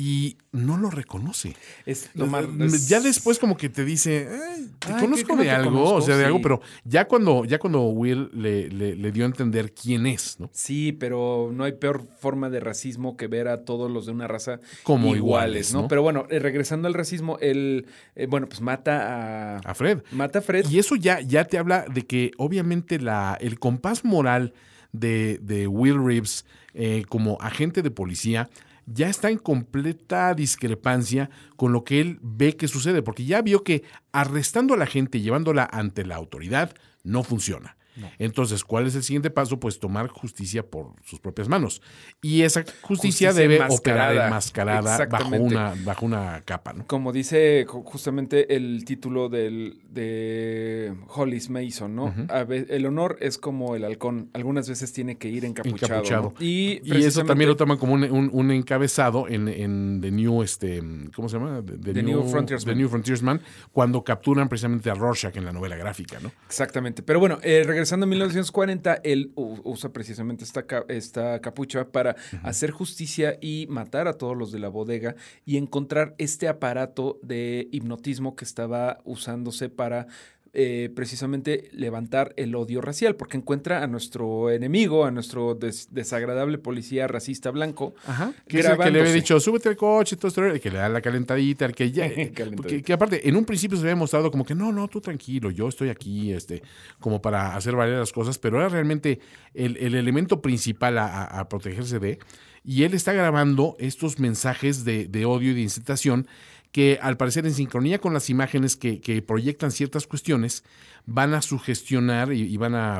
Y 0.00 0.38
no 0.52 0.78
lo 0.78 0.88
reconoce. 0.90 1.54
Es 1.84 2.08
lo 2.14 2.26
más- 2.26 2.44
Eh, 2.44 2.78
Ya 2.88 3.00
después 3.00 3.38
como 3.38 3.54
que 3.58 3.68
te 3.68 3.84
dice, 3.84 4.28
"Ay, 4.30 4.70
te 4.78 4.94
Ay, 4.94 5.00
conozco 5.02 5.36
de 5.36 5.50
algo, 5.50 5.70
conozco", 5.72 5.94
o 5.96 6.00
sea, 6.00 6.16
de 6.16 6.24
algo, 6.24 6.40
pero 6.40 6.62
ya 6.84 7.06
cuando, 7.06 7.44
ya 7.44 7.58
cuando 7.58 7.82
Will 7.82 8.30
le, 8.32 8.70
le- 8.70 8.96
le 8.96 9.12
dio 9.12 9.24
a 9.24 9.26
entender 9.26 9.74
quién 9.74 10.06
es, 10.06 10.40
¿no? 10.40 10.48
Sí, 10.54 10.92
pero 10.92 11.50
no 11.52 11.64
hay 11.64 11.72
peor 11.72 12.02
forma 12.18 12.48
de 12.48 12.60
racismo 12.60 13.18
que 13.18 13.26
ver 13.26 13.48
a 13.48 13.66
todos 13.66 13.90
los 13.90 14.06
de 14.06 14.12
una 14.12 14.26
raza 14.26 14.58
Como 14.84 15.14
iguales, 15.14 15.18
iguales, 15.18 15.74
¿no? 15.74 15.82
¿no? 15.82 15.88
Pero 15.88 16.00
bueno, 16.02 16.26
eh, 16.30 16.38
regresando 16.38 16.88
al 16.88 16.94
racismo, 16.94 17.36
él, 17.42 17.84
eh, 18.16 18.26
bueno, 18.26 18.48
pues 18.48 18.62
mata 18.62 19.56
a, 19.56 19.58
A 19.58 19.74
Fred. 19.74 19.98
mata 20.12 20.38
a 20.38 20.42
Fred. 20.42 20.64
Y 20.70 20.78
eso 20.78 20.96
ya, 20.96 21.20
ya 21.20 21.44
te 21.44 21.58
habla 21.58 21.84
de 21.92 22.06
que 22.06 22.30
obviamente 22.38 22.98
la, 22.98 23.36
el 23.38 23.58
compás 23.58 24.02
moral 24.04 24.54
de, 24.92 25.38
de 25.42 25.66
Will 25.66 26.02
Reeves 26.02 26.46
eh, 26.72 27.04
como 27.08 27.36
agente 27.40 27.82
de 27.82 27.90
policía 27.90 28.48
ya 28.86 29.08
está 29.08 29.30
en 29.30 29.38
completa 29.38 30.34
discrepancia 30.34 31.30
con 31.56 31.72
lo 31.72 31.84
que 31.84 32.00
él 32.00 32.18
ve 32.22 32.56
que 32.56 32.68
sucede, 32.68 33.02
porque 33.02 33.24
ya 33.24 33.42
vio 33.42 33.64
que 33.64 33.84
arrestando 34.12 34.74
a 34.74 34.76
la 34.76 34.86
gente 34.86 35.18
y 35.18 35.22
llevándola 35.22 35.68
ante 35.70 36.04
la 36.04 36.16
autoridad 36.16 36.74
no 37.02 37.22
funciona. 37.22 37.76
Entonces, 38.18 38.64
¿cuál 38.64 38.86
es 38.86 38.94
el 38.94 39.02
siguiente 39.02 39.30
paso? 39.30 39.58
Pues 39.60 39.78
tomar 39.78 40.08
justicia 40.08 40.62
por 40.64 40.92
sus 41.04 41.20
propias 41.20 41.48
manos. 41.48 41.82
Y 42.22 42.42
esa 42.42 42.60
justicia, 42.62 42.86
Justicia 42.86 43.32
debe 43.32 43.56
enmascarada. 43.56 44.10
operar 44.10 44.26
enmascarada 44.26 45.06
bajo 45.06 45.36
una, 45.36 45.74
bajo 45.84 46.06
una 46.06 46.42
capa, 46.44 46.72
¿no? 46.72 46.86
Como 46.86 47.12
dice 47.12 47.66
ju- 47.66 47.82
justamente 47.84 48.54
el 48.56 48.84
título 48.84 49.28
del, 49.28 49.80
de 49.90 50.94
Hollis 51.08 51.50
Mason, 51.50 51.94
¿no? 51.94 52.14
El 52.48 52.86
honor 52.86 53.16
es 53.20 53.38
como 53.38 53.74
el 53.76 53.84
halcón. 53.84 54.30
Algunas 54.32 54.68
veces 54.68 54.92
tiene 54.92 55.16
que 55.18 55.28
ir 55.28 55.44
encapuchado. 55.44 55.94
encapuchado. 55.94 56.22
¿no? 56.38 56.44
Y, 56.44 56.80
Y 56.84 57.04
eso 57.04 57.24
también 57.24 57.48
lo 57.48 57.56
toman 57.56 57.76
como 57.78 57.94
un, 57.94 58.04
un- 58.04 58.30
un 58.32 58.50
encabezado 58.50 59.28
en, 59.28 59.48
en 59.48 59.98
The 60.00 60.10
New, 60.10 60.42
este, 60.42 60.82
¿cómo 61.14 61.28
se 61.28 61.38
llama? 61.38 61.62
The, 61.64 61.92
The 61.92 62.02
New 62.02 62.28
Frontiersman. 62.28 62.74
The 62.74 62.78
New 62.78 62.88
Frontiersman, 62.88 63.40
cuando 63.72 64.02
capturan 64.04 64.48
precisamente 64.48 64.90
a 64.90 64.94
Rorschach 64.94 65.36
en 65.36 65.44
la 65.44 65.52
novela 65.52 65.76
gráfica, 65.76 66.18
¿no? 66.20 66.30
Exactamente. 66.46 67.02
Pero 67.02 67.20
bueno, 67.20 67.38
eh, 67.42 67.62
regresando 67.80 68.04
a 68.04 68.08
1940, 68.08 69.00
él 69.04 69.32
usa 69.36 69.90
precisamente 69.90 70.44
esta, 70.44 70.66
esta 70.88 71.40
capucha 71.40 71.88
para 71.88 72.14
hacer 72.42 72.72
justicia 72.72 73.38
y 73.40 73.66
matar 73.70 74.06
a 74.06 74.12
todos 74.12 74.36
los 74.36 74.52
de 74.52 74.58
la 74.58 74.68
bodega 74.68 75.16
y 75.46 75.56
encontrar 75.56 76.14
este 76.18 76.46
aparato 76.46 77.18
de 77.22 77.68
hipnotismo 77.72 78.36
que 78.36 78.44
estaba 78.44 78.98
usándose 79.04 79.70
para 79.70 80.08
eh, 80.52 80.90
precisamente 80.96 81.68
levantar 81.72 82.34
el 82.36 82.54
odio 82.56 82.80
racial, 82.80 83.14
porque 83.14 83.36
encuentra 83.36 83.82
a 83.84 83.86
nuestro 83.86 84.50
enemigo, 84.50 85.04
a 85.04 85.10
nuestro 85.12 85.54
des- 85.54 85.88
desagradable 85.92 86.58
policía 86.58 87.06
racista 87.06 87.50
blanco, 87.52 87.94
Ajá. 88.04 88.32
Que 88.48 88.58
es 88.60 88.66
el 88.66 88.76
que 88.78 88.90
le 88.90 89.00
había 89.00 89.12
dicho, 89.12 89.38
súbete 89.38 89.68
al 89.68 89.76
coche, 89.76 90.16
todo 90.16 90.26
esto, 90.28 90.44
el 90.44 90.60
que 90.60 90.70
le 90.70 90.78
da 90.78 90.88
la 90.88 91.00
calentadita, 91.00 91.66
el 91.66 91.74
que 91.74 91.92
ya. 91.92 92.08
Porque, 92.56 92.82
que 92.82 92.92
aparte, 92.92 93.28
en 93.28 93.36
un 93.36 93.44
principio 93.44 93.76
se 93.76 93.84
había 93.84 93.94
mostrado 93.96 94.30
como 94.30 94.44
que 94.44 94.54
no, 94.56 94.72
no, 94.72 94.88
tú 94.88 95.00
tranquilo, 95.00 95.50
yo 95.52 95.68
estoy 95.68 95.88
aquí, 95.88 96.32
este, 96.32 96.62
como 96.98 97.22
para 97.22 97.54
hacer 97.54 97.76
valer 97.76 97.98
las 97.98 98.12
cosas, 98.12 98.38
pero 98.38 98.58
era 98.58 98.68
realmente 98.68 99.20
el, 99.54 99.76
el 99.76 99.94
elemento 99.94 100.40
principal 100.42 100.98
a, 100.98 101.06
a- 101.06 101.40
a 101.40 101.48
protegerse 101.48 101.98
de. 102.00 102.18
Y 102.62 102.82
él 102.82 102.92
está 102.92 103.12
grabando 103.14 103.74
estos 103.78 104.18
mensajes 104.18 104.84
de, 104.84 105.06
de 105.06 105.24
odio 105.24 105.52
y 105.52 105.54
de 105.54 105.62
incitación 105.62 106.26
que 106.72 106.98
al 107.02 107.16
parecer 107.16 107.46
en 107.46 107.54
sincronía 107.54 107.98
con 107.98 108.12
las 108.12 108.30
imágenes 108.30 108.76
que, 108.76 109.00
que 109.00 109.22
proyectan 109.22 109.72
ciertas 109.72 110.06
cuestiones 110.06 110.62
van 111.06 111.34
a 111.34 111.42
sugestionar 111.42 112.32
y, 112.32 112.56
van 112.56 112.74
a, 112.76 112.98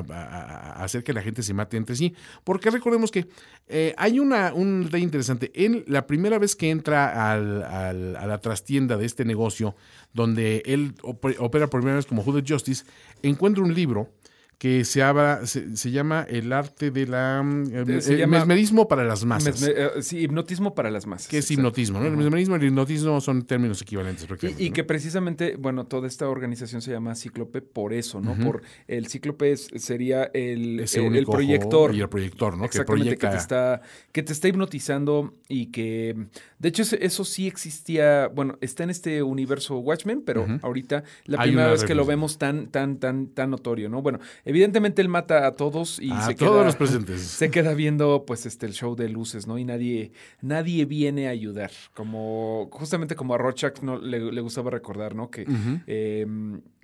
hacer 0.83 1.05
que 1.05 1.13
la 1.13 1.23
gente 1.23 1.43
se 1.43 1.55
mate 1.55 1.77
entre 1.77 1.95
sí. 1.95 2.15
Porque 2.43 2.71
recordemos 2.71 3.11
que 3.13 3.29
eh, 3.69 3.95
hay 3.97 4.19
una, 4.19 4.53
un 4.53 4.85
detalle 4.85 5.05
interesante. 5.05 5.53
Él, 5.55 5.85
la 5.87 6.07
primera 6.07 6.39
vez 6.39 6.57
que 6.57 6.71
entra 6.71 7.31
al- 7.33 7.63
al- 7.63 8.17
a 8.17 8.27
la 8.27 8.39
trastienda 8.41 8.97
de 8.97 9.07
este 9.07 9.25
negocio, 9.25 9.77
donde 10.13 10.63
él 10.67 10.95
op- 11.03 11.25
opera 11.39 11.69
por 11.69 11.81
primera 11.81 11.97
vez 11.97 12.07
como 12.07 12.23
Hooded 12.23 12.45
Justice, 12.49 12.85
encuentra 13.23 13.63
un 13.63 13.73
libro 13.75 14.11
que 14.61 14.85
se, 14.85 15.03
habla, 15.03 15.47
se, 15.47 15.75
se 15.75 15.91
llama 15.91 16.27
El 16.29 16.53
arte 16.53 16.91
de 16.91 17.07
la... 17.07 17.41
el- 17.73 18.03
Se 18.03 18.13
el 18.13 18.19
llama- 18.19 18.41
mesmerismo 18.41 18.89
para 18.89 19.05
las 19.05 19.25
masas. 19.25 19.63
Eh, 19.67 19.89
sí, 20.03 20.19
hipnotismo 20.19 20.75
para 20.75 20.91
las 20.91 21.07
masas. 21.07 21.29
que 21.29 21.39
es 21.39 21.47
exacto. 21.47 21.61
hipnotismo, 21.63 21.99
¿no? 21.99 22.07
El 22.07 22.15
mesmerismo 22.19 22.57
y 22.57 22.61
el 22.61 22.67
hipnotismo 22.67 23.23
son 23.23 23.47
términos 23.47 23.81
equivalentes. 23.81 24.29
Y, 24.59 24.65
y 24.67 24.69
¿no? 24.69 24.75
que 24.75 24.85
precisamente, 24.85 25.57
bueno, 25.59 25.87
toda 25.87 26.07
esta 26.07 26.29
organización 26.29 26.83
se 26.83 26.91
llama 26.91 27.15
Cíclope 27.15 27.63
por 27.63 27.95
eso, 27.95 28.21
¿no? 28.21 28.35
Por 28.37 28.61
el 28.87 29.07
Cíclope 29.09 29.51
es- 29.53 29.71
sería 29.77 30.25
el, 30.35 30.81
Ese 30.81 31.07
el- 31.07 31.17
el 31.17 31.25
proyector. 31.25 31.95
y 31.95 32.03
el 32.03 32.11
proyector, 32.11 32.53
¿no? 32.53 32.65
Que 32.65 32.67
Exactamente, 32.67 33.11
que, 33.13 33.17
proyecta- 33.17 33.31
te 33.31 33.37
está, 33.39 33.81
que 34.13 34.23
te 34.23 34.33
está 34.35 34.49
hipnotizando 34.49 35.39
y 35.49 35.69
que, 35.69 36.27
de 36.59 36.69
hecho, 36.69 36.83
eso, 37.01 37.25
sí 37.25 37.47
existía, 37.47 38.29
bueno, 38.29 38.59
está 38.61 38.85
en 38.85 38.91
este 38.91 39.23
universo 39.23 39.79
Watchmen, 39.79 40.21
pero 40.21 40.47
ahorita 40.61 41.03
la 41.25 41.41
Hay 41.41 41.49
primera 41.49 41.71
vez 41.71 41.83
que 41.85 41.95
lo 41.95 42.05
vemos 42.05 42.37
tan, 42.37 42.67
tan, 42.67 42.99
tan, 42.99 43.29
tan 43.29 43.49
notorio, 43.51 43.89
¿no? 43.89 44.03
Bueno, 44.03 44.19
evidentemente 44.51 45.01
él 45.01 45.09
mata 45.09 45.47
a 45.47 45.55
todos 45.55 45.99
y 46.01 46.11
a 46.11 46.21
se 46.27 46.35
todos 46.35 46.53
queda, 46.57 46.65
los 46.65 46.77
presentes. 46.77 47.21
se 47.41 47.51
queda 47.51 47.73
viendo 47.75 48.25
pues 48.27 48.45
este 48.47 48.67
el 48.67 48.73
show 48.75 48.95
de 48.97 49.09
luces, 49.09 49.47
¿no? 49.47 49.57
Y 49.59 49.65
nadie, 49.65 50.13
nadie 50.43 50.85
viene 50.85 51.27
a 51.29 51.31
ayudar. 51.31 51.71
Como, 51.95 52.69
justamente 52.73 53.15
como 53.17 53.35
a 53.35 53.39
Rorschach 53.39 53.81
no, 53.83 53.99
le, 53.99 54.33
le 54.33 54.41
gustaba 54.41 54.71
recordar, 54.71 55.15
¿no? 55.15 55.31
Que, 55.31 55.47
eh, 55.87 56.27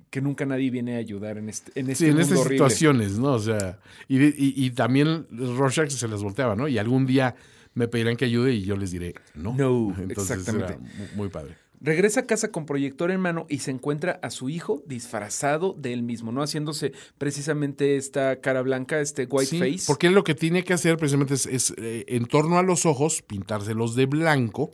que 0.09 0.21
nunca 0.21 0.45
nadie 0.45 0.71
viene 0.71 0.95
a 0.95 0.99
ayudar 0.99 1.37
en 1.37 1.49
este, 1.49 1.77
en 1.79 1.89
este 1.89 2.05
Sí, 2.05 2.09
en 2.09 2.17
mundo 2.17 2.21
estas 2.23 2.39
horrible. 2.39 2.55
situaciones, 2.57 3.19
¿no? 3.19 3.33
O 3.33 3.39
sea, 3.39 3.77
y, 4.07 4.23
y- 4.23 4.53
y 4.55 4.71
también 4.71 5.27
Rorschach 5.31 5.89
se 5.89 6.07
las 6.07 6.23
volteaba, 6.23 6.55
¿no? 6.55 6.67
Y 6.67 6.77
algún 6.77 7.05
día 7.05 7.35
me 7.73 7.87
pedirán 7.87 8.15
que 8.15 8.25
ayude 8.25 8.53
y 8.53 8.63
yo 8.63 8.75
les 8.77 8.91
diré, 8.91 9.13
no. 9.35 9.53
No, 9.55 9.93
Entonces 9.99 10.37
exactamente. 10.37 10.73
era 10.73 11.11
muy 11.15 11.27
padre. 11.29 11.55
Regresa 11.79 12.21
a 12.21 12.25
casa 12.25 12.51
con 12.51 12.65
proyector 12.65 13.11
en 13.11 13.19
mano 13.19 13.45
y 13.49 13.59
se 13.59 13.71
encuentra 13.71 14.19
a 14.23 14.29
su 14.29 14.49
hijo 14.49 14.81
disfrazado 14.87 15.73
de 15.77 15.93
él 15.93 16.01
mismo, 16.01 16.31
¿no? 16.31 16.41
Haciéndose 16.41 16.91
precisamente 17.17 17.97
esta 17.97 18.39
cara 18.41 18.61
blanca, 18.61 18.99
este 18.99 19.27
white 19.29 19.49
Sí, 19.49 19.59
face. 19.59 19.83
Porque 19.85 20.07
él 20.07 20.13
lo 20.13 20.23
que 20.23 20.35
tiene 20.35 20.63
que 20.63 20.73
hacer 20.73 20.97
precisamente 20.97 21.35
es, 21.35 21.45
es, 21.45 21.73
eh, 21.77 22.05
en 22.07 22.25
torno 22.25 22.57
a 22.57 22.63
los 22.63 22.85
ojos, 22.85 23.21
pintárselos 23.21 23.95
de 23.95 24.07
blanco 24.07 24.71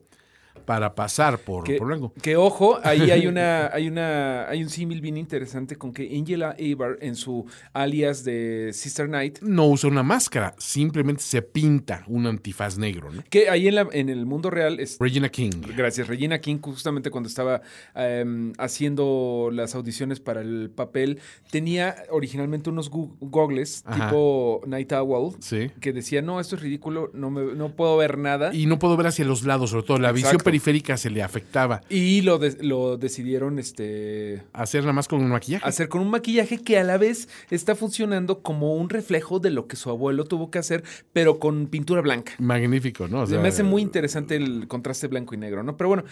para 0.66 0.96
pasar 0.96 1.40
por, 1.40 1.64
que, 1.66 1.76
por 1.76 1.88
blanco. 1.88 2.14
que, 2.22 2.36
ojo, 2.38 2.80
ahí 2.84 3.12
hay 3.12 3.28
una, 3.28 3.68
hay 3.74 3.88
una, 3.88 4.48
hay 4.48 4.64
un 4.64 4.70
símil 4.70 5.02
bien 5.02 5.18
interesante 5.18 5.76
con 5.76 5.92
que 5.94 6.18
Angela 6.18 6.56
Abar 6.58 6.98
en 7.02 7.16
su 7.16 7.46
alias 7.74 8.24
de 8.24 8.72
Sister 8.74 9.10
Night, 9.10 9.40
No 9.42 9.68
usa 9.68 9.90
una 9.90 10.04
máscara, 10.04 10.56
simplemente 10.58 11.22
se 11.22 11.42
pinta 11.42 12.04
un 12.08 12.28
antifaz 12.28 12.78
negro, 12.78 13.12
¿no? 13.12 13.24
que 13.30 13.50
ahí 13.50 13.68
en, 13.68 13.76
la, 13.76 13.88
en 13.92 14.08
el 14.10 14.26
mundo 14.26 14.50
real 14.50 14.80
es 14.80 14.98
Regina 15.00 15.28
King. 15.30 15.52
Gracias. 15.76 16.08
Regina 16.08 16.40
King, 16.40 16.58
justamente 16.62 17.10
cuando 17.10 17.28
estaba 17.28 17.62
em, 17.96 18.54
haciendo 18.58 19.50
las 19.52 19.76
audiciones 19.76 20.20
para 20.20 20.42
el 20.42 20.70
papel, 20.74 21.20
tenía 21.52 21.96
originalmente 22.10 22.70
unos 22.70 22.90
goggles 22.90 23.84
Ajá. 23.86 24.06
tipo 24.08 24.62
Night 24.66 24.92
Owl 24.94 25.36
Sí. 25.40 25.72
que 25.80 25.94
decía, 25.94 26.22
no, 26.22 26.40
esto 26.40 26.56
es 26.56 26.62
ridículo, 26.62 27.10
no, 27.14 27.30
me- 27.30 27.54
no 27.56 27.76
puedo 27.76 27.98
ver 27.98 28.18
nada. 28.18 28.54
Y, 28.54 28.66
no 28.66 28.80
puedo 28.80 28.96
ver 28.98 29.08
hacia 29.08 29.26
los 29.26 29.44
lados, 29.44 29.72
sobre 29.72 29.84
todo 29.84 29.98
la 30.00 30.12
visión 30.12 30.30
Exacto. 30.32 30.43
Periférica 30.44 30.98
se 30.98 31.10
le 31.10 31.24
afectaba. 31.24 31.82
lo, 32.22 32.38
de- 32.40 32.58
lo 32.64 32.98
decidieron 32.98 33.60
este, 33.60 34.44
Hacer 34.54 34.82
nada 34.82 34.94
más 34.94 35.08
con 35.08 35.22
un 35.22 35.30
maquillaje. 35.30 35.66
hacer 35.68 35.90
con 35.90 36.02
un 36.02 36.10
maquillaje 36.10 36.58
que 36.60 36.78
a 36.78 36.84
la 36.84 36.98
vez 36.98 37.30
está 37.50 37.76
funcionando 37.76 38.42
como 38.42 38.76
un 38.76 38.90
reflejo 38.90 39.40
de 39.40 39.50
lo 39.52 39.68
que 39.68 39.76
su 39.76 39.90
abuelo 39.90 40.26
tuvo 40.26 40.52
que 40.52 40.60
hacer, 40.60 40.84
pero 41.14 41.40
con 41.40 41.68
pintura 41.68 42.02
blanca. 42.02 42.34
Magnífico, 42.40 43.08
¿no? 43.08 43.22
O 43.22 43.26
sea, 43.28 43.40
me 43.40 43.48
hace 43.48 43.64
muy 43.64 43.82
interesante 43.82 44.36
el 44.36 44.68
contraste 44.68 45.08
blanco 45.08 45.34
y 45.34 45.38
negro, 45.38 45.64
¿no? 45.64 45.78
Pero 45.78 45.88
bueno, 45.90 46.04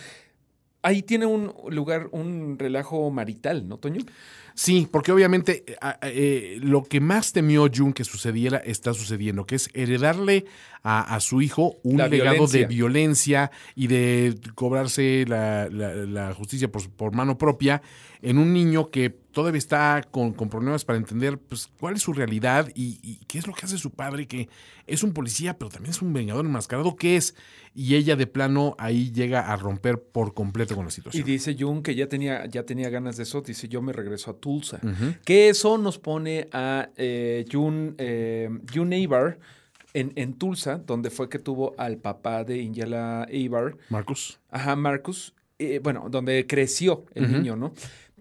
ahí 0.81 1.01
tiene 1.03 1.25
un 1.25 1.53
lugar, 1.69 2.09
un 2.11 2.57
relajo 2.57 3.11
marital, 3.11 3.67
¿no, 3.67 3.77
Toño? 3.77 4.01
Sí, 4.53 4.87
porque 4.91 5.11
obviamente 5.11 5.63
eh, 5.67 5.75
eh, 6.03 6.59
lo 6.61 6.83
que 6.83 6.99
más 6.99 7.31
temió 7.33 7.67
Jun 7.73 7.93
que 7.93 8.03
sucediera 8.03 8.57
está 8.57 8.93
sucediendo, 8.93 9.45
que 9.45 9.55
es 9.55 9.69
heredarle 9.73 10.45
a, 10.83 11.15
a 11.15 11.19
su 11.19 11.41
hijo 11.41 11.77
un 11.83 11.97
La 11.97 12.07
legado 12.07 12.33
violencia. 12.47 12.59
de 12.59 12.65
violencia 12.65 13.51
y 13.75 13.87
de 13.87 14.39
cobrarse 14.55 15.25
la, 15.27 15.69
la- 15.69 15.93
la 15.95 16.33
justicia 16.33 16.71
por, 16.71 16.89
por 16.91 17.13
mano 17.13 17.37
propia 17.37 17.81
en 18.23 18.37
un 18.37 18.51
niño 18.53 18.89
que 18.89 19.09
todavía 19.09 19.57
está 19.59 20.03
con, 20.11 20.33
con 20.33 20.49
problemas 20.49 20.83
para 20.85 20.97
entender 20.97 21.37
pues, 21.39 21.69
cuál 21.79 21.95
es 21.95 22.01
su 22.01 22.13
realidad 22.13 22.69
y, 22.75 22.99
y 23.01 23.17
qué 23.27 23.37
es 23.39 23.47
lo 23.47 23.53
que 23.53 23.65
hace 23.65 23.77
su 23.77 23.91
padre, 23.91 24.27
que 24.27 24.49
es 24.87 25.03
un 25.03 25.13
policía, 25.13 25.57
pero 25.57 25.69
también 25.69 25.91
es 25.91 26.01
un 26.01 26.13
vengador 26.13 26.45
enmascarado, 26.45 26.95
¿qué 26.95 27.15
es? 27.15 27.35
Y 27.73 27.95
ella 27.95 28.15
de 28.17 28.27
plano 28.27 28.75
ahí 28.77 29.11
llega 29.11 29.51
a 29.51 29.55
romper 29.55 30.01
por 30.01 30.33
completo 30.33 30.75
con 30.75 30.83
la 30.85 30.89
Y 30.89 30.93
situación. 30.93 31.25
dice 31.25 31.55
Jun 31.57 31.81
que 31.83 31.95
ya 31.95 32.07
tenía, 32.09 32.45
ya 32.47 32.63
tenía 32.65 32.89
ganas 32.89 33.15
de 33.17 33.23
eso. 33.23 33.41
Dice, 33.41 33.69
yo 33.69 33.81
me 33.81 33.93
regreso 33.93 34.31
a 34.31 34.33
Tulsa. 34.41 34.81
Que 35.23 35.47
eso 35.47 35.77
nos 35.77 35.97
pone 35.97 36.49
a 36.51 36.89
eh, 36.97 37.45
Jun, 37.49 37.95
eh, 37.97 38.49
Jun 38.73 38.93
Abar 38.93 39.39
en, 39.93 40.11
en 40.15 40.33
Tulsa, 40.33 40.77
donde 40.85 41.09
fue 41.09 41.29
que 41.29 41.39
tuvo 41.39 41.73
al 41.77 41.97
papá 41.97 42.43
de 42.43 42.61
Angela 42.61 43.23
Abar, 43.23 43.77
Marcus. 43.89 44.39
ajá, 44.49 44.75
Marcus, 44.75 45.33
eh, 45.59 45.79
bueno, 45.81 46.07
donde 46.11 46.45
creció 46.47 47.05
el 47.13 47.31
niño, 47.31 47.55
¿no? 47.55 47.71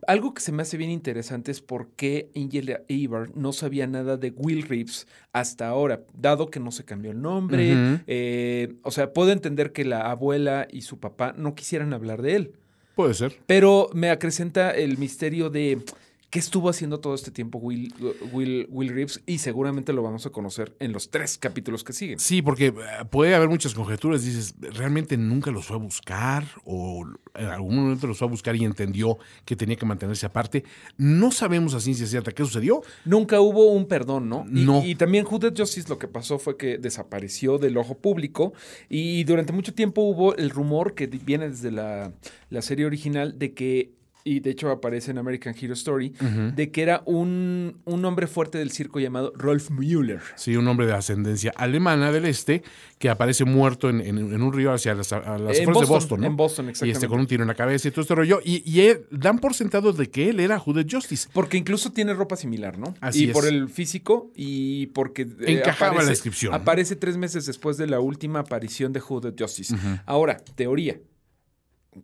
Algo 0.07 0.33
que 0.33 0.41
se 0.41 0.51
me 0.51 0.63
hace 0.63 0.79
bien 0.79 0.91
interesante 0.91 1.51
es 1.51 1.61
por 1.61 1.89
qué 1.91 2.31
Angela 2.35 2.81
Abar 2.89 3.37
no 3.37 3.53
sabía 3.53 3.87
nada 3.87 4.17
de 4.17 4.31
Will 4.35 4.63
Reeves 4.63 5.07
hasta 5.33 5.69
ahora, 5.69 6.01
dado 6.15 6.49
que 6.51 6.59
no 6.59 6.71
se 6.73 6.85
cambió 6.87 7.11
el 7.11 7.21
nombre. 7.21 8.01
Eh, 8.07 8.75
o 8.83 8.91
sea, 8.91 9.13
puedo 9.13 9.31
entender 9.31 9.73
que 9.73 9.85
la 9.85 10.11
abuela 10.11 10.67
y 10.71 10.83
su 10.83 10.99
papá 10.99 11.35
no 11.37 11.55
quisieran 11.55 11.93
hablar 11.93 12.23
de 12.23 12.35
él, 12.37 12.53
Puede 12.97 13.13
ser. 13.15 13.37
pero 13.47 13.91
me 13.93 14.09
acrecenta 14.11 14.71
el 14.71 14.97
misterio 14.99 15.51
de 15.51 15.83
qué 16.31 16.39
estuvo 16.39 16.69
haciendo 16.69 17.01
todo 17.01 17.15
este 17.15 17.31
tiempo 17.33 17.59
Will, 17.59 17.93
Will, 18.33 18.67
Will 18.71 18.89
Reeves 18.91 19.21
y 19.27 19.39
seguramente 19.39 19.93
lo 19.93 20.03
vamos 20.03 20.27
a 20.27 20.31
conocer 20.31 20.75
en 20.79 20.93
los 20.93 21.11
tres 21.11 21.37
capítulos 21.39 21.83
que 21.83 21.93
siguen. 21.93 22.19
Sí, 22.21 22.41
porque 22.41 22.69
eh, 22.69 22.75
puede 23.11 23.35
haber 23.35 23.49
muchas 23.49 23.75
conjeturas. 23.75 24.25
Dices, 24.25 24.55
¿realmente 24.61 25.17
nunca 25.17 25.51
los 25.51 25.67
fue 25.67 25.77
a 25.77 25.81
buscar? 25.81 26.45
¿O 26.65 27.05
en 27.35 27.47
algún 27.47 27.75
momento 27.77 28.07
los 28.07 28.19
fue 28.19 28.29
a 28.29 28.31
buscar 28.31 28.55
y 28.55 28.65
entendió 28.65 29.19
que 29.45 29.57
tenía 29.57 29.75
que 29.77 29.85
mantenerse 29.87 30.25
aparte? 30.25 30.65
No 30.97 31.33
sabemos 31.33 31.75
a 31.75 31.81
ciencia 31.81 32.07
cierta 32.07 32.31
qué 32.33 32.45
sucedió. 32.45 32.83
Nunca 33.05 33.41
hubo 33.41 33.73
un 33.73 33.87
perdón, 33.87 34.29
¿no? 34.29 34.47
Y, 34.49 34.65
No. 34.65 34.85
y 34.85 34.95
también 34.95 35.27
Did 35.31 35.55
Justice 35.57 35.89
lo 35.89 35.99
que 35.99 36.07
pasó 36.07 36.39
fue 36.39 36.57
que 36.57 36.79
desapareció 36.79 37.59
del 37.59 37.77
ojo 37.77 37.97
público 37.99 38.53
y 38.89 39.25
durante 39.25 39.53
mucho 39.53 39.75
tiempo 39.75 40.03
hubo 40.03 40.37
el 40.37 40.51
rumor 40.51 40.95
que 40.95 41.07
viene 41.09 41.49
desde 41.49 41.71
la, 41.73 42.13
la 42.51 42.63
serie 42.63 42.87
original 42.87 43.39
de 43.39 43.53
que, 43.55 43.93
y 44.25 44.41
de 44.41 44.51
hecho 44.51 44.71
aparece 44.71 45.11
en 45.11 45.19
American 45.19 45.55
Hero 45.61 45.73
Story, 45.75 46.15
de 46.55 46.71
que 46.71 46.83
era 46.83 47.03
un, 47.07 47.79
un 47.85 48.05
hombre 48.05 48.27
fuerte 48.27 48.59
del 48.59 48.71
circo 48.71 49.01
llamado 49.01 49.33
Rolf 49.37 49.71
Müller. 49.71 50.21
Sí, 50.37 50.57
un 50.57 50.67
hombre 50.69 50.87
de 50.87 50.93
ascendencia 50.95 51.53
alemana 51.57 52.13
del 52.13 52.25
este 52.27 52.63
que 52.99 53.09
aparece 53.09 53.45
muerto 53.45 53.89
en, 53.89 54.01
en- 54.01 54.19
en 54.19 54.43
un 54.43 54.53
río 54.53 54.73
hacia 54.73 54.95
las, 54.95 55.13
a 55.13 55.21
las 55.21 55.31
afueras 55.33 55.57
de 55.57 55.65
Boston, 55.67 55.89
Boston, 55.89 56.21
¿no? 56.21 56.27
en 56.27 56.37
Boston, 56.37 56.67
Y 56.67 56.69
exactamente. 56.71 56.97
este, 56.99 57.09
con 57.09 57.21
un 57.21 57.27
tiro 57.27 57.43
en 57.43 57.49
la 57.49 57.55
cabeza 57.55 57.89
y 57.89 57.91
todo 57.91 58.03
este 58.03 58.15
rollo. 58.15 58.41
Y, 58.45 58.63
y 58.71 58.81
él- 58.83 59.07
dan 59.11 59.39
por 59.39 59.55
sentado 59.55 59.93
de 59.93 60.11
que 60.11 60.29
él 60.31 60.41
era 60.41 60.63
Did 60.67 60.87
Justice. 60.91 61.29
Porque 61.33 61.57
incluso 61.57 61.93
tiene 61.93 62.13
ropa 62.15 62.37
similar, 62.37 62.79
¿no? 62.79 62.95
Así 63.01 63.25
y 63.25 63.29
es. 63.29 63.33
por 63.33 63.47
el 63.47 63.69
físico 63.71 64.31
y 64.37 64.87
porque 64.89 65.23
eh, 65.23 65.59
Encajaba 65.61 66.03
la 66.03 66.09
descripción. 66.09 66.53
Aparece 66.55 66.95
tres 66.97 67.17
meses 67.17 67.47
después 67.47 67.77
de 67.79 67.87
la 67.87 68.01
última 68.01 68.41
aparición 68.41 68.93
de 68.93 69.01
Did 69.01 69.35
Justice. 69.39 69.75
Ahora, 70.07 70.37
teoría. 70.55 70.99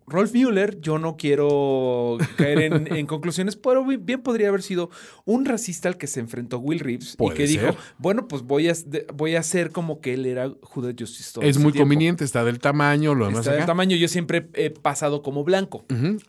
Rolf 0.05 0.33
Müller, 0.33 0.81
yo 0.81 0.99
no 0.99 1.15
quiero 1.15 2.17
caer 2.37 2.59
en, 2.59 2.87
en 2.95 3.05
conclusiones, 3.05 3.55
pero 3.55 3.85
bi- 3.85 3.95
bien 3.97 4.21
podría 4.21 4.49
haber 4.49 4.61
sido 4.61 4.89
un 5.25 5.45
racista 5.45 5.87
al 5.87 5.97
que 5.97 6.07
se 6.07 6.19
enfrentó 6.19 6.59
Will 6.59 6.79
Reeves 6.79 7.15
y 7.19 7.29
que 7.31 7.47
dijo, 7.47 7.67
bueno, 7.97 8.27
pues 8.27 8.41
voy 8.43 8.67
a, 8.69 8.73
voy 9.13 9.35
a 9.35 9.39
hacer 9.39 9.71
como 9.71 10.01
que 10.01 10.13
él 10.13 10.25
era 10.25 10.49
Did 10.49 10.95
Justice 10.99 11.31
todo 11.33 11.45
es 11.45 11.57
muy 11.57 11.71
tiempo. 11.71 11.83
conveniente, 11.85 12.23
está 12.25 12.43
del 12.43 12.59
tamaño, 12.59 13.15
lo 13.15 13.25
demás 13.27 13.41
Está 13.41 13.53
del 13.53 13.65
tamaño, 13.65 13.95
yo 13.95 14.07
siempre 14.09 14.49
he 14.55 14.69
pasado 14.71 15.21
como 15.21 15.43
blanco. 15.45 15.85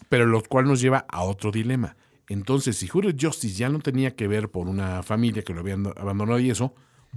Pero 0.09 0.27
lo 0.27 0.43
cual 0.43 0.67
nos 0.67 0.81
lleva 0.81 1.05
a 1.09 1.25
otro 1.25 1.51
dilema. 1.51 1.97
Entonces, 2.29 2.77
si 2.77 2.87
Did 2.87 3.17
Justice 3.21 3.57
ya 3.57 3.69
no 3.71 3.81
tenía 3.81 4.15
que 4.15 4.29
ver 4.29 4.51
por 4.51 4.69
una 4.69 5.03
familia 5.03 5.43
que 5.43 5.53
lo 5.55 5.61
habían 5.61 5.87
abandonado 5.97 6.39
y 6.39 6.51
eso, 6.51 6.75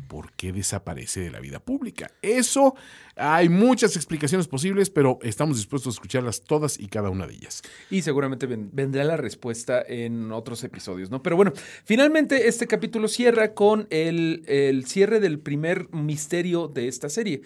¿por 0.07 0.31
qué 0.33 0.51
desaparece 0.51 1.21
de 1.21 1.31
la 1.31 1.39
vida 1.39 1.59
pública? 1.59 2.11
Eso 2.21 2.75
hay 3.15 3.49
muchas 3.49 3.95
explicaciones 3.95 4.47
posibles, 4.47 4.89
pero 4.89 5.19
estamos 5.21 5.57
dispuestos 5.57 5.93
a 5.93 5.95
escucharlas 5.95 6.41
todas 6.41 6.79
y 6.79 6.87
cada 6.87 7.09
una 7.09 7.27
de 7.27 7.33
ellas. 7.35 7.61
Y 7.89 8.01
seguramente 8.01 8.45
ven- 8.47 8.69
vendrá 8.73 9.03
la 9.03 9.17
respuesta 9.17 9.81
en 9.87 10.31
otros 10.31 10.63
episodios, 10.63 11.11
¿no? 11.11 11.21
Pero 11.21 11.35
bueno, 11.35 11.53
finalmente 11.85 12.47
este 12.47 12.67
capítulo 12.67 13.07
cierra 13.07 13.53
con 13.53 13.87
el, 13.89 14.43
el 14.47 14.85
cierre 14.85 15.19
del 15.19 15.39
primer 15.39 15.93
misterio 15.93 16.67
de 16.67 16.87
esta 16.87 17.09
serie. 17.09 17.41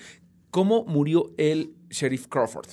¿Cómo 0.52 0.86
murió 0.86 1.34
el 1.38 1.74
sheriff 1.90 2.28
Crawford? 2.28 2.68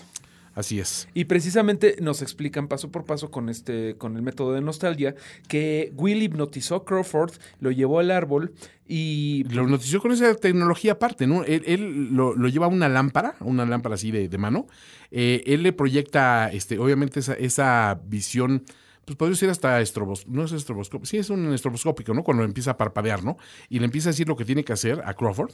Así 0.55 0.79
es. 0.79 1.09
Y 1.15 1.25
precisamente 1.25 1.97
nos 2.01 2.21
explican 2.21 2.69
paso 2.69 2.91
por 2.91 3.05
paso 3.05 3.31
con 3.31 3.49
este, 3.49 3.97
con 3.97 4.17
el 4.17 4.23
método 4.23 4.53
de 4.53 4.61
nostalgia, 4.61 5.15
que 5.49 5.93
Will 5.97 6.23
hipnotizó 6.23 6.77
a 6.77 6.85
Crawford, 6.85 7.33
lo 7.61 7.71
llevó 7.71 8.01
al 8.01 8.11
árbol 8.11 8.53
y 8.87 9.45
Lo 9.45 9.67
notició 9.67 10.03
con 10.03 10.13
esa 10.13 10.35
tecnología 10.35 10.93
aparte, 10.93 11.27
¿no? 11.27 11.45
Él, 11.45 11.63
él 11.67 12.15
lo, 12.15 12.35
lo 12.35 12.49
lleva 12.49 12.67
a 12.67 12.69
una 12.69 12.91
lámpara, 12.91 13.37
una 13.41 13.65
lámpara 13.65 13.95
así 13.95 14.11
de, 14.11 14.29
de 14.29 14.39
mano. 14.39 14.67
Eh, 15.11 15.43
él 15.47 15.63
le 15.63 15.73
proyecta, 15.73 16.51
este, 16.53 16.79
obviamente, 16.79 17.21
esa, 17.21 17.33
esa 17.35 18.01
visión. 18.05 18.65
Pues 19.05 19.17
podría 19.17 19.37
ser 19.37 19.51
hasta 19.51 19.81
estrobos, 19.81 20.29
no 20.29 20.45
es 20.45 20.53
estroboscópico, 20.53 21.07
sí 21.07 21.17
es 21.17 21.29
un 21.29 21.53
estroboscópico, 21.53 22.15
¿no? 22.15 22.23
Cuando 22.23 22.45
empieza 22.45 22.73
a 22.73 22.77
parpadear, 22.77 23.25
¿no? 23.25 23.37
Y 23.69 23.81
le 23.81 23.87
empieza 23.87 24.11
a 24.11 24.13
decir 24.13 24.29
lo 24.29 24.37
que 24.37 24.45
tiene 24.45 24.63
que 24.63 24.73
hacer 24.73 25.03
a 25.05 25.15
Crawford. 25.15 25.53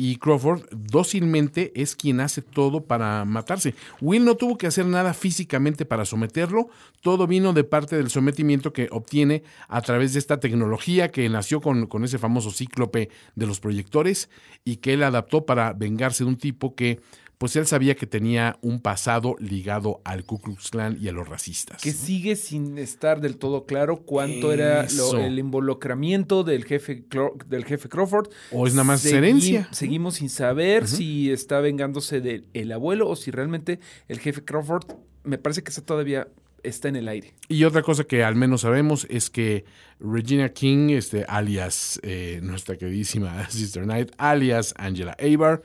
Y 0.00 0.18
Crawford 0.18 0.62
dócilmente 0.70 1.72
es 1.74 1.96
quien 1.96 2.20
hace 2.20 2.40
todo 2.40 2.84
para 2.84 3.24
matarse. 3.24 3.74
Will 4.00 4.24
no 4.24 4.36
tuvo 4.36 4.56
que 4.56 4.68
hacer 4.68 4.86
nada 4.86 5.12
físicamente 5.12 5.84
para 5.84 6.04
someterlo, 6.04 6.68
todo 7.00 7.26
vino 7.26 7.52
de 7.52 7.64
parte 7.64 7.96
del 7.96 8.08
sometimiento 8.08 8.72
que 8.72 8.88
obtiene 8.92 9.42
a 9.66 9.82
través 9.82 10.12
de 10.12 10.20
esta 10.20 10.38
tecnología 10.38 11.10
que 11.10 11.28
nació 11.28 11.60
con, 11.60 11.88
con 11.88 12.04
ese 12.04 12.18
famoso 12.18 12.52
cíclope 12.52 13.10
de 13.34 13.46
los 13.46 13.58
proyectores 13.58 14.30
y 14.64 14.76
que 14.76 14.92
él 14.92 15.02
adaptó 15.02 15.44
para 15.44 15.72
vengarse 15.72 16.22
de 16.22 16.30
un 16.30 16.36
tipo 16.36 16.76
que 16.76 17.00
pues 17.38 17.54
él 17.56 17.66
sabía 17.66 17.94
que 17.94 18.06
tenía 18.06 18.58
un 18.62 18.80
pasado 18.80 19.36
ligado 19.38 20.00
al 20.04 20.24
Ku 20.24 20.40
Klux 20.40 20.70
Klan 20.70 20.98
y 21.00 21.06
a 21.08 21.12
los 21.12 21.28
racistas. 21.28 21.80
que 21.80 21.92
sigue 21.92 22.34
sin 22.36 22.76
estar 22.78 23.20
del 23.20 23.36
todo 23.36 23.64
claro 23.64 23.98
cuánto 23.98 24.52
era 24.52 24.86
lo- 24.96 25.18
el 25.18 25.38
involucramiento 25.38 26.42
del 26.44 26.64
jefe, 26.64 27.04
del 27.46 27.64
jefe 27.64 27.88
Crawford. 27.88 28.28
O 28.50 28.66
es 28.66 28.74
nada 28.74 28.84
más 28.84 29.04
Segui- 29.04 29.14
herencia. 29.18 29.68
Seguimos 29.70 30.16
sin 30.16 30.28
saber 30.30 30.88
si 30.88 31.30
está 31.30 31.60
vengándose 31.60 32.20
del 32.20 32.44
el 32.54 32.72
abuelo 32.72 33.08
o 33.08 33.14
si 33.16 33.30
realmente 33.30 33.78
el 34.08 34.18
jefe 34.18 34.44
Crawford, 34.44 34.84
me 35.24 35.38
parece 35.38 35.62
que 35.62 35.70
eso 35.70 35.82
todavía 35.82 36.26
está 36.64 36.88
en 36.88 36.96
el 36.96 37.06
aire. 37.06 37.34
Y 37.48 37.62
otra 37.64 37.82
cosa 37.82 38.02
que 38.02 38.24
al 38.24 38.34
menos 38.34 38.62
sabemos 38.62 39.06
es 39.08 39.30
que 39.30 39.64
Regina 40.00 40.48
King, 40.48 40.90
este, 40.90 41.24
alias 41.28 42.00
eh, 42.02 42.40
nuestra 42.42 42.76
queridísima 42.76 43.48
Sister 43.50 43.84
Knight, 43.84 44.10
alias 44.18 44.74
Angela 44.76 45.16
Abar, 45.20 45.62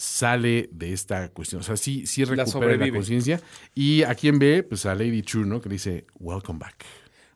sale 0.00 0.70
de 0.72 0.94
esta 0.94 1.28
cuestión. 1.28 1.60
O 1.60 1.62
sea, 1.62 1.76
sí, 1.76 2.06
sí 2.06 2.24
recupera 2.24 2.74
la, 2.74 2.90
conciencia. 2.90 3.38
Y 3.74 4.02
a 4.02 4.14
quien 4.14 4.38
ve, 4.38 4.62
pues 4.62 4.86
a 4.86 4.94
Lady 4.94 5.20
True, 5.20 5.44
¿no? 5.44 5.60
Que 5.60 5.68
dice, 5.68 6.06
welcome 6.18 6.58
back. 6.58 6.86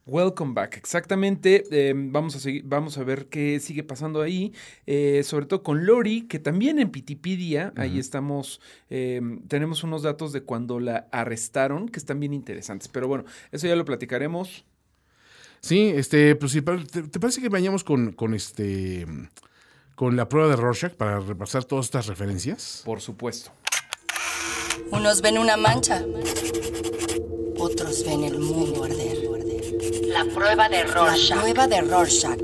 Welcome 0.06 0.54
back, 0.54 0.78
exactamente. 0.78 1.64
eh, 1.70 1.92
vamos, 1.94 2.36
a 2.36 2.40
seguir, 2.40 2.62
vamos 2.64 2.96
a 2.96 3.04
ver 3.04 3.26
qué 3.26 3.60
sigue 3.60 3.82
pasando 3.82 4.22
ahí, 4.22 4.52
eh, 4.86 5.22
sobre 5.24 5.44
todo 5.44 5.62
con 5.62 5.84
Lori, 5.84 6.22
que 6.22 6.38
también 6.38 6.78
en 6.78 6.90
Pitipedia, 6.90 7.72
ahí 7.76 7.98
estamos, 7.98 8.62
eh, 8.88 9.20
tenemos 9.48 9.82
unos 9.82 10.02
datos 10.02 10.32
de 10.32 10.42
cuando 10.42 10.80
la 10.80 11.08
arrestaron, 11.12 11.88
que 11.90 11.98
están 11.98 12.18
bien 12.18 12.32
interesantes. 12.32 12.88
Pero 12.88 13.08
bueno, 13.08 13.24
eso 13.52 13.66
ya 13.66 13.76
lo 13.76 13.84
platicaremos. 13.84 14.64
Sí, 15.60 15.92
este, 15.94 16.34
pues 16.34 16.52
¿te, 16.52 17.02
te 17.02 17.20
parece 17.20 17.42
que 17.42 17.50
vayamos 17.50 17.84
con, 17.84 18.12
con 18.12 18.32
este 18.32 19.06
con 19.94 20.16
la 20.16 20.28
prueba 20.28 20.48
de 20.48 20.56
Rorschach 20.56 20.92
para 20.94 21.20
repasar 21.20 21.64
todas 21.64 21.86
estas 21.86 22.06
referencias? 22.06 22.82
Por 22.84 23.00
supuesto. 23.00 23.50
Unos 24.90 25.20
ven 25.22 25.38
una 25.38 25.56
mancha, 25.56 26.02
otros 27.58 28.04
ven 28.04 28.24
el 28.24 28.38
mundo 28.38 28.84
arder. 28.84 29.18
La 30.08 30.24
prueba 30.32 30.68
de 30.68 30.84
La 30.84 30.94
Rorschach. 30.94 31.38
prueba 31.40 31.66
de 31.66 31.80
Rorschach. 31.80 32.38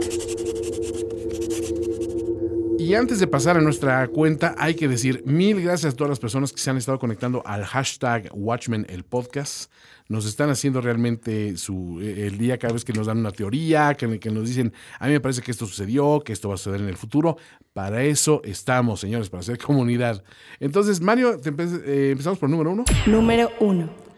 Y 2.90 2.96
antes 2.96 3.20
de 3.20 3.28
pasar 3.28 3.56
a 3.56 3.60
nuestra 3.60 4.08
cuenta, 4.08 4.56
hay 4.58 4.74
que 4.74 4.88
decir 4.88 5.22
mil 5.24 5.62
gracias 5.62 5.94
a 5.94 5.96
todas 5.96 6.08
las 6.08 6.18
personas 6.18 6.52
que 6.52 6.58
se 6.58 6.70
han 6.70 6.76
estado 6.76 6.98
conectando 6.98 7.40
al 7.46 7.64
hashtag 7.64 8.28
Watchmen 8.32 8.84
el 8.88 9.04
podcast. 9.04 9.70
Nos 10.08 10.26
están 10.26 10.50
haciendo 10.50 10.80
realmente 10.80 11.56
su, 11.56 12.00
eh, 12.02 12.26
el 12.26 12.36
día 12.36 12.58
cada 12.58 12.72
vez 12.72 12.84
que 12.84 12.92
nos 12.92 13.06
dan 13.06 13.18
una 13.18 13.30
teoría, 13.30 13.94
que, 13.94 14.18
que 14.18 14.30
nos 14.32 14.48
dicen, 14.48 14.72
a 14.98 15.06
mí 15.06 15.12
me 15.12 15.20
parece 15.20 15.40
que 15.40 15.52
esto 15.52 15.66
sucedió, 15.66 16.20
que 16.24 16.32
esto 16.32 16.48
va 16.48 16.56
a 16.56 16.58
suceder 16.58 16.80
en 16.80 16.88
el 16.88 16.96
futuro. 16.96 17.36
Para 17.72 18.02
eso 18.02 18.42
estamos, 18.42 18.98
señores, 18.98 19.30
para 19.30 19.42
hacer 19.42 19.56
comunidad. 19.56 20.24
Entonces, 20.58 21.00
Mario, 21.00 21.40
eh, 21.44 22.08
empezamos 22.10 22.40
por 22.40 22.50
número 22.50 22.72
uno. 22.72 22.84
Número 23.06 23.52
1. 23.60 24.09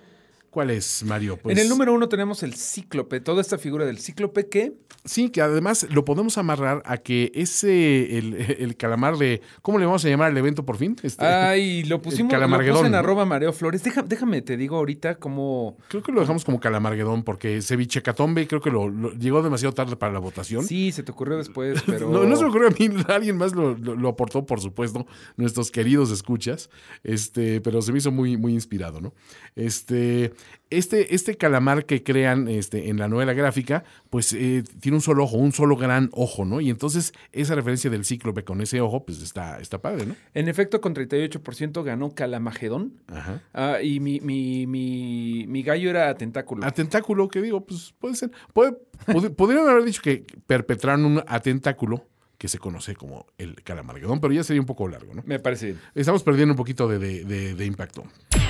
¿Cuál 0.53 0.68
es, 0.68 1.03
Mario? 1.05 1.38
Pues, 1.38 1.57
en 1.57 1.62
el 1.62 1.68
número 1.70 1.94
uno 1.94 2.11
tenemos 2.11 2.42
el 2.42 2.55
cíclope, 2.55 3.20
toda 3.20 3.40
esta 3.40 3.57
figura 3.57 3.86
del 3.86 3.98
cíclope 3.98 4.50
que 4.50 4.74
Sí, 5.05 5.30
que 5.30 5.40
además 5.40 5.86
lo 5.90 6.05
podemos 6.05 6.36
amarrar 6.36 6.82
a 6.84 6.98
que 6.98 7.32
ese, 7.34 8.18
el, 8.18 8.34
el 8.61 8.76
calamar 8.76 9.16
de, 9.16 9.40
¿cómo 9.62 9.78
le 9.78 9.86
vamos 9.86 10.05
a 10.05 10.11
llamar 10.11 10.30
al 10.30 10.36
evento 10.36 10.64
por 10.66 10.76
fin? 10.76 10.94
Este, 11.03 11.24
Ay, 11.24 11.82
lo 11.84 12.03
pusimos 12.03 12.30
lo 12.32 12.48
puse 12.59 12.84
en 12.86 12.92
¿no? 12.92 12.98
arroba 12.98 13.24
Mareo 13.24 13.53
Flores. 13.55 13.82
Deja- 13.82 14.03
déjame, 14.03 14.42
te 14.42 14.59
digo 14.59 14.76
ahorita 14.76 15.14
cómo. 15.14 15.78
Creo 15.88 16.03
que 16.03 16.12
lo 16.12 16.20
dejamos 16.20 16.44
como 16.44 16.61
calamarguedón 16.61 17.22
porque 17.24 17.62
Ceviche 17.62 18.03
Catombe 18.03 18.46
creo 18.46 18.61
que 18.61 18.70
lo, 18.70 18.90
lo- 18.90 19.12
llegó 19.14 19.42
demasiado 19.42 19.72
tarde 19.72 19.96
para 19.96 20.12
la 20.12 20.18
votación. 20.18 20.66
Sí, 20.66 20.92
se 20.92 21.03
te 21.03 21.12
ocurrió 21.12 21.38
después, 21.38 21.82
pero. 21.86 22.11
No, 22.11 22.24
no 22.24 22.36
se 22.36 22.42
me 22.42 22.50
ocurrió 22.50 22.68
a 22.68 22.72
mí, 22.72 22.90
alguien 23.09 23.38
más 23.38 23.55
lo, 23.55 23.74
lo- 23.74 23.96
lo 23.96 24.09
aportó, 24.11 24.44
por 24.44 24.61
supuesto, 24.61 25.07
nuestros 25.38 25.70
queridos 25.70 26.11
escuchas, 26.11 26.68
este, 27.03 27.62
pero 27.62 27.80
se 27.80 27.90
me 27.90 27.98
hizo 27.98 28.12
muy, 28.12 28.36
muy 28.36 28.53
inspirado, 28.53 29.00
¿no? 29.00 29.14
Este, 29.57 30.32
este, 30.70 31.14
este 31.14 31.36
calamar 31.36 31.84
que 31.84 32.03
crean 32.03 32.49
este, 32.49 32.88
en 32.88 32.99
la 32.99 33.09
novela 33.09 33.34
gráfica, 33.34 33.84
pues 34.09 34.32
eh, 34.32 34.62
tiene 34.80 34.97
un 34.97 35.03
solo 35.03 35.24
ojo, 35.24 35.36
un 35.36 35.53
solo 35.53 35.76
gran 35.76 36.09
ojo, 36.12 36.45
¿no? 36.45 36.61
Y 36.61 36.70
entonces 36.70 37.12
esa 37.32 37.55
referencia 37.55 37.90
del 37.90 38.05
cíclope 38.05 38.45
con 38.45 38.61
ese 38.62 38.80
ojo, 38.80 39.05
pues 39.05 39.20
está, 39.22 39.61
está 39.61 39.82
padre, 39.82 40.07
¿no? 40.07 40.16
En 40.34 40.49
efecto, 40.49 40.80
con 40.80 40.95
38% 40.95 41.82
ganó 41.84 42.14
Calamagedón. 42.14 42.95
Ajá. 43.09 43.43
Ah, 43.53 43.82
y 43.82 44.01
mi, 44.01 44.20
mi, 44.20 44.66
mi, 44.66 45.45
mi 45.47 45.62
gallo 45.62 45.90
era 45.90 46.14
Tentáculo. 46.14 46.64
A 46.66 46.70
tentáculo, 46.70 47.28
que 47.28 47.43
digo, 47.43 47.64
pues 47.66 47.95
puede 47.99 48.14
ser. 48.14 48.30
Puede, 48.55 48.72
pod- 49.07 49.34
podrían 49.36 49.68
haber 49.68 49.84
dicho 49.84 50.01
que 50.03 50.24
perpetraron 50.47 51.05
un 51.05 51.22
atentáculo 51.26 52.07
que 52.38 52.49
se 52.49 52.59
conoce 52.59 52.97
como 52.97 53.26
el 53.38 53.62
calamarguedón, 53.62 54.20
pero 54.20 54.32
ya 54.32 54.43
sería 54.43 54.61
un 54.61 54.66
poco 54.66 54.88
largo, 54.88 55.14
¿no? 55.14 55.22
Me 55.26 55.38
parece 55.38 55.66
bien. 55.66 55.78
Estamos 55.95 56.24
perdiendo 56.24 56.55
un 56.55 56.57
poquito 56.57 56.88
de, 56.88 56.99
de- 56.99 57.24
de- 57.24 57.55
de 57.55 57.66
impacto. 57.66 58.03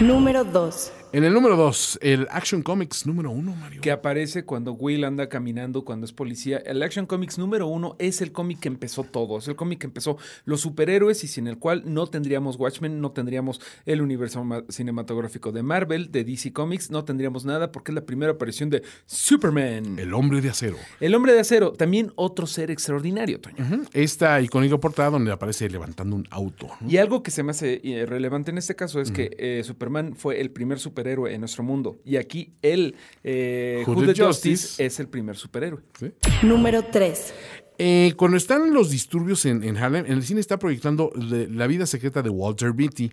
Número 0.07 0.43
2. 0.45 0.93
En 1.15 1.25
el 1.25 1.35
número 1.35 1.57
2, 1.59 1.99
el 2.01 2.27
Action 2.31 2.63
Comics 2.63 3.07
número 3.07 3.31
1, 3.33 3.55
Mario. 3.55 3.83
que 3.83 3.91
aparece 3.91 4.47
cuando 4.47 4.73
Will 4.73 5.05
anda 5.05 5.29
caminando, 5.29 5.85
cuando 5.85 6.07
es 6.07 6.13
policía. 6.15 6.57
El 6.65 6.83
Action 6.83 7.05
Comics 7.05 7.37
número 7.37 7.67
uno 7.67 7.97
es 7.99 8.23
el 8.23 8.33
cómic 8.33 8.61
que 8.61 8.69
empezó 8.69 9.05
todo, 9.05 9.37
es 9.37 9.47
el 9.47 9.55
cómic 9.55 9.81
que 9.81 9.87
empezó 9.87 10.17
los 10.47 10.63
superhéroes 10.63 11.23
y 11.23 11.29
sin 11.29 11.49
el 11.49 11.59
cual 11.59 11.83
no 11.85 12.07
tendríamos 12.07 12.57
Watchmen, 12.57 12.99
no 13.03 13.11
tendríamos 13.13 13.61
el 13.85 14.01
universo 14.01 14.43
ma- 14.43 14.65
cinematográfico 14.71 15.53
de 15.53 15.63
Marvel, 15.63 16.11
de 16.11 16.25
DC 16.25 16.55
Comics, 16.55 16.91
no 16.91 17.05
tendríamos 17.05 17.45
nada 17.45 17.71
porque 17.73 17.91
es 17.93 17.95
la 17.95 18.07
primera 18.07 18.33
aparición 18.33 18.71
de 18.71 18.83
Superman. 19.05 19.99
El, 19.99 20.07
El 20.07 20.15
hombre 20.15 20.41
de 20.41 20.49
acero. 20.49 20.79
hombre 21.15 21.35
de 21.35 21.41
acero, 21.41 21.73
también 21.75 22.11
otro 22.17 22.47
ser 22.47 22.71
extraordinario, 22.71 23.39
Toño. 23.39 23.57
Ujú. 23.63 23.83
Esta 23.93 24.41
icónica 24.41 24.79
portada 24.79 25.11
donde 25.11 25.31
aparece 25.31 25.69
levantando 25.69 26.17
un 26.17 26.27
auto. 26.31 26.69
¿no? 26.81 26.89
Y 26.91 26.97
algo 26.97 27.23
que 27.23 27.31
se 27.31 27.43
me 27.43 27.51
hace 27.51 27.83
eh, 27.85 28.07
relevante 28.07 28.51
en 28.51 28.57
este 28.57 28.75
caso 28.75 28.99
es 28.99 29.11
que 29.11 29.31
eh, 29.39 29.61
Superman 29.63 29.92
fue 30.17 30.41
el 30.41 30.51
primer 30.51 30.79
superhéroe 30.79 31.33
en 31.35 31.41
nuestro 31.41 31.63
mundo. 31.63 32.01
Y 32.05 32.17
aquí 32.17 32.55
él, 32.63 32.97
eh, 33.23 33.83
Justice. 33.87 34.25
Justice, 34.25 34.85
es 34.85 35.01
el 35.01 35.09
primer 35.09 35.37
superhéroe. 35.37 35.81
¿sí? 35.99 36.13
Número 36.43 36.85
3. 36.85 37.35
Eh, 37.79 38.13
cuando 38.17 38.37
están 38.37 38.73
los 38.73 38.91
disturbios 38.91 39.45
en, 39.47 39.65
en 39.65 39.77
Harlem, 39.77 40.05
en 40.07 40.13
el 40.13 40.23
cine 40.23 40.41
está 40.41 40.59
proyectando 40.59 41.11
La 41.17 41.67
vida 41.67 41.87
secreta 41.87 42.23
de 42.23 42.29
Walter 42.29 42.73
Beatty, 42.73 43.11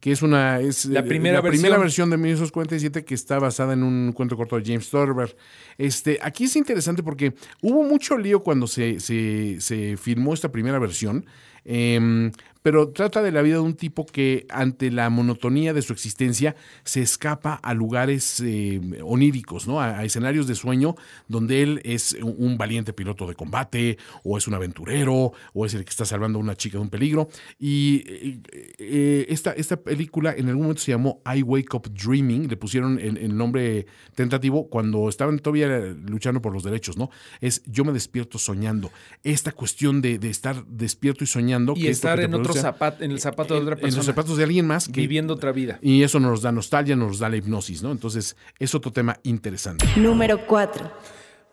que 0.00 0.12
es 0.12 0.20
una 0.20 0.60
es 0.60 0.84
La 0.86 1.00
eh, 1.00 1.02
primera 1.04 1.36
la 1.36 1.48
primera 1.48 1.78
versión. 1.78 2.10
versión 2.10 2.10
de 2.10 2.16
1947 2.18 3.04
que 3.04 3.14
está 3.14 3.38
basada 3.38 3.72
en 3.72 3.82
un 3.82 4.12
cuento 4.12 4.36
corto 4.36 4.56
de 4.56 4.64
James 4.64 4.90
Thorber. 4.90 5.34
Este, 5.80 6.18
aquí 6.20 6.44
es 6.44 6.56
interesante 6.56 7.02
porque 7.02 7.32
hubo 7.62 7.82
mucho 7.82 8.18
lío 8.18 8.42
cuando 8.42 8.66
se, 8.66 9.00
se, 9.00 9.62
se 9.62 9.96
esta 10.34 10.52
primera 10.52 10.78
versión. 10.78 11.24
em, 11.64 12.30
pero 12.62 12.90
trata 12.90 13.22
de 13.22 13.32
la 13.32 13.42
vida 13.42 13.54
de 13.54 13.60
un 13.60 13.74
tipo 13.74 14.04
que 14.04 14.46
ante 14.50 14.90
la 14.90 15.08
monotonía 15.08 15.72
de 15.72 15.82
su 15.82 15.92
existencia 15.92 16.56
se 16.84 17.00
escapa 17.00 17.54
a 17.54 17.72
lugares 17.74 18.42
eh, 18.44 18.80
oníricos, 19.02 19.66
¿no? 19.66 19.80
A, 19.80 20.04
escenarios 20.04 20.46
de 20.46 20.54
sueño 20.54 20.94
donde 21.28 21.62
él 21.62 21.80
es 21.84 22.12
un, 22.22 22.34
un 22.38 22.58
valiente 22.58 22.92
piloto 22.92 23.26
de 23.26 23.34
combate 23.34 23.98
o 24.24 24.36
es 24.36 24.46
un 24.46 24.54
aventurero 24.54 25.32
o 25.54 25.66
es 25.66 25.74
el 25.74 25.84
que 25.84 25.90
está 25.90 26.04
salvando 26.04 26.38
a 26.38 26.42
una 26.42 26.54
chica 26.54 26.76
de 26.76 26.82
un 26.82 26.90
peligro. 26.90 27.28
Y 27.58 28.04
eh, 28.06 28.40
eh, 28.78 29.26
esta, 29.28 29.52
esta 29.52 29.78
película 29.78 30.34
en 30.36 30.48
algún 30.48 30.64
momento 30.64 30.82
se 30.82 30.92
llamó 30.92 31.22
I 31.34 31.42
Wake 31.42 31.74
Up 31.74 31.88
Dreaming, 31.90 32.48
le 32.48 32.56
pusieron 32.56 32.98
el, 32.98 33.16
el 33.16 33.36
nombre 33.36 33.86
tentativo 34.14 34.68
cuando 34.68 35.08
estaban 35.08 35.38
todavía 35.38 35.69
luchando 35.78 36.40
por 36.42 36.52
los 36.52 36.62
derechos, 36.62 36.96
¿no? 36.96 37.10
Es 37.40 37.62
yo 37.66 37.84
me 37.84 37.92
despierto 37.92 38.38
soñando. 38.38 38.90
Esta 39.24 39.52
cuestión 39.52 40.00
de, 40.02 40.18
de 40.18 40.30
estar 40.30 40.64
despierto 40.66 41.24
y 41.24 41.26
soñando. 41.26 41.74
Y 41.76 41.82
que 41.82 41.90
es 41.90 41.96
estar 41.98 42.18
que 42.18 42.24
en 42.26 42.34
otro 42.34 42.52
zapato, 42.54 43.04
en 43.04 43.10
el 43.12 43.20
zapato 43.20 43.54
de 43.54 43.60
otra 43.60 43.72
en- 43.74 43.78
en 43.78 43.82
persona. 43.82 43.98
los 43.98 44.06
zapatos 44.06 44.36
de 44.36 44.44
alguien 44.44 44.66
más 44.66 44.88
que- 44.88 45.00
viviendo 45.00 45.34
otra 45.34 45.52
vida. 45.52 45.78
y 45.82 46.02
eso 46.02 46.20
nos 46.20 46.42
da 46.42 46.52
nostalgia, 46.52 46.96
nos 46.96 47.18
da 47.18 47.28
la 47.28 47.36
hipnosis, 47.36 47.82
¿no? 47.82 47.92
Entonces, 47.92 48.36
es 48.58 48.74
otro 48.74 48.92
tema 48.92 49.18
interesante. 49.22 49.86
Número 49.96 50.46
4. 50.46 50.90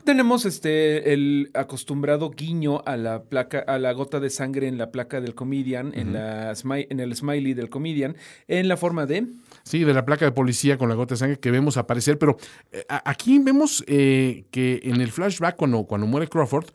Tenemos 0.07 0.45
este 0.45 1.11
el 1.11 1.51
acostumbrado 1.53 2.29
guiño 2.29 2.81
a 2.85 2.95
la 2.95 3.23
placa, 3.23 3.59
a 3.59 3.77
la 3.77 3.91
gota 3.91 4.21
de 4.21 4.29
sangre 4.29 4.69
en 4.69 4.77
la 4.77 4.89
placa 4.89 5.19
del 5.19 5.35
comedian, 5.35 5.91
en 5.93 6.13
la 6.13 6.51
smi- 6.53 6.87
en 6.89 7.01
el 7.01 7.13
smiley 7.13 7.53
del 7.53 7.69
comedian, 7.69 8.15
en 8.47 8.69
la 8.69 8.77
forma 8.77 9.05
de 9.05 9.27
Sí, 9.63 9.83
de 9.83 9.93
la 9.93 10.05
placa 10.05 10.23
de 10.23 10.31
policía 10.31 10.77
con 10.77 10.87
la 10.87 10.95
gota 10.95 11.15
de 11.15 11.19
sangre 11.19 11.39
que 11.39 11.51
vemos 11.51 11.75
aparecer, 11.75 12.17
pero 12.17 12.37
eh, 12.71 12.85
aquí 13.03 13.37
vemos 13.39 13.83
eh, 13.85 14.45
que 14.49 14.79
en 14.83 15.01
el 15.01 15.11
flashback, 15.11 15.57
cuando, 15.57 15.83
cuando 15.83 16.07
muere 16.07 16.29
Crawford, 16.29 16.67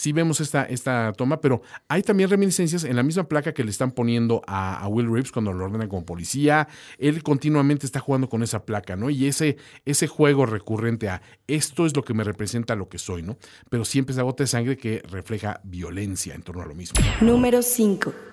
sí 0.00 0.12
vemos 0.12 0.40
esta, 0.40 0.64
esta 0.64 1.12
toma, 1.12 1.42
pero 1.42 1.60
hay 1.86 2.02
también 2.02 2.30
reminiscencias 2.30 2.84
en 2.84 2.96
la 2.96 3.02
misma 3.02 3.24
placa 3.24 3.52
que 3.52 3.62
le 3.62 3.70
están 3.70 3.90
poniendo 3.90 4.40
a, 4.46 4.88
Will 4.88 5.12
Reeves 5.12 5.30
cuando 5.30 5.52
lo 5.52 5.66
ordenan 5.66 5.88
como 5.88 6.06
policía. 6.06 6.68
Él 6.96 7.22
continuamente 7.22 7.84
está 7.84 8.00
jugando 8.00 8.30
con 8.30 8.42
esa 8.42 8.64
placa, 8.64 8.96
¿no? 8.96 9.10
Y 9.10 9.26
ese, 9.26 9.58
ese 9.84 10.06
juego 10.06 10.46
recurrente 10.46 11.10
a 11.10 11.20
esto 11.46 11.84
es 11.84 11.94
lo 11.94 12.02
que 12.02 12.14
me 12.14 12.24
representa 12.24 12.74
lo 12.76 12.88
que 12.88 12.98
soy, 12.98 13.22
¿no? 13.22 13.36
Pero 13.68 13.84
siempre 13.84 14.14
esa 14.14 14.22
gota 14.22 14.42
de 14.42 14.46
sangre 14.46 14.78
que 14.78 15.02
refleja 15.10 15.60
violencia 15.64 16.34
en 16.34 16.42
torno 16.42 16.62
a 16.62 16.66
lo 16.66 16.74
mismo. 16.74 16.98
Número 17.20 17.60
5. 17.60 18.29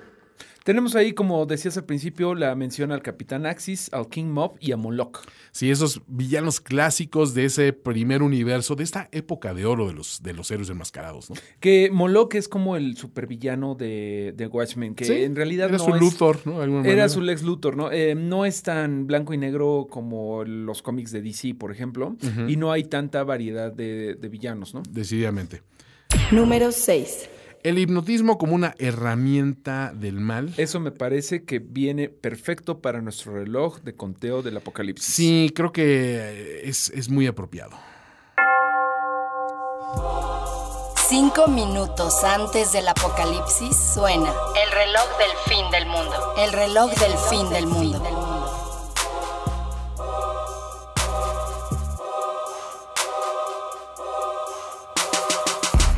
Tenemos 0.68 0.98
ahí, 0.98 1.14
como 1.14 1.46
decías 1.46 1.78
al 1.78 1.86
principio, 1.86 2.36
la 2.36 2.54
mención 2.54 2.92
al 2.92 3.02
Capitán 3.02 3.46
Axis, 3.46 3.90
al 3.94 4.10
King 4.10 4.26
Mob 4.26 4.58
y 4.60 4.74
a 4.74 4.76
Moloch. 4.76 5.20
Sí, 5.54 5.72
esos 5.72 6.02
villanos 6.08 6.60
clásicos 6.60 7.34
de 7.34 7.46
ese 7.46 7.72
primer 7.72 8.22
universo, 8.22 8.76
de 8.76 8.84
esta 8.84 9.08
época 9.14 9.54
de 9.54 9.66
oro 9.66 9.88
de 9.88 9.94
los, 9.94 10.22
de 10.22 10.34
los 10.34 10.52
héroes 10.52 10.70
enmascarados, 10.70 11.30
¿no? 11.30 11.38
Que 11.62 11.90
Moloch 11.90 12.36
es 12.36 12.50
como 12.50 12.76
el 12.76 12.98
supervillano 12.98 13.76
de, 13.76 14.34
de 14.36 14.48
Watchmen, 14.48 14.94
que 14.94 15.06
Sí, 15.06 15.14
en 15.14 15.38
realidad 15.38 15.70
era 15.70 15.78
no 15.78 15.86
su 15.86 15.96
es- 15.96 16.02
Luthor, 16.02 16.40
¿no? 16.46 16.62
Era 16.62 16.70
manera. 16.70 17.08
su 17.08 17.22
Lex 17.22 17.44
Luthor, 17.44 17.78
¿no? 17.78 17.90
Eh, 17.90 18.14
no 18.16 18.44
es 18.46 18.62
tan 18.62 19.08
blanco 19.08 19.34
y 19.34 19.38
negro 19.38 19.88
como 19.90 20.44
los 20.44 20.82
cómics 20.82 21.12
de 21.14 21.22
DC, 21.22 21.56
por 21.56 21.72
ejemplo, 21.72 22.18
y 22.46 22.58
no 22.58 22.74
hay 22.74 22.84
tanta 22.84 23.24
variedad 23.24 23.72
de, 23.72 24.16
de 24.16 24.28
villanos, 24.28 24.74
¿no? 24.74 24.84
Decididamente. 24.90 25.62
Número 26.34 26.74
6. 26.74 27.30
El 27.64 27.80
hipnotismo 27.80 28.38
como 28.38 28.56
una 28.56 28.76
herramienta 28.80 29.92
del 29.94 30.20
mal. 30.20 30.54
Eso 30.58 30.80
me 30.80 30.92
parece 30.92 31.44
que 31.44 31.60
viene 31.60 32.10
perfecto 32.10 32.80
para 32.80 33.02
nuestro 33.02 33.34
reloj 33.34 33.80
de 33.82 33.96
conteo 33.96 34.42
del 34.42 34.58
apocalipsis. 34.58 35.14
Sí, 35.14 35.52
creo 35.56 35.72
que 35.72 36.62
es, 36.64 36.90
es 36.92 37.10
muy 37.10 37.28
apropiado. 37.28 37.72
Cinco 41.10 41.48
minutos 41.48 42.22
antes 42.26 42.74
del 42.74 42.86
apocalipsis 42.88 43.76
suena 43.94 44.30
El 44.30 44.72
reloj 44.72 45.08
del 45.18 45.56
fin 45.56 45.72
del 45.72 45.86
mundo. 45.88 46.34
el 46.38 46.52
reloj 46.52 46.92
del 46.96 47.18
fin 47.30 47.50
del 47.50 47.66
mundo. 47.68 48.27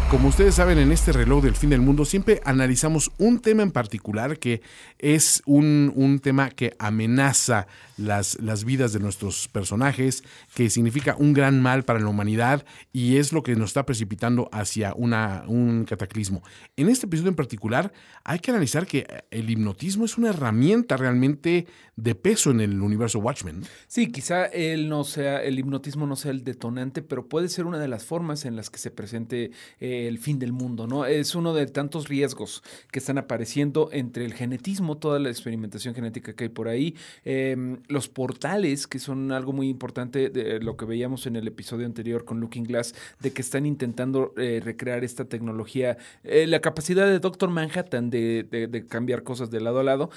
Como 0.09 0.29
ustedes 0.29 0.55
saben, 0.55 0.79
en 0.79 0.91
este 0.91 1.11
reloj 1.11 1.43
del 1.43 1.53
fin 1.53 1.69
del 1.69 1.81
mundo 1.81 2.03
siempre 2.03 2.41
analizamos 2.43 3.11
un 3.19 3.39
tema 3.39 3.61
en 3.61 3.69
particular 3.69 4.39
que 4.39 4.63
es 4.97 5.43
un, 5.45 5.93
un 5.95 6.19
tema 6.19 6.49
que 6.49 6.75
amenaza 6.79 7.67
las, 7.95 8.39
las 8.41 8.65
vidas 8.65 8.91
de 8.91 8.99
nuestros 8.99 9.47
personajes, 9.49 10.23
que 10.55 10.71
significa 10.71 11.15
un 11.19 11.33
gran 11.33 11.61
mal 11.61 11.83
para 11.83 11.99
la 11.99 12.07
humanidad 12.07 12.65
y 12.91 13.17
es 13.17 13.33
lo 13.33 13.43
que 13.43 13.55
nos 13.55 13.69
está 13.69 13.85
precipitando 13.85 14.49
hacia 14.51 14.95
una, 14.95 15.43
un 15.47 15.85
cataclismo. 15.85 16.41
En 16.75 16.89
este 16.89 17.05
episodio 17.05 17.29
en 17.29 17.35
particular 17.35 17.93
hay 18.23 18.39
que 18.39 18.49
analizar 18.49 18.87
que 18.87 19.05
el 19.29 19.47
hipnotismo 19.47 20.05
es 20.05 20.17
una 20.17 20.29
herramienta 20.29 20.97
realmente 20.97 21.67
de 21.95 22.15
peso 22.15 22.51
en 22.51 22.61
el 22.61 22.81
universo 22.81 23.19
Watchmen. 23.19 23.63
Sí, 23.87 24.11
quizá 24.11 24.45
él 24.45 24.87
no 24.87 25.03
sea, 25.03 25.43
el 25.43 25.59
hipnotismo 25.59 26.07
no 26.07 26.15
sea 26.15 26.31
el 26.31 26.43
detonante, 26.43 27.01
pero 27.01 27.27
puede 27.27 27.49
ser 27.49 27.65
una 27.65 27.77
de 27.77 27.89
las 27.89 28.05
formas 28.05 28.45
en 28.45 28.55
las 28.55 28.69
que 28.69 28.79
se 28.79 28.89
presente 28.89 29.51
eh, 29.79 29.98
el 30.07 30.17
fin 30.19 30.39
del 30.39 30.53
mundo, 30.53 30.87
¿no? 30.87 31.05
Es 31.05 31.35
uno 31.35 31.53
de 31.53 31.65
tantos 31.67 32.07
riesgos 32.07 32.63
que 32.91 32.99
están 32.99 33.17
apareciendo 33.17 33.89
entre 33.91 34.25
el 34.25 34.33
genetismo, 34.33 34.97
toda 34.97 35.19
la 35.19 35.29
experimentación 35.29 35.93
genética 35.95 36.33
que 36.33 36.45
hay 36.45 36.49
por 36.49 36.67
ahí, 36.67 36.95
eh, 37.25 37.55
los 37.87 38.07
portales, 38.07 38.87
que 38.87 38.99
son 38.99 39.31
algo 39.31 39.53
muy 39.53 39.69
importante 39.69 40.29
de 40.29 40.59
lo 40.59 40.77
que 40.77 40.85
veíamos 40.85 41.25
en 41.25 41.35
el 41.35 41.47
episodio 41.47 41.85
anterior 41.85 42.25
con 42.25 42.39
Looking 42.39 42.63
Glass, 42.63 42.93
de 43.19 43.31
que 43.31 43.41
están 43.41 43.65
intentando 43.65 44.33
eh, 44.37 44.61
recrear 44.63 45.03
esta 45.03 45.25
tecnología, 45.25 45.97
eh, 46.23 46.47
la 46.47 46.59
capacidad 46.61 47.05
de 47.07 47.19
Doctor 47.19 47.49
Manhattan 47.49 48.09
de- 48.09 48.43
de 48.49 48.85
cambiar 48.87 49.23
cosas 49.23 49.49
de 49.49 49.59
lado 49.61 49.79
a 49.79 49.83
lado. 49.83 50.09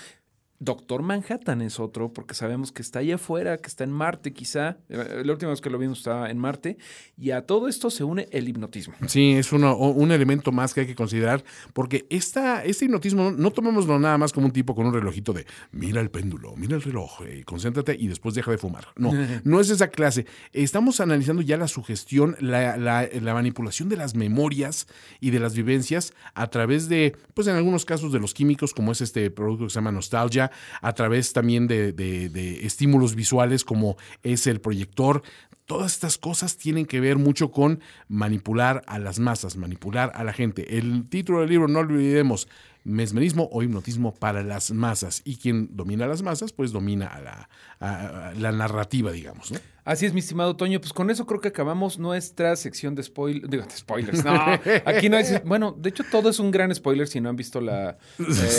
Doctor 0.65 1.03
Manhattan 1.03 1.61
es 1.61 1.81
otro, 1.81 2.13
porque 2.13 2.35
sabemos 2.35 2.71
que 2.71 2.83
está 2.83 3.01
allá 3.01 3.17
afuera, 3.17 3.59
que 3.59 3.67
está 3.67 3.83
en 3.83 3.91
Marte 3.91 4.33
quizá. 4.33 4.77
Eh, 4.89 5.23
La 5.25 5.33
última 5.33 5.51
vez 5.51 5.61
que 5.61 5.71
lo 5.71 5.79
vimos 5.79 5.99
estaba 5.99 6.31
en 6.31 6.39
Marte. 6.39 6.79
Y 7.19 7.33
a 7.33 7.47
todo 7.47 7.67
esto 7.67 7.91
se 7.91 8.05
une 8.05 8.29
el 8.31 8.49
hipnotismo. 8.49 8.95
Sí, 9.09 9.33
es 9.33 9.53
uno- 9.53 9.77
un 9.77 10.13
elemento 10.13 10.53
más 10.53 10.73
que 10.73 10.83
hay 10.83 10.87
que 10.87 10.95
considerar, 10.95 11.43
porque 11.73 12.07
esta, 12.11 12.65
este 12.65 12.85
hipnotismo 12.85 13.25
no, 13.25 13.31
no 13.33 13.51
tomémoslo 13.51 13.99
nada 13.99 14.19
más 14.19 14.33
como 14.33 14.47
un 14.47 14.53
tipo 14.53 14.75
con 14.77 14.87
un 14.87 14.95
relojito 14.95 15.33
de 15.33 15.47
mira 15.73 16.01
el 16.01 16.11
péndulo, 16.11 16.55
mira 16.57 16.77
el 16.77 16.83
reloj, 16.83 17.23
eh, 17.27 17.43
concéntrate 17.45 17.97
y 17.99 18.07
después 18.07 18.37
deja 18.37 18.53
de 18.53 18.59
fumar. 18.59 18.87
No, 18.97 19.11
no 19.45 19.61
es 19.61 19.69
esa 19.69 19.89
clase. 19.89 20.27
Estamos 20.53 21.01
analizando 21.01 21.43
ya 21.43 21.57
la 21.57 21.67
sugestión, 21.67 22.37
la, 22.39 22.77
la- 22.77 23.09
la 23.21 23.35
manipulación 23.35 23.89
de 23.89 23.97
las 23.97 24.15
memorias 24.15 24.87
y 25.21 25.31
de 25.31 25.41
las 25.41 25.57
vivencias 25.57 26.13
a 26.35 26.47
través 26.51 26.89
de, 26.89 27.17
pues 27.35 27.49
en 27.49 27.57
algunos 27.57 27.85
casos 27.85 28.13
de 28.13 28.21
los 28.21 28.33
químicos, 28.33 28.75
como 28.75 28.93
es 28.93 29.01
este 29.01 29.29
producto 29.33 29.65
que 29.65 29.71
se 29.71 29.75
llama 29.75 29.91
Nostalgia, 29.91 30.52
a 30.81 30.93
través 30.93 31.33
también 31.33 31.67
de, 31.67 31.93
de- 31.93 32.67
estímulos 32.67 33.15
visuales 33.15 33.65
como 33.65 33.97
es 34.23 34.47
el 34.47 34.61
proyector. 34.61 35.23
Todas 35.67 35.93
estas 35.93 36.19
cosas 36.19 36.57
tienen 36.57 36.87
que 36.87 37.01
ver 37.01 37.19
mucho 37.19 37.51
con 37.51 37.81
manipular 38.09 38.83
a 38.87 38.99
las 38.99 39.19
masas, 39.19 39.57
manipular 39.57 40.13
a 40.15 40.25
la 40.25 40.33
gente. 40.33 40.77
El 40.79 41.09
título 41.09 41.41
del 41.41 41.51
libro, 41.51 41.69
no 41.69 41.79
olvidemos, 41.79 42.49
mesmerismo 42.85 43.49
o 43.53 43.63
hipnotismo 43.63 44.13
para 44.13 44.43
las 44.43 44.73
masas. 44.73 45.23
Y 45.25 45.37
quien 45.37 45.77
domina 45.77 46.07
las 46.07 46.23
masas, 46.23 46.53
pues 46.53 46.73
domina 46.73 47.07
a 47.07 47.21
la, 47.21 48.33
la 48.39 48.53
narrativa, 48.53 49.13
digamos. 49.13 49.53
¿no? 49.53 49.59
Así 49.85 50.07
es, 50.07 50.13
mi 50.13 50.21
estimado 50.21 50.55
Toño. 50.55 50.81
Pues 50.81 50.93
con 50.93 51.11
eso 51.11 51.27
creo 51.27 51.41
que 51.41 51.49
acabamos 51.49 51.99
nuestra 51.99 52.55
sección 52.55 52.95
de 52.95 53.03
spoilers. 53.03 53.51
Digo, 53.51 53.65
de 53.65 53.71
spoilers. 53.77 54.25
No, 54.25 54.33
aquí 54.85 55.09
no 55.09 55.17
hay. 55.17 55.25
Bueno, 55.45 55.75
de 55.77 55.89
hecho, 55.91 56.05
todo 56.11 56.29
es 56.31 56.39
un 56.39 56.53
gran 56.53 56.73
spoiler 56.75 57.09
si 57.09 57.21
no 57.21 57.29
han 57.29 57.35
visto 57.37 57.61
la, 57.61 57.99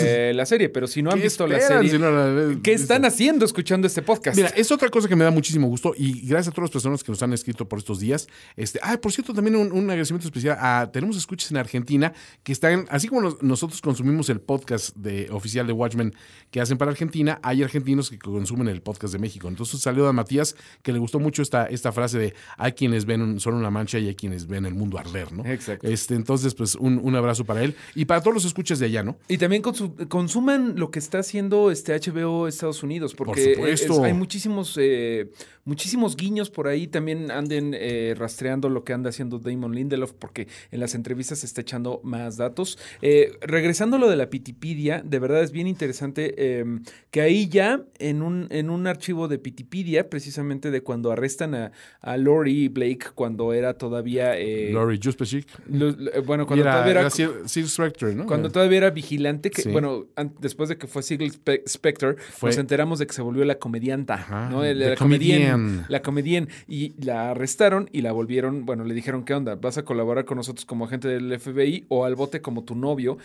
eh, 0.01 0.33
la 0.35 0.45
serie. 0.45 0.67
Pero 0.69 0.85
si 0.85 1.01
no 1.01 1.11
han 1.11 1.17
¿Qué 1.19 1.23
visto 1.23 1.47
la 1.47 1.59
serie, 1.61 1.89
si 1.89 1.97
no 1.97 2.11
la- 2.11 2.59
¿qué 2.61 2.73
están 2.73 3.05
haciendo 3.05 3.45
escuchando 3.45 3.87
este 3.87 4.01
podcast? 4.01 4.35
Mira, 4.35 4.49
es 4.49 4.69
otra 4.71 4.89
cosa 4.89 5.07
que 5.07 5.15
me 5.15 5.23
da 5.23 5.31
muchísimo 5.31 5.67
gusto 5.67 5.93
y 5.97 6.27
gracias 6.27 6.49
a 6.49 6.51
todas 6.51 6.65
las 6.69 6.71
personas 6.71 7.03
que 7.03 7.11
nos 7.11 7.23
han 7.23 7.31
escrito 7.31 7.69
por 7.69 7.79
estos 7.79 7.99
días. 8.01 8.27
Este, 8.57 8.79
ah, 8.83 8.97
por 8.97 9.13
cierto, 9.13 9.33
también 9.33 9.55
un, 9.55 9.71
un 9.71 9.89
agradecimiento 9.89 10.27
especial 10.27 10.57
a 10.59 10.89
tenemos 10.91 11.15
escuchas 11.15 11.49
en 11.51 11.57
Argentina 11.57 12.11
que 12.43 12.51
están, 12.51 12.85
así 12.89 13.07
como 13.07 13.21
nos- 13.21 13.41
nosotros 13.41 13.79
consumimos 13.81 14.27
el 14.29 14.41
podcast 14.41 14.95
de 14.97 15.29
oficial 15.31 15.65
de 15.67 15.73
Watchmen 15.73 16.13
que 16.51 16.59
hacen 16.59 16.77
para 16.77 16.91
Argentina, 16.91 17.39
hay 17.43 17.63
argentinos 17.63 18.09
que 18.09 18.19
consumen 18.19 18.67
el 18.67 18.81
podcast 18.81 19.13
de 19.13 19.19
México. 19.19 19.47
Entonces 19.47 19.79
salió 19.79 20.05
a 20.07 20.11
Matías 20.13 20.55
que 20.81 20.91
le 20.91 20.99
gustó 20.99 21.12
mucho 21.19 21.41
esta, 21.41 21.65
esta 21.65 21.91
frase 21.91 22.17
de 22.19 22.33
hay 22.57 22.71
quienes 22.73 23.05
ven 23.05 23.21
un- 23.21 23.39
solo 23.39 23.57
una 23.57 23.69
mancha 23.71 23.99
y 23.99 24.07
hay 24.07 24.15
quienes 24.15 24.47
ven 24.47 24.65
el 24.65 24.73
mundo 24.73 24.97
arder, 24.97 25.31
¿no? 25.33 25.45
Exacto. 25.45 25.87
Este, 25.87 26.15
entonces, 26.15 26.53
pues 26.55 26.75
un, 26.75 26.99
un 27.03 27.15
abrazo 27.15 27.45
para 27.45 27.63
él 27.63 27.75
y 27.95 28.05
para 28.05 28.21
todos 28.21 28.33
los 28.33 28.45
escuchas 28.45 28.79
de 28.79 28.85
allá, 28.87 29.03
¿no? 29.03 29.17
Y 29.27 29.37
también 29.37 29.61
consu- 29.63 30.07
consuman 30.07 30.75
lo 30.77 30.91
que 30.91 30.99
está 30.99 31.19
haciendo 31.19 31.71
este 31.71 31.93
HBO 31.99 32.47
Estados 32.47 32.83
Unidos, 32.83 33.13
porque 33.15 33.55
Por 33.57 33.69
es- 33.69 33.81
supuesto. 33.81 34.03
hay 34.05 34.13
muchísimos, 34.13 34.77
eh, 34.79 35.29
muchísimos 35.65 36.15
guiños 36.15 36.49
por 36.49 36.67
ahí. 36.67 36.87
También 36.87 37.31
anden 37.31 37.73
eh, 37.75 38.15
rastreando 38.17 38.69
lo 38.69 38.83
que 38.83 38.93
anda 38.93 39.09
haciendo 39.09 39.39
Damon 39.39 39.73
Lindelof, 39.75 40.13
porque 40.13 40.47
en 40.71 40.79
las 40.79 40.95
entrevistas 40.95 41.39
se 41.39 41.45
está 41.45 41.61
echando 41.61 42.01
más 42.03 42.37
datos. 42.37 42.77
Eh, 43.01 43.37
regresando 43.41 43.97
a 43.97 43.99
lo 43.99 44.09
de 44.09 44.15
la 44.15 44.29
Pitipedia, 44.29 45.01
de 45.05 45.19
verdad 45.19 45.41
es 45.43 45.51
bien 45.51 45.67
interesante 45.67 46.33
eh, 46.37 46.65
que 47.11 47.21
ahí 47.21 47.47
ya 47.47 47.83
en 47.99 48.21
un, 48.21 48.47
en 48.49 48.69
un 48.69 48.87
archivo 48.87 49.27
de 49.27 49.37
Pitipedia, 49.39 50.09
precisamente 50.09 50.71
de 50.71 50.81
cuando 50.81 51.02
arrestan 51.11 51.55
a, 51.55 51.71
a 52.01 52.17
Lori 52.17 52.67
Blake, 52.67 53.07
cuando 53.15 53.53
era 53.53 53.73
todavía... 53.77 54.37
eh, 54.37 54.71
Laurie 54.73 54.99
Juspechik. 55.03 55.47
lo- 55.69 55.91
lo- 55.91 56.23
bueno, 56.23 56.45
cuando 56.45 56.63
era, 56.63 56.71
todavía 56.73 56.91
era 56.91 57.01
era 57.01 57.09
Sir 57.47 57.67
Spectre, 57.69 58.15
¿no? 58.15 58.25
cuando 58.25 58.49
todavía 58.51 58.77
era 58.77 58.89
vigilante, 58.91 59.49
que 59.51 59.61
Sí. 59.63 59.69
bueno, 59.71 60.05
después 60.39 60.69
de 60.69 60.77
que 60.77 60.87
fue 60.87 61.03
Sigil 61.03 61.31
Spe- 61.31 61.63
Spector, 61.65 62.17
Fue- 62.19 62.49
nos 62.49 62.57
enteramos 62.57 62.99
de 62.99 63.07
que 63.07 63.13
se 63.13 63.21
volvió 63.21 63.43
la 63.45 63.55
comedianta, 63.55 64.15
Ajá, 64.15 64.49
¿no? 64.49 64.63
La 64.63 64.95
comedian. 64.95 65.85
la 65.89 66.01
comedian. 66.01 66.47
Y 66.67 66.93
la 67.03 67.31
arrestaron 67.31 67.89
y 67.91 68.01
la 68.01 68.11
volvieron, 68.11 68.65
bueno, 68.65 68.83
le 68.83 68.93
dijeron, 68.93 69.23
¿qué 69.25 69.33
onda? 69.33 69.55
¿Vas 69.55 69.77
a 69.77 69.83
colaborar 69.83 70.25
con 70.25 70.37
nosotros 70.37 70.65
como 70.65 70.85
agente 70.85 71.07
del 71.07 71.31
FBI 71.39 71.85
o 71.89 72.05
al 72.05 72.15
bote 72.15 72.41
como 72.41 72.63
tu 72.63 72.75
novio? 72.75 73.17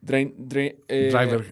Drain- 0.00 0.34
Drain- 0.38 0.76
eh, 0.88 1.10
Driver. 1.12 1.44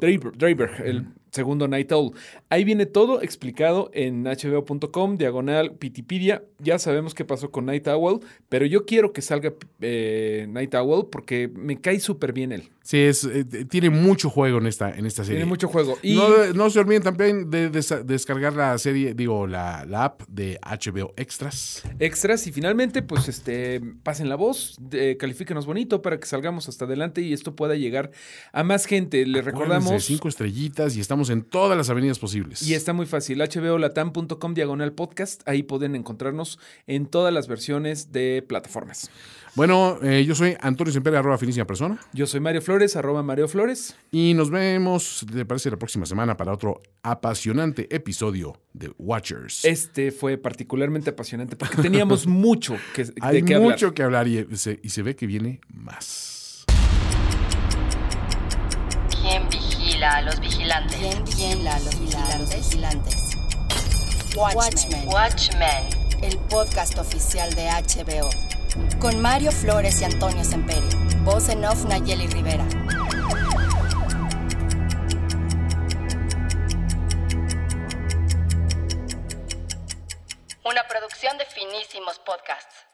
Driver, 0.00 0.32
Driver, 0.36 0.70
el 0.84 1.06
segundo 1.34 1.66
Night 1.68 1.90
Owl. 1.92 2.12
Ahí 2.48 2.64
viene 2.64 2.86
todo 2.86 3.20
explicado 3.20 3.90
en 3.92 4.24
hbo.com, 4.24 5.16
diagonal 5.16 5.72
Pitipedia. 5.74 6.44
Ya 6.60 6.78
sabemos 6.78 7.12
qué 7.14 7.24
pasó 7.24 7.50
con 7.50 7.66
Night 7.66 7.86
Owl, 7.88 8.20
pero 8.48 8.64
yo 8.66 8.86
quiero 8.86 9.12
que 9.12 9.20
salga 9.20 9.52
eh, 9.80 10.46
Night 10.48 10.74
Owl 10.74 11.08
porque 11.10 11.50
me 11.54 11.80
cae 11.80 11.98
súper 12.00 12.32
bien 12.32 12.52
él. 12.52 12.70
Sí, 12.82 12.98
es, 12.98 13.24
eh, 13.24 13.44
tiene 13.68 13.88
mucho 13.90 14.28
juego 14.28 14.58
en 14.58 14.66
esta, 14.66 14.90
en 14.94 15.06
esta 15.06 15.24
serie. 15.24 15.38
Tiene 15.38 15.48
mucho 15.48 15.68
juego. 15.68 15.96
Y 16.02 16.14
No, 16.16 16.52
no 16.54 16.68
se 16.70 16.78
olviden 16.80 17.02
también 17.02 17.50
de, 17.50 17.70
des- 17.70 17.94
descargar 18.04 18.52
la 18.54 18.76
serie, 18.78 19.14
digo, 19.14 19.46
la, 19.46 19.86
la 19.86 20.04
app 20.04 20.22
de 20.28 20.58
HBO 20.62 21.14
Extras. 21.16 21.82
extras. 21.98 22.46
Y 22.46 22.52
finalmente, 22.52 23.00
pues, 23.02 23.26
este, 23.28 23.80
pasen 24.02 24.28
la 24.28 24.36
voz, 24.36 24.76
de- 24.80 25.16
califíquenos 25.16 25.64
bonito 25.66 26.02
para 26.02 26.20
que 26.20 26.26
salgamos 26.26 26.68
hasta 26.68 26.84
adelante 26.84 27.22
y 27.22 27.32
esto 27.32 27.56
pueda 27.56 27.74
llegar 27.74 28.10
a 28.52 28.62
más 28.64 28.84
gente. 28.84 29.24
Les 29.24 29.40
Acuérdense, 29.46 29.50
recordamos. 29.50 30.04
cinco 30.04 30.28
estrellitas 30.28 30.94
y 30.96 31.00
estamos 31.00 31.23
en 31.30 31.42
todas 31.42 31.76
las 31.76 31.90
avenidas 31.90 32.18
posibles. 32.18 32.62
Y 32.62 32.74
está 32.74 32.92
muy 32.92 33.06
fácil, 33.06 33.40
hbolatam.com 33.42 34.54
diagonal 34.54 34.92
podcast, 34.92 35.42
ahí 35.46 35.62
pueden 35.62 35.94
encontrarnos 35.94 36.58
en 36.86 37.06
todas 37.06 37.32
las 37.32 37.48
versiones 37.48 38.12
de 38.12 38.44
plataformas. 38.46 39.10
Bueno, 39.54 39.98
eh, 40.02 40.24
yo 40.24 40.34
soy 40.34 40.56
Antonio 40.60 40.92
Sempere, 40.92 41.16
arroba 41.16 41.38
finísima 41.38 41.64
persona. 41.64 42.00
Yo 42.12 42.26
soy 42.26 42.40
Mario 42.40 42.60
Flores, 42.60 42.96
arroba 42.96 43.22
Mario 43.22 43.46
Flores. 43.46 43.94
Y 44.10 44.34
nos 44.34 44.50
vemos, 44.50 45.24
¿te 45.32 45.44
parece, 45.44 45.70
la 45.70 45.76
próxima 45.76 46.06
semana 46.06 46.36
para 46.36 46.52
otro 46.52 46.82
apasionante 47.02 47.94
episodio 47.94 48.60
de 48.72 48.92
Watchers. 48.98 49.64
Este 49.64 50.10
fue 50.10 50.38
particularmente 50.38 51.10
apasionante 51.10 51.54
porque 51.54 51.76
teníamos 51.76 52.26
mucho 52.26 52.76
que, 52.94 53.04
de 53.04 53.12
Hay 53.20 53.40
hablar. 53.42 53.60
mucho 53.60 53.94
que 53.94 54.02
hablar 54.02 54.26
y 54.26 54.44
se, 54.56 54.80
y 54.82 54.88
se 54.88 55.02
ve 55.02 55.14
que 55.14 55.26
viene 55.28 55.60
más. 55.68 56.33
A 60.04 60.20
los 60.22 60.38
vigilantes? 60.38 60.98
Bien, 60.98 61.24
bien, 61.36 61.64
la, 61.64 61.78
los 61.78 61.98
vigilantes. 61.98 62.70
vigilantes. 62.70 63.36
Watchmen, 64.36 65.08
Watchmen. 65.08 66.22
el 66.22 66.36
podcast 66.50 66.98
oficial 66.98 67.52
de 67.54 67.68
HBO. 67.70 68.28
Con 68.98 69.20
Mario 69.20 69.52
Flores 69.52 70.00
y 70.00 70.04
Antonio 70.04 70.44
Semperi. 70.44 70.88
Voz 71.22 71.48
en 71.48 71.64
off 71.64 71.84
Nayeli 71.84 72.26
Rivera. 72.26 72.64
Una 80.64 80.82
producción 80.88 81.38
de 81.38 81.46
finísimos 81.46 82.18
podcasts. 82.18 82.93